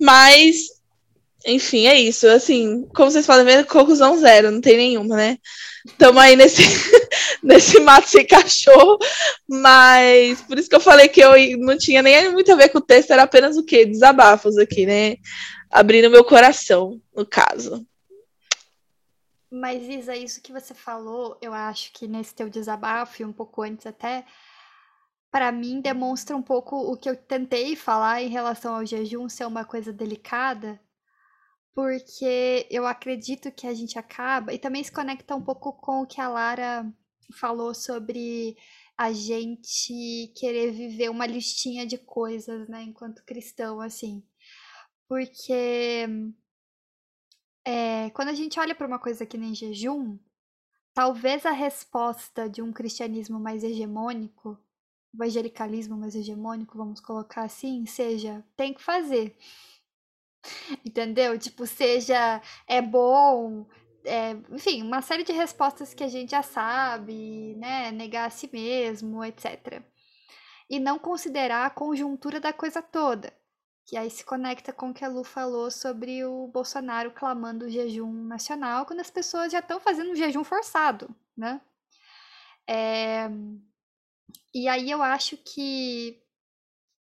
[0.00, 0.56] Mas,
[1.46, 2.26] enfim, é isso.
[2.28, 5.38] Assim, como vocês podem ver, conclusão zero, não tem nenhuma, né?
[5.86, 6.62] Estamos aí nesse,
[7.42, 8.98] nesse mato sem cachorro,
[9.48, 12.78] mas por isso que eu falei que eu não tinha nem muito a ver com
[12.78, 13.84] o texto, era apenas o quê?
[13.84, 15.16] Desabafos aqui, né?
[15.70, 17.84] Abrindo meu coração, no caso.
[19.54, 23.60] Mas, Isa, isso que você falou, eu acho que nesse teu desabafo, e um pouco
[23.60, 24.24] antes até,
[25.30, 29.44] para mim demonstra um pouco o que eu tentei falar em relação ao jejum ser
[29.44, 30.80] uma coisa delicada,
[31.74, 36.06] porque eu acredito que a gente acaba, e também se conecta um pouco com o
[36.06, 36.90] que a Lara
[37.38, 38.56] falou sobre
[38.96, 44.22] a gente querer viver uma listinha de coisas, né, enquanto cristão, assim.
[45.06, 46.06] Porque
[47.64, 50.18] é, quando a gente olha para uma coisa que nem jejum,
[50.94, 54.58] talvez a resposta de um cristianismo mais hegemônico,
[55.14, 59.36] evangelicalismo mais hegemônico, vamos colocar assim, seja tem que fazer.
[60.84, 61.38] Entendeu?
[61.38, 63.66] Tipo, seja é bom,
[64.04, 67.92] é, enfim, uma série de respostas que a gente já sabe, né?
[67.92, 69.82] Negar a si mesmo, etc.
[70.68, 73.32] E não considerar a conjuntura da coisa toda.
[73.84, 77.70] Que aí se conecta com o que a Lu falou sobre o Bolsonaro clamando o
[77.70, 81.60] jejum nacional, quando as pessoas já estão fazendo um jejum forçado, né?
[82.66, 83.28] É...
[84.54, 86.22] E aí eu acho que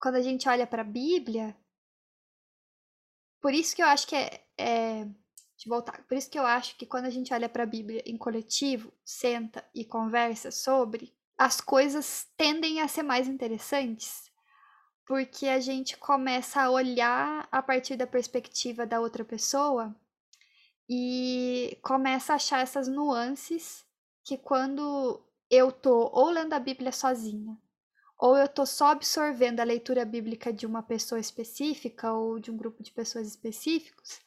[0.01, 1.57] quando a gente olha para a Bíblia,
[3.41, 5.05] por isso que eu acho que é, é
[5.57, 6.05] de voltar.
[6.05, 8.93] Por isso que eu acho que quando a gente olha para a Bíblia em coletivo,
[9.05, 14.28] senta e conversa sobre, as coisas tendem a ser mais interessantes,
[15.09, 19.97] porque a gente começa a olhar a partir da perspectiva da outra pessoa
[20.87, 23.87] e começa a achar essas nuances
[24.23, 27.59] que quando eu tô ou lendo a Bíblia sozinha,
[28.19, 32.57] ou eu tô só absorvendo a leitura bíblica de uma pessoa específica ou de um
[32.59, 34.21] grupo de pessoas específicos,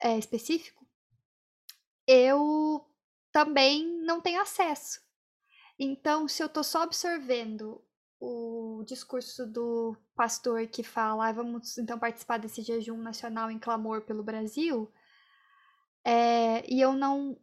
[0.00, 0.86] é, específico,
[2.06, 2.86] eu
[3.32, 5.00] também não tenho acesso.
[5.76, 7.84] Então, se eu estou só absorvendo
[8.24, 14.02] o discurso do pastor que fala, ah, vamos então participar desse jejum nacional em clamor
[14.02, 14.92] pelo Brasil,
[16.04, 17.36] é, e eu não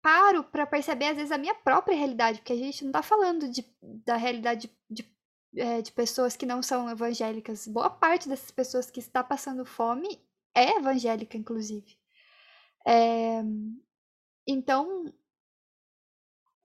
[0.00, 3.46] paro para perceber às vezes a minha própria realidade, porque a gente não está falando
[3.50, 7.68] de, da realidade de, de, é, de pessoas que não são evangélicas.
[7.68, 11.98] Boa parte dessas pessoas que está passando fome é evangélica, inclusive.
[12.86, 13.42] É,
[14.46, 15.12] então,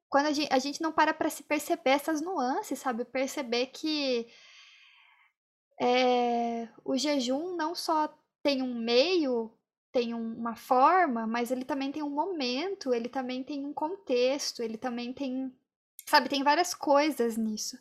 [0.09, 3.05] quando a gente, a gente não para para se perceber essas nuances, sabe?
[3.05, 4.27] Perceber que
[5.79, 8.13] é, o jejum não só
[8.43, 9.51] tem um meio,
[9.91, 14.61] tem um, uma forma, mas ele também tem um momento, ele também tem um contexto,
[14.61, 15.53] ele também tem,
[16.05, 17.77] sabe, tem várias coisas nisso.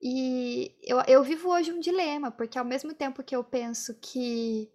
[0.00, 4.70] E eu, eu vivo hoje um dilema, porque ao mesmo tempo que eu penso que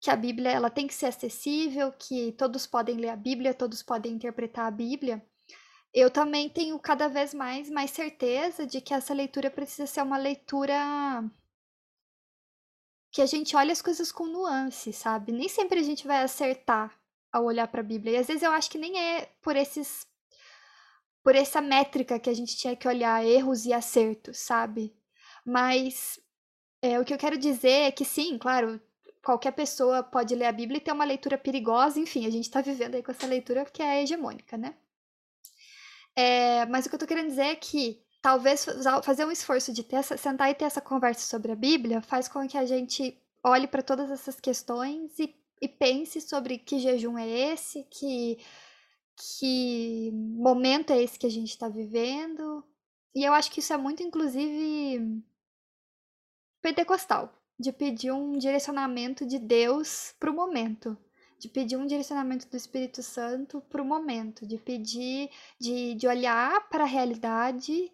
[0.00, 3.82] que a Bíblia ela tem que ser acessível, que todos podem ler a Bíblia, todos
[3.82, 5.24] podem interpretar a Bíblia.
[5.94, 10.18] Eu também tenho cada vez mais mais certeza de que essa leitura precisa ser uma
[10.18, 10.74] leitura
[13.12, 15.30] que a gente olha as coisas com nuance, sabe?
[15.30, 16.92] Nem sempre a gente vai acertar
[17.32, 18.14] ao olhar para a Bíblia.
[18.14, 20.04] E às vezes eu acho que nem é por esses
[21.22, 24.94] por essa métrica que a gente tinha que olhar erros e acertos, sabe?
[25.44, 26.18] Mas
[26.82, 28.80] é, o que eu quero dizer é que sim, claro,
[29.22, 32.60] qualquer pessoa pode ler a Bíblia e ter uma leitura perigosa, enfim, a gente está
[32.62, 34.74] vivendo aí com essa leitura que é hegemônica, né?
[36.16, 38.64] É, mas o que eu tô querendo dizer é que talvez
[39.02, 42.28] fazer um esforço de ter essa, sentar e ter essa conversa sobre a Bíblia faz
[42.28, 47.18] com que a gente olhe para todas essas questões e, e, pense sobre que jejum
[47.18, 48.38] é esse, que,
[49.14, 52.64] que momento é esse que a gente está vivendo.
[53.14, 55.22] E eu acho que isso é muito, inclusive,
[56.62, 60.96] pentecostal de pedir um direcionamento de Deus para o momento,
[61.44, 65.28] de pedir um direcionamento do Espírito Santo para o momento, de pedir,
[65.60, 67.92] de, de olhar para a realidade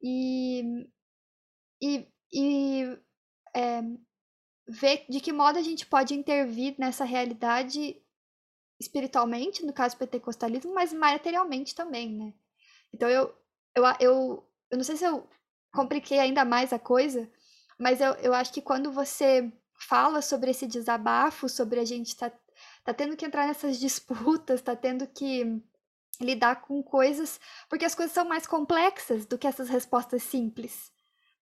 [0.00, 0.86] e,
[1.82, 2.98] e, e
[3.52, 3.82] é,
[4.68, 8.00] ver de que modo a gente pode intervir nessa realidade
[8.78, 12.32] espiritualmente, no caso pentecostalismo, mas materialmente também, né?
[12.94, 13.34] Então eu,
[13.74, 15.28] eu, eu, eu não sei se eu
[15.72, 17.28] compliquei ainda mais a coisa,
[17.76, 22.30] mas eu, eu acho que quando você fala sobre esse desabafo, sobre a gente tá,
[22.88, 25.62] tá tendo que entrar nessas disputas, tá tendo que
[26.18, 27.38] lidar com coisas,
[27.68, 30.90] porque as coisas são mais complexas do que essas respostas simples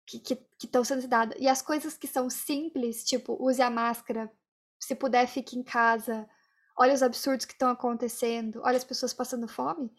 [0.03, 0.19] que
[0.63, 1.37] estão sendo dadas.
[1.39, 4.31] E as coisas que são simples, tipo, use a máscara,
[4.79, 6.27] se puder, fique em casa,
[6.75, 9.91] olha os absurdos que estão acontecendo, olha as pessoas passando fome,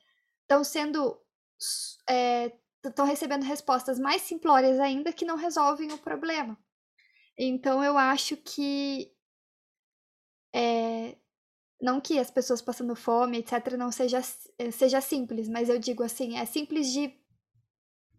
[0.43, 1.23] estão sendo
[2.11, 2.53] é,
[2.85, 6.59] estão recebendo respostas mais simplórias ainda que não resolvem o problema.
[7.39, 9.17] Então eu acho que
[10.53, 11.17] é,
[11.81, 14.21] não que as pessoas passando fome, etc, não seja
[14.59, 17.15] eh, seja simples, mas eu digo assim, é simples de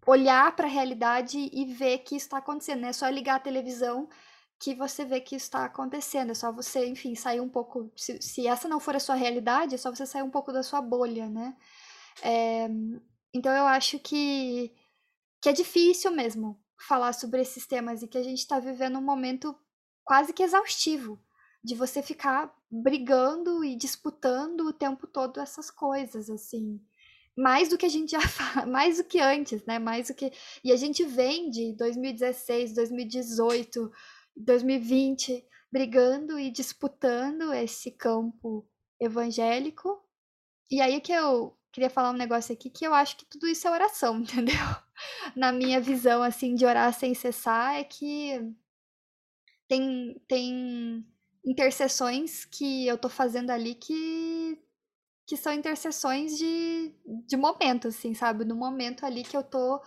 [0.08, 2.82] olhar para a realidade e ver que isso está acontecendo.
[2.82, 4.10] Não é só ligar a televisão
[4.60, 6.32] que você vê que isso está acontecendo.
[6.32, 7.92] É só você, enfim, sair um pouco.
[7.96, 10.64] Se, se, essa não for a sua realidade, é só você sair um pouco da
[10.64, 11.56] sua bolha, né?
[12.22, 12.68] É,
[13.34, 14.74] então eu acho que,
[15.42, 19.02] que é difícil mesmo falar sobre esses temas e que a gente está vivendo um
[19.02, 19.56] momento
[20.04, 21.20] quase que exaustivo
[21.64, 26.82] de você ficar brigando e disputando o tempo todo essas coisas, assim.
[27.38, 29.80] mais do que a gente já fala, mais do que antes, né?
[29.80, 30.32] Mais do que
[30.64, 33.92] e a gente vem de 2016, 2018,
[34.36, 38.68] 2020 brigando e disputando esse campo
[39.00, 40.04] evangélico.
[40.70, 43.68] E aí que eu queria falar um negócio aqui que eu acho que tudo isso
[43.68, 44.56] é oração, entendeu?
[45.36, 48.54] Na minha visão assim de orar sem cessar é que
[49.68, 51.06] tem tem
[51.46, 54.60] intercessões que eu tô fazendo ali que
[55.30, 56.92] que são intercessões de,
[57.28, 58.44] de momento, assim, sabe?
[58.44, 59.80] No momento ali que eu tô,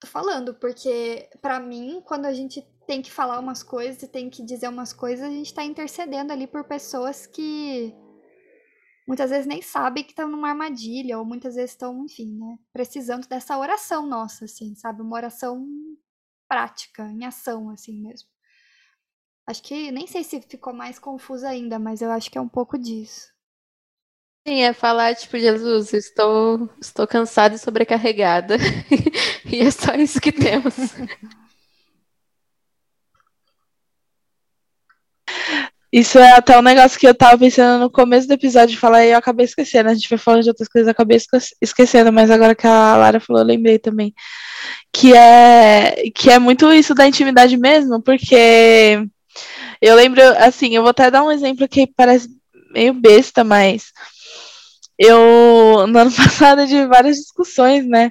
[0.00, 0.54] tô falando.
[0.54, 4.66] Porque, para mim, quando a gente tem que falar umas coisas e tem que dizer
[4.66, 7.94] umas coisas, a gente tá intercedendo ali por pessoas que
[9.06, 12.58] muitas vezes nem sabem que estão numa armadilha, ou muitas vezes estão, enfim, né?
[12.72, 15.02] Precisando dessa oração nossa, assim, sabe?
[15.02, 15.68] Uma oração
[16.48, 18.28] prática, em ação, assim mesmo.
[19.48, 22.46] Acho que nem sei se ficou mais confuso ainda, mas eu acho que é um
[22.46, 23.32] pouco disso.
[24.46, 28.56] Sim, é falar, tipo, Jesus, estou, estou cansada e sobrecarregada.
[29.50, 30.74] e é só isso que temos.
[35.90, 39.06] Isso é até um negócio que eu tava pensando no começo do episódio de falar
[39.06, 39.88] e eu acabei esquecendo.
[39.88, 41.18] A gente vai falando de outras coisas, eu acabei
[41.62, 44.12] esquecendo, mas agora que a Lara falou, eu lembrei também.
[44.92, 49.08] Que é, que é muito isso da intimidade mesmo, porque
[49.80, 52.28] eu lembro, assim, eu vou até dar um exemplo que parece
[52.72, 53.92] meio besta, mas
[54.98, 58.10] eu, no ano passado, tive várias discussões, né?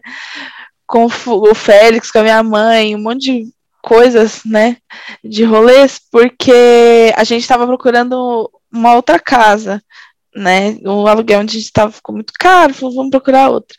[0.86, 4.78] Com o Félix, com a minha mãe, um monte de coisas, né?
[5.24, 9.84] De rolês, porque a gente estava procurando uma outra casa,
[10.36, 10.78] né?
[10.86, 13.78] O aluguel onde a gente estava ficou muito caro, falou, vamos procurar outra.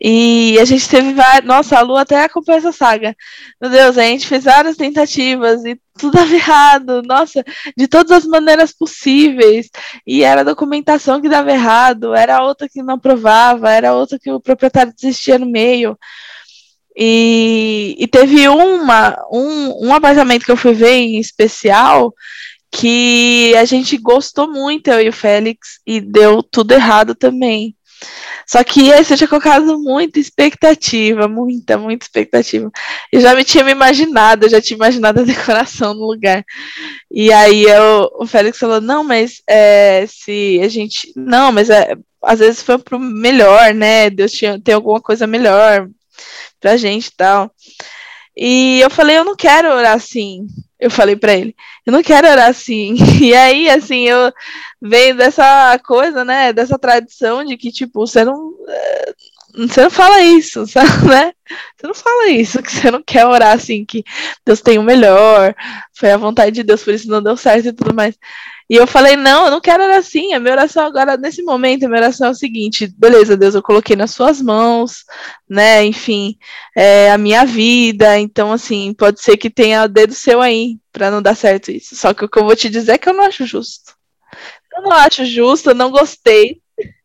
[0.00, 1.44] E a gente teve várias.
[1.44, 3.14] Nossa, a Lu até acompanha essa saga.
[3.60, 7.02] Meu Deus, a gente fez várias tentativas e tudo dava errado.
[7.02, 7.44] Nossa,
[7.76, 9.70] de todas as maneiras possíveis.
[10.06, 14.40] E era documentação que dava errado, era outra que não aprovava, era outra que o
[14.40, 15.96] proprietário desistia no meio.
[16.96, 22.12] E, e teve uma, um, um apartamento que eu fui ver em especial
[22.72, 27.76] que a gente gostou muito, eu e o Félix, e deu tudo errado também.
[28.46, 32.70] Só que esse eu tinha colocado muita expectativa, muita, muita expectativa.
[33.10, 36.44] Eu já me tinha me imaginado, eu já tinha imaginado a decoração no lugar.
[37.10, 41.12] E aí eu, o Félix falou, não, mas é, se a gente.
[41.16, 44.10] Não, mas é, às vezes foi pro melhor, né?
[44.10, 45.88] Deus tinha, tem alguma coisa melhor
[46.60, 47.50] pra gente e tal.
[48.36, 50.46] E eu falei, eu não quero orar assim.
[50.80, 51.54] Eu falei para ele,
[51.86, 52.96] eu não quero orar assim.
[53.22, 54.32] E aí, assim, eu
[54.80, 58.52] venho dessa coisa, né, dessa tradição de que, tipo, você não.
[58.68, 59.14] Eh,
[59.54, 61.32] você não fala isso, sabe, né?
[61.76, 64.02] Você não fala isso, que você não quer orar assim, que
[64.44, 65.54] Deus tem o melhor,
[65.92, 68.16] foi a vontade de Deus, por isso não deu certo e tudo mais.
[68.72, 70.32] E eu falei, não, eu não quero orar assim.
[70.32, 73.62] A minha oração agora, nesse momento, a minha oração é o seguinte: beleza, Deus, eu
[73.62, 75.04] coloquei nas suas mãos,
[75.46, 75.84] né?
[75.84, 76.38] Enfim,
[76.74, 78.18] é, a minha vida.
[78.18, 81.94] Então, assim, pode ser que tenha o dedo seu aí para não dar certo isso.
[81.94, 83.92] Só que o que eu vou te dizer é que eu não acho justo.
[84.74, 86.62] Eu não acho justo, eu não gostei.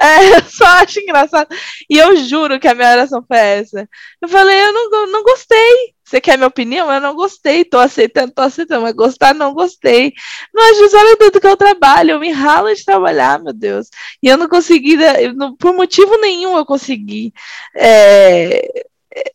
[0.00, 1.48] É, eu só acho engraçado.
[1.90, 3.88] E eu juro que a minha oração foi essa.
[4.22, 5.93] Eu falei, eu não, não gostei.
[6.04, 6.92] Você quer minha opinião?
[6.92, 10.12] Eu não gostei, tô aceitando, tô aceitando, mas gostar não gostei.
[10.52, 13.88] Mas olha tudo que eu trabalho, eu me ralo de trabalhar, meu Deus.
[14.22, 17.32] E eu não consegui, eu não, por motivo nenhum eu consegui
[17.74, 18.84] é,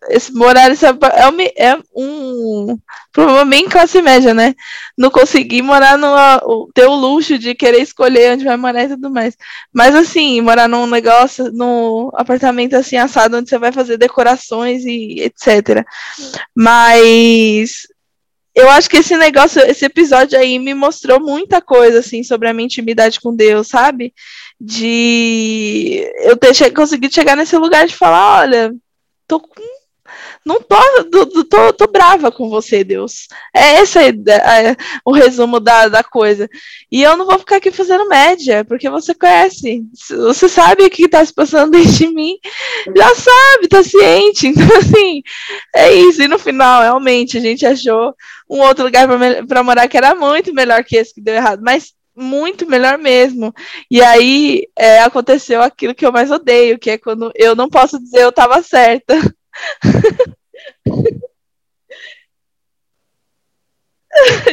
[0.09, 0.89] esse morar esse, é,
[1.57, 2.77] é um
[3.11, 4.53] problema bem classe média, né?
[4.97, 9.09] Não conseguir morar no ter o luxo de querer escolher onde vai morar e tudo
[9.09, 9.37] mais.
[9.73, 15.21] Mas assim, morar num negócio, num apartamento assim assado onde você vai fazer decorações e
[15.21, 15.85] etc.
[16.55, 17.87] Mas
[18.55, 22.53] eu acho que esse negócio, esse episódio aí me mostrou muita coisa assim sobre a
[22.53, 24.13] minha intimidade com Deus, sabe?
[24.59, 28.73] De eu ter che conseguido chegar nesse lugar de falar, olha,
[29.29, 29.79] tô com
[30.45, 33.27] não tô, tô, tô, tô, brava com você, Deus.
[33.53, 34.75] É esse é,
[35.05, 36.49] o resumo da, da coisa.
[36.91, 39.83] E eu não vou ficar aqui fazendo média, porque você conhece.
[40.09, 42.37] Você sabe o que está se passando dentro de mim.
[42.95, 44.47] Já sabe, tá ciente.
[44.59, 45.21] Então, assim,
[45.75, 46.21] é isso.
[46.23, 48.13] E no final, realmente, a gente achou
[48.49, 49.07] um outro lugar
[49.47, 51.61] para morar que era muito melhor que esse que deu errado.
[51.63, 53.53] Mas muito melhor mesmo.
[53.89, 57.99] E aí é, aconteceu aquilo que eu mais odeio, que é quando eu não posso
[57.99, 59.15] dizer eu estava certa.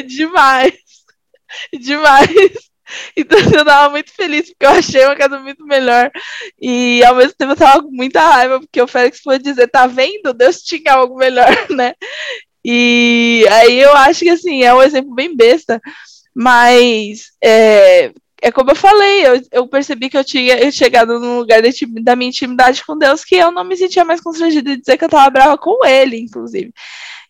[0.06, 0.74] demais.
[1.72, 2.66] Demais.
[3.16, 6.10] Então eu tava muito feliz porque eu achei uma casa muito melhor.
[6.60, 9.86] E ao mesmo tempo eu tava com muita raiva, porque o Félix foi dizer, tá
[9.86, 10.32] vendo?
[10.32, 11.94] Deus tinha algo melhor, né?
[12.64, 15.80] E aí eu acho que assim, é um exemplo bem besta,
[16.38, 21.62] mas é, é como eu falei, eu, eu percebi que eu tinha chegado num lugar
[21.62, 24.98] de, da minha intimidade com Deus que eu não me sentia mais constrangida de dizer
[24.98, 26.74] que eu tava brava com ele, inclusive.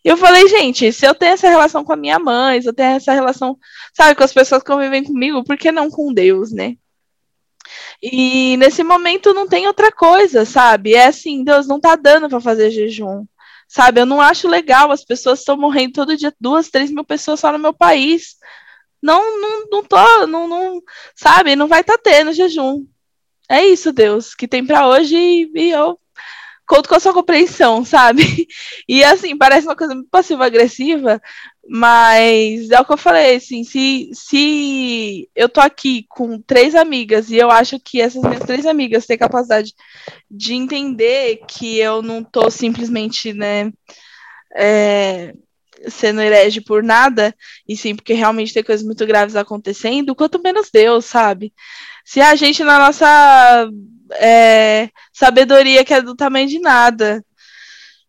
[0.03, 2.73] E eu falei, gente, se eu tenho essa relação com a minha mãe, se eu
[2.73, 3.57] tenho essa relação,
[3.95, 6.75] sabe, com as pessoas que convivem comigo, por que não com Deus, né?
[8.03, 10.95] E nesse momento não tem outra coisa, sabe?
[10.95, 13.25] É assim, Deus não tá dando para fazer jejum.
[13.69, 17.39] Sabe, eu não acho legal, as pessoas estão morrendo todo dia, duas, três mil pessoas
[17.39, 18.37] só no meu país.
[19.01, 20.81] Não, não, não tô, não, não
[21.15, 22.85] sabe, não vai estar tá tendo jejum.
[23.49, 25.99] É isso, Deus, que tem para hoje e, e eu
[26.67, 28.47] conto com a sua compreensão, sabe?
[28.87, 31.21] E assim, parece uma coisa muito passiva-agressiva,
[31.67, 37.29] mas é o que eu falei, assim, se, se eu tô aqui com três amigas
[37.29, 39.73] e eu acho que essas minhas três amigas têm capacidade
[40.29, 43.71] de entender que eu não tô simplesmente, né,
[44.55, 45.33] é,
[45.87, 47.35] sendo herege por nada,
[47.67, 51.53] e sim porque realmente tem coisas muito graves acontecendo, quanto menos Deus, sabe?
[52.05, 53.69] Se a gente, na nossa
[54.13, 57.23] é, sabedoria, que é do tamanho de nada,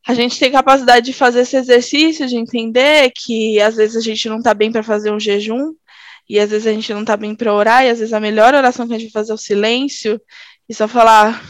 [0.06, 4.28] a gente tem capacidade de fazer esse exercício, de entender que às vezes a gente
[4.28, 5.74] não está bem para fazer um jejum,
[6.28, 8.54] e às vezes a gente não está bem para orar, e às vezes a melhor
[8.54, 10.20] oração que a gente vai fazer é o silêncio,
[10.68, 11.42] e só falar.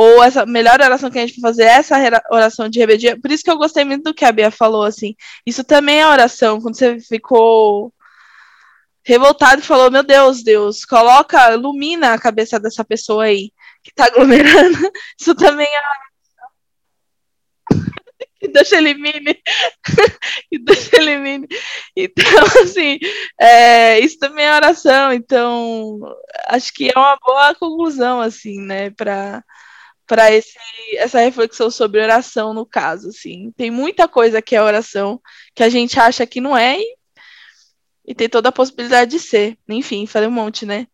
[0.00, 1.96] Ou essa melhor oração que a gente vai fazer é essa
[2.30, 3.18] oração de rebeldia.
[3.20, 5.16] Por isso que eu gostei muito do que a Bia falou, assim.
[5.44, 7.92] Isso também é oração, quando você ficou
[9.04, 13.50] revoltado e falou: Meu Deus, Deus, coloca, ilumina a cabeça dessa pessoa aí
[13.82, 14.78] que tá aglomerando.
[15.20, 15.82] Isso também é
[18.38, 19.34] que Deus elimine,
[20.48, 21.48] que Deus elimine.
[21.96, 23.00] Então, assim,
[23.36, 25.12] é, isso também é oração.
[25.12, 25.98] Então,
[26.46, 29.42] acho que é uma boa conclusão, assim, né, para
[30.08, 30.30] para
[30.94, 33.52] essa reflexão sobre oração no caso, assim.
[33.52, 35.20] Tem muita coisa que é oração
[35.54, 36.96] que a gente acha que não é e,
[38.06, 39.58] e tem toda a possibilidade de ser.
[39.68, 40.86] Enfim, falei um monte, né?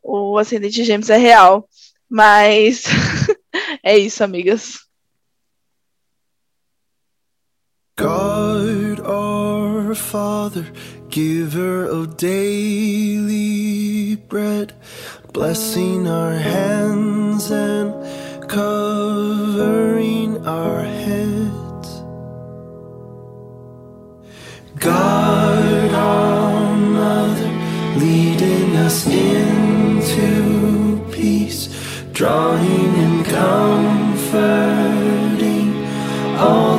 [0.00, 1.68] O ascendente de gêmeos é real.
[2.08, 2.84] Mas
[3.82, 4.86] é isso, amigas.
[7.96, 10.70] God our Father,
[11.08, 14.74] giver of daily bread,
[15.36, 17.92] blessing our hands and
[18.48, 21.88] covering our heads.
[24.78, 27.50] God our Mother,
[27.98, 31.68] leading us into peace,
[32.14, 34.56] drawing and comforting
[36.38, 36.75] all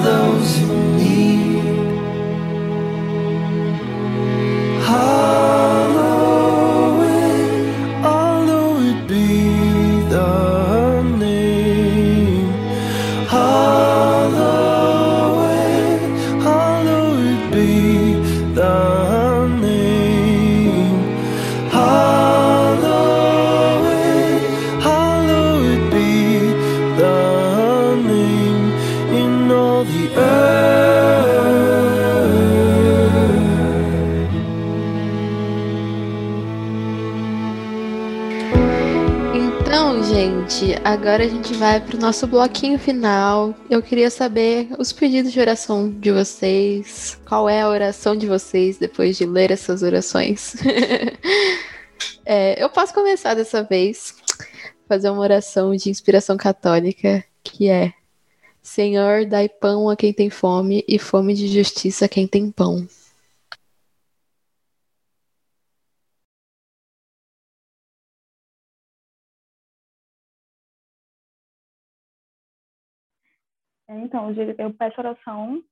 [40.83, 43.53] agora a gente vai para o nosso bloquinho final.
[43.69, 47.19] Eu queria saber os pedidos de oração de vocês.
[47.27, 50.55] Qual é a oração de vocês depois de ler essas orações?
[52.25, 54.15] é, eu posso começar dessa vez.
[54.87, 57.93] Fazer uma oração de inspiração católica que é:
[58.61, 62.87] Senhor, dai pão a quem tem fome e fome de justiça a quem tem pão.
[73.89, 75.63] Então, eu peço oração,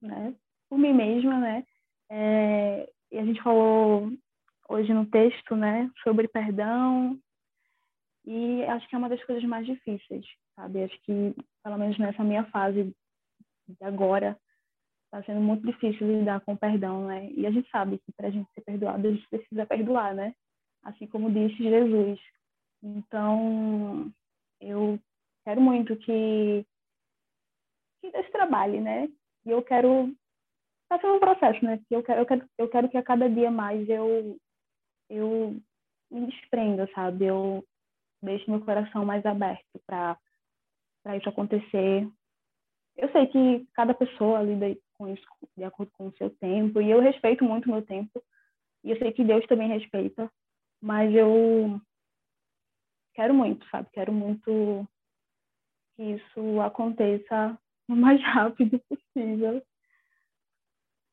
[0.00, 0.34] né,
[0.68, 1.64] por mim mesma, né,
[2.10, 4.10] é, e a gente falou
[4.68, 7.18] hoje no texto, né, sobre perdão,
[8.30, 10.84] e acho que é uma das coisas mais difíceis, sabe?
[10.84, 11.34] Acho que,
[11.64, 12.94] pelo menos nessa minha fase
[13.66, 14.38] de agora,
[15.06, 17.30] está sendo muito difícil lidar com o perdão, né?
[17.30, 20.34] E a gente sabe que para a gente ser perdoado, a gente precisa perdoar, né?
[20.84, 22.20] Assim como disse Jesus.
[22.82, 24.12] Então,
[24.60, 25.00] eu
[25.46, 26.66] quero muito que
[28.00, 29.08] que Deus trabalhe, né?
[29.44, 30.14] E eu quero
[30.88, 31.80] fazer um processo, né?
[31.90, 34.38] Eu quero, eu quero, eu quero que a cada dia mais eu
[35.10, 35.56] eu
[36.10, 37.26] me desprenda, sabe?
[37.26, 37.64] Eu
[38.22, 40.18] deixe meu coração mais aberto para
[41.02, 42.08] para isso acontecer.
[42.96, 45.24] Eu sei que cada pessoa lida com isso
[45.56, 48.22] de acordo com o seu tempo e eu respeito muito meu tempo
[48.84, 50.30] e eu sei que Deus também respeita,
[50.82, 51.80] mas eu
[53.14, 53.88] quero muito, sabe?
[53.92, 54.86] Quero muito
[55.96, 57.58] que isso aconteça
[57.88, 59.62] o mais rápido possível.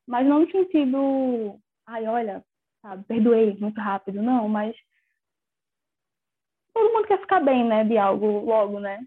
[0.07, 2.45] Mas não no sentido, ai, olha,
[2.81, 4.75] sabe, perdoei muito rápido, não, mas
[6.73, 9.03] todo mundo quer ficar bem, né, de algo logo, né?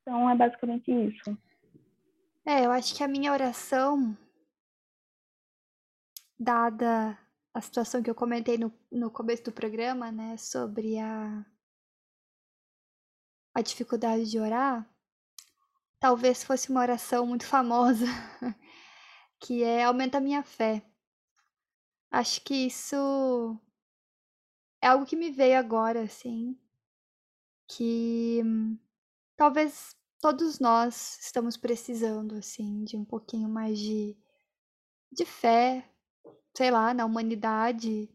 [0.00, 1.36] Então é basicamente isso.
[2.46, 4.16] É, eu acho que a minha oração,
[6.38, 7.18] dada
[7.52, 11.44] a situação que eu comentei no, no começo do programa, né, sobre a,
[13.54, 14.88] a dificuldade de orar,
[16.00, 18.06] talvez fosse uma oração muito famosa,
[19.40, 20.82] que é aumenta a minha fé.
[22.10, 23.60] Acho que isso
[24.80, 26.58] é algo que me veio agora, assim,
[27.68, 28.42] que
[29.36, 34.16] talvez todos nós estamos precisando, assim, de um pouquinho mais de,
[35.12, 35.88] de fé,
[36.56, 38.08] sei lá, na humanidade,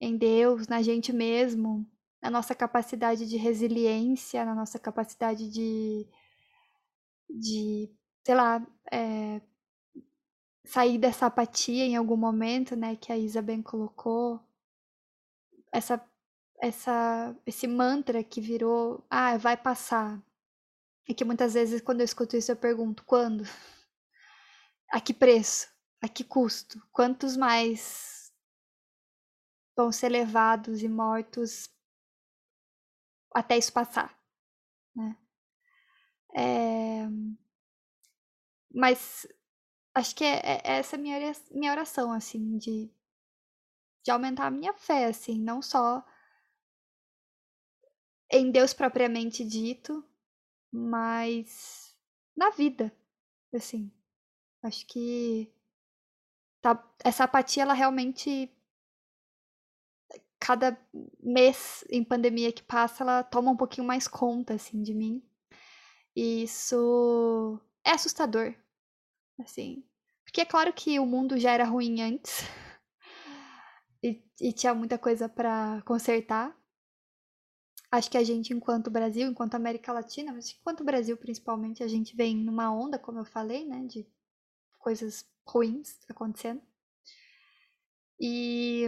[0.00, 1.86] em Deus, na gente mesmo,
[2.22, 6.08] na nossa capacidade de resiliência, na nossa capacidade de,
[7.38, 7.90] de
[8.24, 9.40] sei lá, é,
[10.64, 14.40] sair dessa apatia em algum momento, né, que a Isa bem colocou.
[15.72, 16.00] Essa,
[16.60, 20.22] essa, esse mantra que virou, ah, vai passar.
[21.08, 23.44] E que muitas vezes quando eu escuto isso eu pergunto, quando?
[24.92, 25.68] A que preço?
[26.00, 26.80] A que custo?
[26.92, 28.32] Quantos mais
[29.76, 31.68] vão ser levados e mortos
[33.34, 34.16] até isso passar?
[34.94, 35.16] Né?
[36.34, 37.06] É...
[38.72, 39.26] Mas
[39.94, 41.18] acho que é, é, é essa minha,
[41.50, 42.90] minha oração, assim, de,
[44.04, 46.04] de aumentar a minha fé, assim, não só
[48.30, 50.04] em Deus propriamente dito,
[50.72, 51.96] mas
[52.36, 52.92] na vida,
[53.52, 53.92] assim.
[54.62, 55.52] Acho que
[56.60, 58.54] tá, essa apatia, ela realmente
[60.38, 60.76] cada
[61.22, 65.22] mês em pandemia que passa, ela toma um pouquinho mais conta, assim, de mim.
[66.14, 68.54] E isso é assustador,
[69.38, 69.84] assim.
[70.24, 72.40] Porque é claro que o mundo já era ruim antes.
[74.02, 76.56] e, e tinha muita coisa para consertar.
[77.90, 82.14] Acho que a gente, enquanto Brasil, enquanto América Latina, mas enquanto Brasil principalmente, a gente
[82.14, 84.06] vem numa onda, como eu falei, né, de
[84.78, 86.62] coisas ruins acontecendo.
[88.20, 88.84] E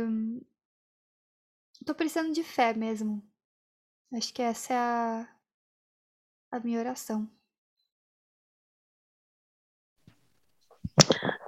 [1.85, 3.23] tô precisando de fé mesmo.
[4.13, 5.37] Acho que essa é a,
[6.53, 7.27] a minha oração.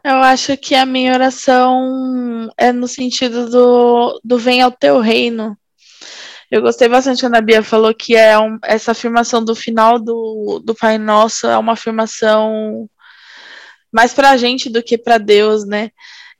[0.02, 5.56] Eu acho que a minha oração é no sentido do, do vem ao teu reino.
[6.50, 10.62] Eu gostei bastante quando a Bia falou que é um, essa afirmação do final do,
[10.64, 12.88] do Pai Nosso é uma afirmação
[13.92, 15.90] mais para a gente do que para Deus, né?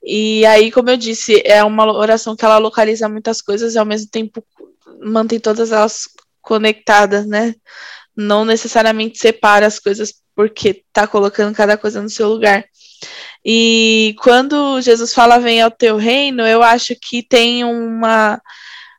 [0.03, 3.87] E aí, como eu disse, é uma oração que ela localiza muitas coisas e ao
[3.87, 4.45] mesmo tempo
[5.03, 6.09] mantém todas elas
[6.43, 7.55] conectadas, né?
[8.17, 12.65] Não necessariamente separa as coisas porque tá colocando cada coisa no seu lugar.
[13.45, 18.41] E quando Jesus fala vem ao teu reino, eu acho que tem uma,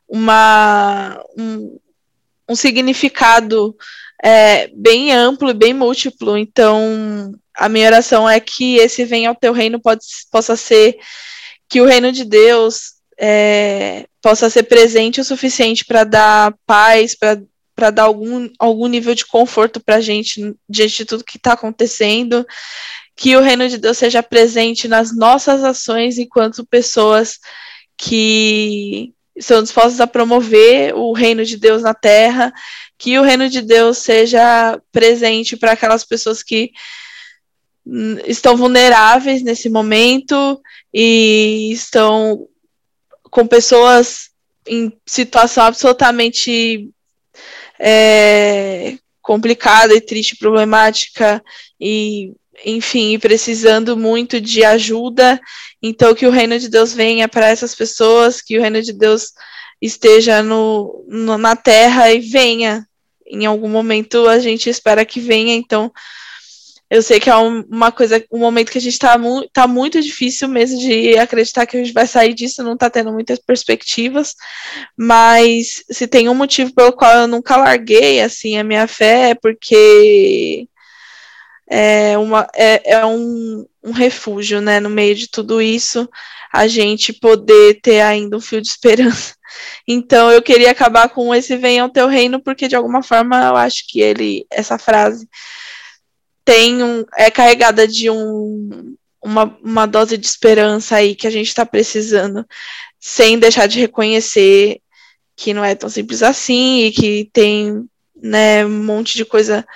[0.08, 1.78] uma um,
[2.48, 3.76] um significado
[4.22, 6.36] é, bem amplo e bem múltiplo.
[6.36, 10.96] Então, a minha oração é que esse vem ao teu reino pode, possa ser
[11.68, 17.40] que o reino de Deus é, possa ser presente o suficiente para dar paz, para
[17.90, 22.46] dar algum, algum nível de conforto para a gente diante de tudo que está acontecendo,
[23.14, 27.38] que o reino de Deus seja presente nas nossas ações enquanto pessoas
[27.96, 32.52] que estão dispostas a promover o reino de Deus na terra,
[32.98, 36.72] que o reino de Deus seja presente para aquelas pessoas que
[37.84, 40.60] hum, estão vulneráveis nesse momento
[40.92, 42.48] e estão
[43.30, 44.30] com pessoas
[44.66, 46.90] em situação absolutamente
[47.78, 51.42] é, complicada e triste, problemática
[51.80, 52.32] e
[52.64, 55.40] enfim, precisando muito de ajuda.
[55.82, 59.32] Então, que o reino de Deus venha para essas pessoas, que o reino de Deus
[59.80, 62.86] esteja no, no, na terra e venha.
[63.26, 65.92] Em algum momento a gente espera que venha, então
[66.90, 69.66] eu sei que é um, uma coisa, um momento que a gente está mu tá
[69.66, 73.38] muito difícil mesmo de acreditar que a gente vai sair disso, não está tendo muitas
[73.38, 74.34] perspectivas,
[74.96, 79.34] mas se tem um motivo pelo qual eu nunca larguei assim a minha fé é
[79.34, 80.68] porque
[81.68, 84.80] é, uma, é, é um, um refúgio, né?
[84.80, 86.08] No meio de tudo isso,
[86.52, 89.34] a gente poder ter ainda um fio de esperança.
[89.88, 93.56] Então eu queria acabar com esse venha ao teu reino, porque de alguma forma eu
[93.56, 95.26] acho que ele, essa frase,
[96.46, 101.48] tem um, é carregada de um, uma, uma dose de esperança aí que a gente
[101.48, 102.46] está precisando,
[102.98, 104.80] sem deixar de reconhecer
[105.36, 109.66] que não é tão simples assim e que tem né, um monte de coisa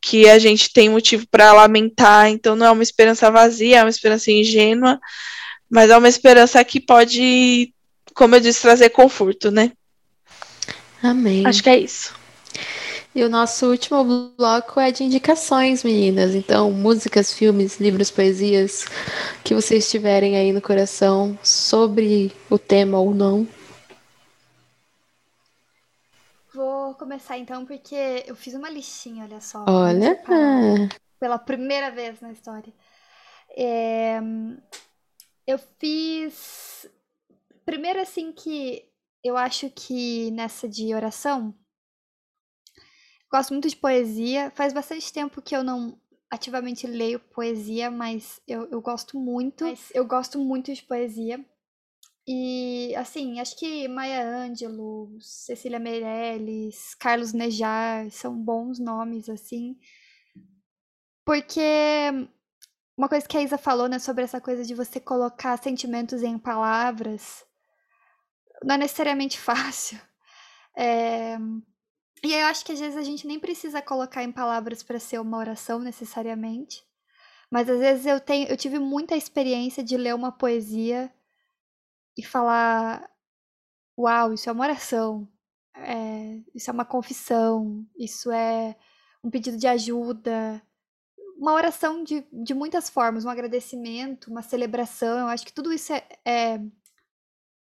[0.00, 3.90] que a gente tem motivo para lamentar, então não é uma esperança vazia, é uma
[3.90, 4.98] esperança ingênua,
[5.70, 7.72] mas é uma esperança que pode
[8.14, 9.72] como eu disse, trazer conforto, né?
[11.02, 11.44] Amém.
[11.46, 12.14] Acho que é isso.
[13.14, 14.02] E o nosso último
[14.36, 16.34] bloco é de indicações, meninas.
[16.34, 18.86] Então, músicas, filmes, livros, poesias
[19.44, 23.46] que vocês tiverem aí no coração sobre o tema ou não.
[26.52, 29.64] Vou começar então, porque eu fiz uma listinha, olha só.
[29.68, 30.20] Olha.
[31.20, 32.72] Pela primeira vez na história.
[33.56, 34.20] É,
[35.46, 36.88] eu fiz.
[37.64, 38.84] Primeiro, assim, que
[39.22, 41.54] eu acho que nessa de oração.
[43.34, 44.52] Gosto muito de poesia.
[44.54, 46.00] Faz bastante tempo que eu não
[46.30, 49.64] ativamente leio poesia, mas eu, eu gosto muito.
[49.64, 51.44] Mas eu gosto muito de poesia.
[52.28, 59.76] E, assim, acho que Maya Angelou, Cecília Meirelles, Carlos Nejar são bons nomes, assim.
[61.24, 61.60] Porque
[62.96, 66.38] uma coisa que a Isa falou, né, sobre essa coisa de você colocar sentimentos em
[66.38, 67.44] palavras,
[68.62, 70.00] não é necessariamente fácil.
[70.76, 71.36] É...
[72.22, 75.20] E eu acho que às vezes a gente nem precisa colocar em palavras para ser
[75.20, 76.84] uma oração necessariamente.
[77.50, 81.12] Mas às vezes eu tenho, eu tive muita experiência de ler uma poesia
[82.16, 83.10] e falar:
[83.98, 85.28] Uau, isso é uma oração,
[85.74, 88.76] é, isso é uma confissão, isso é
[89.22, 90.62] um pedido de ajuda,
[91.36, 95.18] uma oração de, de muitas formas, um agradecimento, uma celebração.
[95.18, 96.60] Eu acho que tudo isso é, é,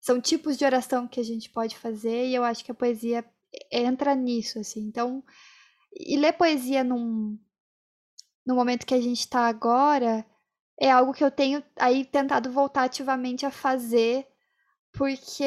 [0.01, 3.25] são tipos de oração que a gente pode fazer e eu acho que a poesia
[3.71, 4.81] entra nisso, assim.
[4.81, 5.23] Então,
[5.95, 7.39] e ler poesia num,
[8.47, 10.25] no momento que a gente está agora
[10.81, 14.27] é algo que eu tenho aí tentado voltar ativamente a fazer
[14.93, 15.45] porque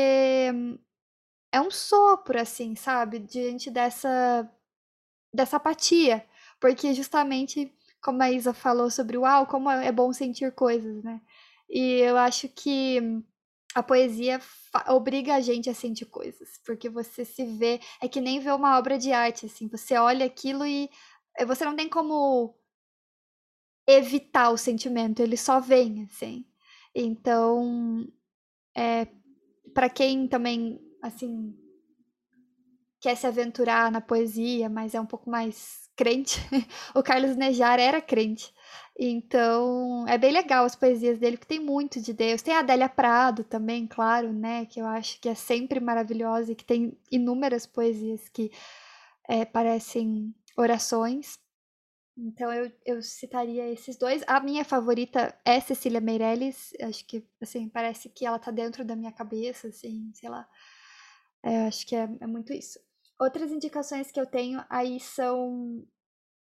[1.52, 3.20] é um sopro, assim, sabe?
[3.20, 4.50] Diante dessa,
[5.34, 6.26] dessa apatia.
[6.60, 7.72] Porque justamente,
[8.02, 11.22] como a Isa falou sobre uau, como é bom sentir coisas, né?
[11.70, 13.00] E eu acho que
[13.76, 14.40] a poesia
[14.88, 18.78] obriga a gente a sentir coisas, porque você se vê, é que nem ver uma
[18.80, 20.90] obra de arte, assim, você olha aquilo e
[21.38, 22.56] eh, você não tem como
[23.88, 26.46] evitar o sentimento, ele só vem, assim.
[26.94, 28.08] Então,
[28.76, 29.08] é,
[29.74, 31.54] para quem também, assim,
[33.00, 36.40] quer se aventurar na poesia, mas é um pouco mais crente,
[36.96, 38.54] o Carlos Nejar era crente.
[38.98, 42.42] Então, é bem legal as poesias dele, que tem muito de Deus.
[42.42, 44.66] Tem a Adélia Prado também, claro, né?
[44.66, 48.52] Que eu acho que é sempre maravilhosa e que tem inúmeras poesias que
[49.28, 51.38] é, parecem orações.
[52.18, 54.24] Então eu, eu citaria esses dois.
[54.26, 56.72] A minha favorita é Cecília Meirelles.
[56.82, 60.48] Acho que, assim, parece que ela tá dentro da minha cabeça, assim, sei lá.
[61.44, 62.80] É, acho que é, é muito isso.
[63.20, 65.86] Outras indicações que eu tenho aí são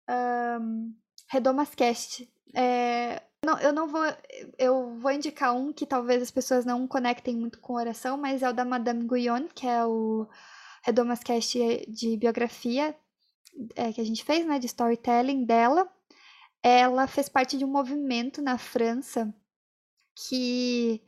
[0.09, 0.95] um,
[1.27, 2.29] Redomas Cast.
[2.53, 4.03] É, não, eu não vou.
[4.57, 8.49] Eu vou indicar um que talvez as pessoas não conectem muito com oração, mas é
[8.49, 10.27] o da Madame Guyon, que é o
[10.83, 12.95] Redomas Cast de biografia
[13.75, 15.89] é, que a gente fez, né, de storytelling dela,
[16.61, 19.33] ela fez parte de um movimento na França
[20.15, 21.01] que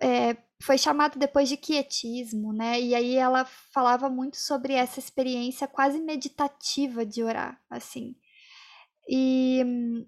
[0.00, 2.80] é, foi chamado depois de quietismo, né?
[2.80, 8.16] E aí ela falava muito sobre essa experiência quase meditativa de orar, assim.
[9.08, 10.06] E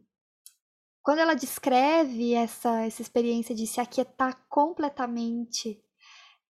[1.02, 5.82] quando ela descreve essa, essa experiência de se aquietar completamente,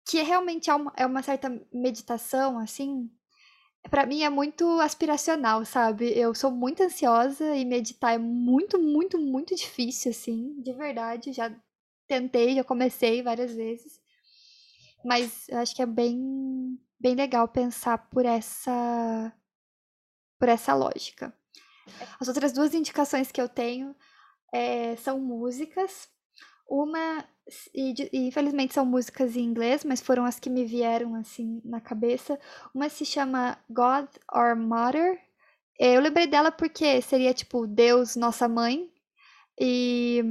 [0.06, 3.10] que realmente é uma, é uma certa meditação, assim,
[3.90, 6.10] para mim é muito aspiracional, sabe?
[6.18, 11.32] Eu sou muito ansiosa e meditar é muito, muito, muito difícil, assim, de verdade.
[11.32, 11.54] Já
[12.06, 14.00] tentei, já comecei várias vezes.
[15.04, 19.32] Mas eu acho que é bem, bem legal pensar por essa,
[20.38, 21.32] por essa lógica.
[22.20, 23.94] As outras duas indicações que eu tenho
[24.52, 26.08] é, são músicas.
[26.68, 27.24] Uma,
[27.74, 31.80] e, e, infelizmente são músicas em inglês, mas foram as que me vieram assim na
[31.80, 32.38] cabeça.
[32.74, 35.18] Uma se chama God or Mother.
[35.80, 38.90] É, eu lembrei dela porque seria tipo Deus, nossa mãe.
[39.60, 40.22] E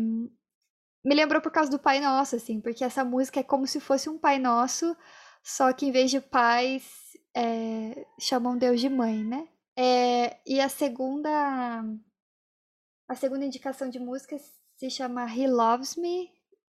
[1.03, 4.09] me lembrou por causa do Pai Nosso, assim, porque essa música é como se fosse
[4.09, 4.95] um Pai Nosso,
[5.43, 6.83] só que em vez de pais,
[7.35, 9.47] é, chamam Deus de mãe, né?
[9.77, 11.29] É, e a segunda.
[13.07, 14.35] A segunda indicação de música
[14.75, 16.29] se chama He Loves Me,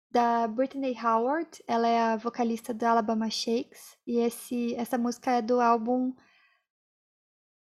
[0.10, 1.64] da Brittany Howard.
[1.68, 3.96] Ela é a vocalista do Alabama Shakes.
[4.06, 6.14] E esse, essa música é do álbum.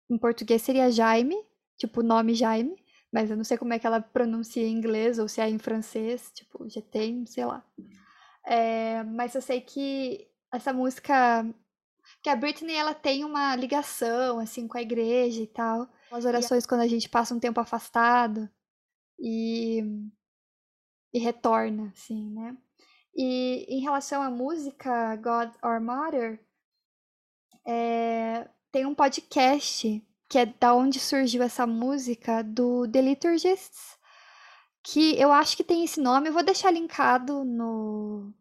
[0.09, 1.37] Em português seria Jaime,
[1.77, 2.77] tipo o nome Jaime.
[3.13, 5.59] Mas eu não sei como é que ela pronuncia em inglês ou se é em
[5.59, 7.65] francês, tipo GT, sei lá.
[8.45, 11.45] É, mas eu sei que essa música.
[12.27, 15.89] Que a Britney ela tem uma ligação assim com a igreja e tal.
[16.11, 18.51] As orações quando a gente passa um tempo afastado.
[19.17, 19.81] E
[21.15, 22.57] e retorna, assim, né?
[23.15, 26.45] E em relação à música God or Mother,
[27.65, 33.97] é, tem um podcast que é da onde surgiu essa música do The Liturgists,
[34.83, 36.27] que eu acho que tem esse nome.
[36.27, 38.35] Eu vou deixar linkado no,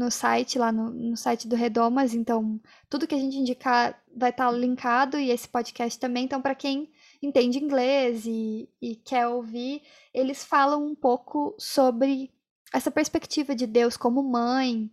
[0.00, 2.14] no site, lá no, no site do Redomas.
[2.14, 2.58] Então,
[2.88, 6.24] tudo que a gente indicar vai estar tá linkado e esse podcast também.
[6.24, 6.90] Então, para quem
[7.22, 9.82] entende inglês e, e quer ouvir,
[10.14, 12.32] eles falam um pouco sobre
[12.72, 14.90] essa perspectiva de Deus como mãe.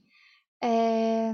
[0.62, 1.34] É...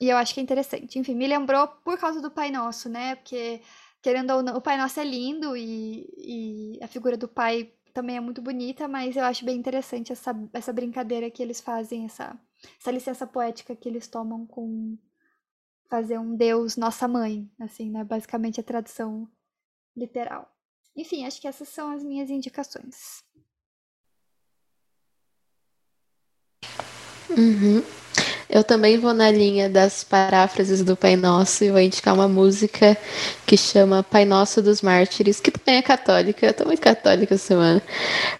[0.00, 0.98] E eu acho que é interessante.
[0.98, 3.16] Enfim, me lembrou por causa do Pai Nosso, né?
[3.16, 3.60] Porque,
[4.00, 8.16] querendo ou não, o Pai Nosso é lindo e, e a figura do Pai também
[8.16, 12.38] é muito bonita, mas eu acho bem interessante essa, essa brincadeira que eles fazem, essa,
[12.78, 14.96] essa licença poética que eles tomam com
[15.88, 18.04] fazer um Deus nossa mãe, assim, né?
[18.04, 19.28] Basicamente a tradução
[19.96, 20.48] literal.
[20.96, 23.22] Enfim, acho que essas são as minhas indicações.
[27.30, 27.82] Uhum.
[28.52, 32.96] Eu também vou na linha das paráfrases do Pai Nosso e vou indicar uma música
[33.46, 37.46] que chama Pai Nosso dos Mártires, que também é católica, eu tô muito católica essa
[37.46, 37.80] semana,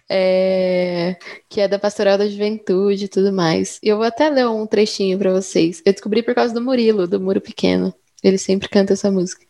[0.09, 1.16] é...
[1.49, 3.78] que é da Pastoral da Juventude e tudo mais.
[3.81, 5.81] E eu vou até ler um trechinho para vocês.
[5.87, 7.95] Eu descobri por causa do Murilo, do Muro Pequeno.
[8.20, 9.47] Ele sempre canta essa música.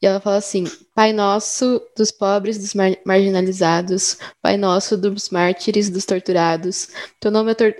[0.00, 0.64] E ela fala assim:
[0.94, 7.50] Pai nosso dos pobres, dos mar marginalizados, Pai nosso dos mártires, dos torturados, teu nome
[7.50, 7.54] é.
[7.54, 7.74] Tor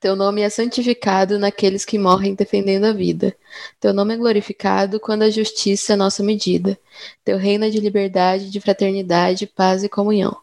[0.00, 3.34] teu nome é santificado naqueles que morrem defendendo a vida.
[3.80, 6.78] Teu nome é glorificado quando a justiça é nossa medida.
[7.24, 10.36] Teu reino é de liberdade, de fraternidade, paz e comunhão.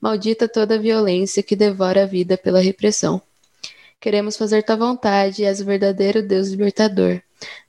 [0.00, 3.20] Maldita toda a violência que devora a vida pela repressão.
[4.00, 7.20] Queremos fazer tua vontade, és o verdadeiro Deus libertador.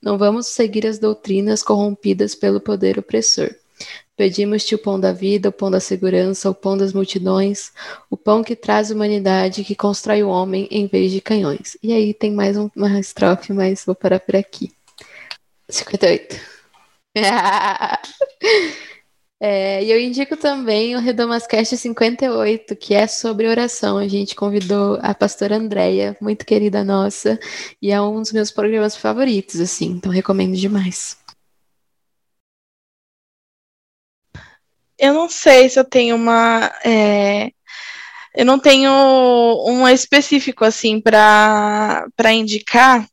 [0.02, 3.54] Não vamos seguir as doutrinas corrompidas pelo poder opressor.
[4.18, 7.74] Pedimos-te o pão da vida, o pão da segurança, o pão das multidões,
[8.10, 11.78] o pão que traz humanidade, que constrói o homem em vez de canhões.
[11.84, 14.72] E aí tem mais um, uma estrofe, mas vou parar por aqui.
[15.68, 16.40] 58.
[19.40, 23.98] é, e eu indico também o Redomascast 58, que é sobre oração.
[23.98, 27.38] A gente convidou a pastora Andréia, muito querida nossa,
[27.82, 31.25] e é um dos meus programas favoritos, assim, então recomendo demais.
[34.98, 36.72] Eu não sei se eu tenho uma.
[36.86, 37.52] É,
[38.36, 38.92] eu não tenho
[39.68, 43.08] um específico assim para indicar,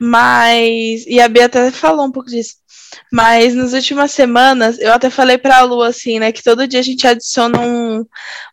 [0.00, 1.06] mas.
[1.06, 2.60] E a Bia até falou um pouco disso.
[3.12, 6.80] Mas nas últimas semanas, eu até falei para a Lu assim, né, que todo dia
[6.80, 8.04] a gente adiciona um,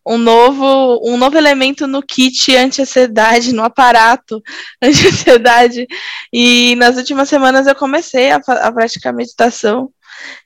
[0.06, 4.42] um, novo, um novo elemento no kit anti-ansiedade, no aparato
[4.82, 5.88] anti-ansiedade.
[6.32, 9.92] E nas últimas semanas eu comecei a, a praticar meditação.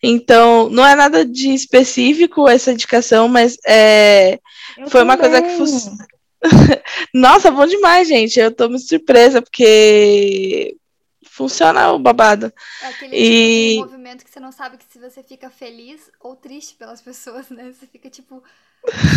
[0.01, 4.39] Então, não é nada de específico essa indicação, mas é,
[4.87, 5.03] foi também.
[5.03, 6.11] uma coisa que.
[7.13, 8.39] Nossa, bom demais, gente.
[8.39, 10.75] Eu tô muito surpresa, porque
[11.23, 12.51] funciona o babado.
[12.81, 13.69] É aquele e...
[13.75, 17.49] tipo movimento que você não sabe que se você fica feliz ou triste pelas pessoas,
[17.49, 17.71] né?
[17.71, 18.43] Você fica tipo,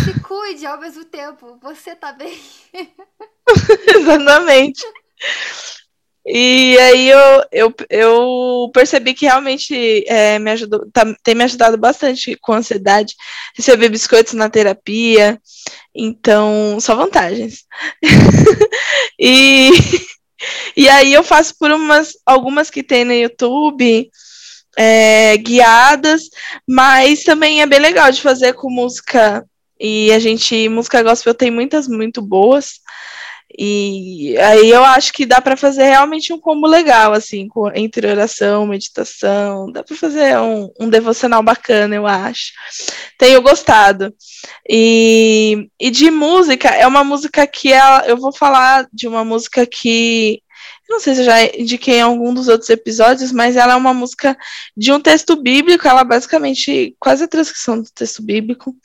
[0.03, 2.39] se cuide ao mesmo tempo, você tá bem.
[3.95, 4.81] Exatamente.
[6.27, 11.77] E aí eu, eu, eu percebi que realmente é, me ajudou, tá, tem me ajudado
[11.77, 13.13] bastante com ansiedade,
[13.55, 15.39] receber biscoitos na terapia,
[15.93, 17.65] então só vantagens.
[19.19, 19.69] e,
[20.75, 24.09] e aí eu faço por umas algumas que tem no YouTube.
[24.77, 26.23] É, guiadas,
[26.67, 29.41] mas também é bem legal de fazer com música
[29.79, 32.79] e a gente, música gospel tem muitas muito boas.
[33.57, 38.07] E aí eu acho que dá para fazer realmente um combo legal, assim, com, entre
[38.07, 42.51] oração, meditação, dá para fazer um, um, devocional bacana, eu acho.
[43.17, 44.13] Tenho gostado.
[44.69, 49.65] E, e de música, é uma música que ela, eu vou falar de uma música
[49.65, 50.41] que
[50.89, 53.93] não sei se eu já indiquei em algum dos outros episódios, mas ela é uma
[53.93, 54.37] música
[54.77, 58.75] de um texto bíblico, ela é basicamente quase a transcrição do texto bíblico.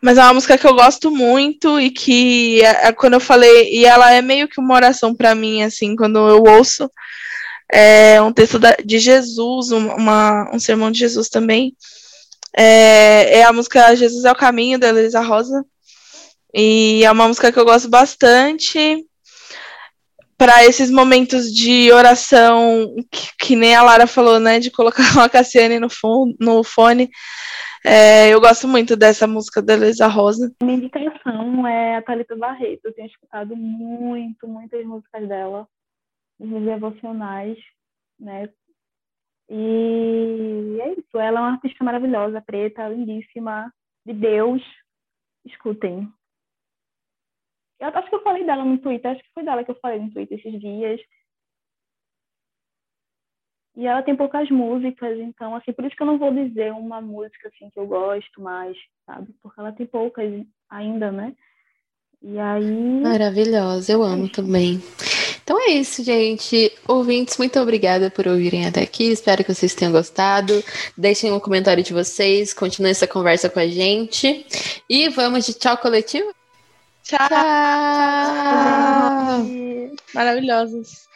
[0.00, 3.72] Mas é uma música que eu gosto muito e que é, é quando eu falei,
[3.72, 6.90] e ela é meio que uma oração para mim, assim, quando eu ouço.
[7.72, 11.76] É um texto da, de Jesus, uma, um sermão de Jesus também.
[12.56, 15.64] É, é a música Jesus é o Caminho, da Elisa Rosa.
[16.52, 19.04] E é uma música que eu gosto bastante
[20.40, 25.28] para esses momentos de oração, que, que, nem a Lara falou, né, de colocar uma
[25.28, 25.88] Cassiane no,
[26.40, 27.10] no fone,
[27.84, 30.54] é, eu gosto muito dessa música da Elisa Rosa.
[30.62, 32.86] Minha indicação é a Thalita Barreto.
[32.86, 35.66] Eu tenho escutado muito, muitas músicas dela,
[36.38, 37.58] nos devocionais,
[38.18, 38.48] né?
[39.48, 41.18] E é isso.
[41.18, 43.72] Ela é uma artista maravilhosa, preta, lindíssima,
[44.06, 44.62] de Deus.
[45.44, 46.08] escutem.
[47.80, 49.98] Eu acho que eu falei dela no Twitter, acho que foi dela que eu falei
[49.98, 51.00] no Twitter esses dias.
[53.76, 57.00] E ela tem poucas músicas, então, assim, por isso que eu não vou dizer uma
[57.00, 58.76] música, assim, que eu gosto mais,
[59.06, 59.32] sabe?
[59.42, 61.32] Porque ela tem poucas ainda, né?
[62.22, 63.00] E aí...
[63.00, 64.82] Maravilhosa, eu amo também.
[65.42, 66.70] Então é isso, gente.
[66.86, 69.10] Ouvintes, muito obrigada por ouvirem até aqui.
[69.10, 70.62] Espero que vocês tenham gostado.
[70.96, 74.46] Deixem um comentário de vocês, continuem essa conversa com a gente.
[74.88, 76.32] E vamos de tchau coletivo?
[77.02, 77.28] Tchau!
[77.28, 77.40] Tchau!
[80.14, 81.09] Maravilhosos.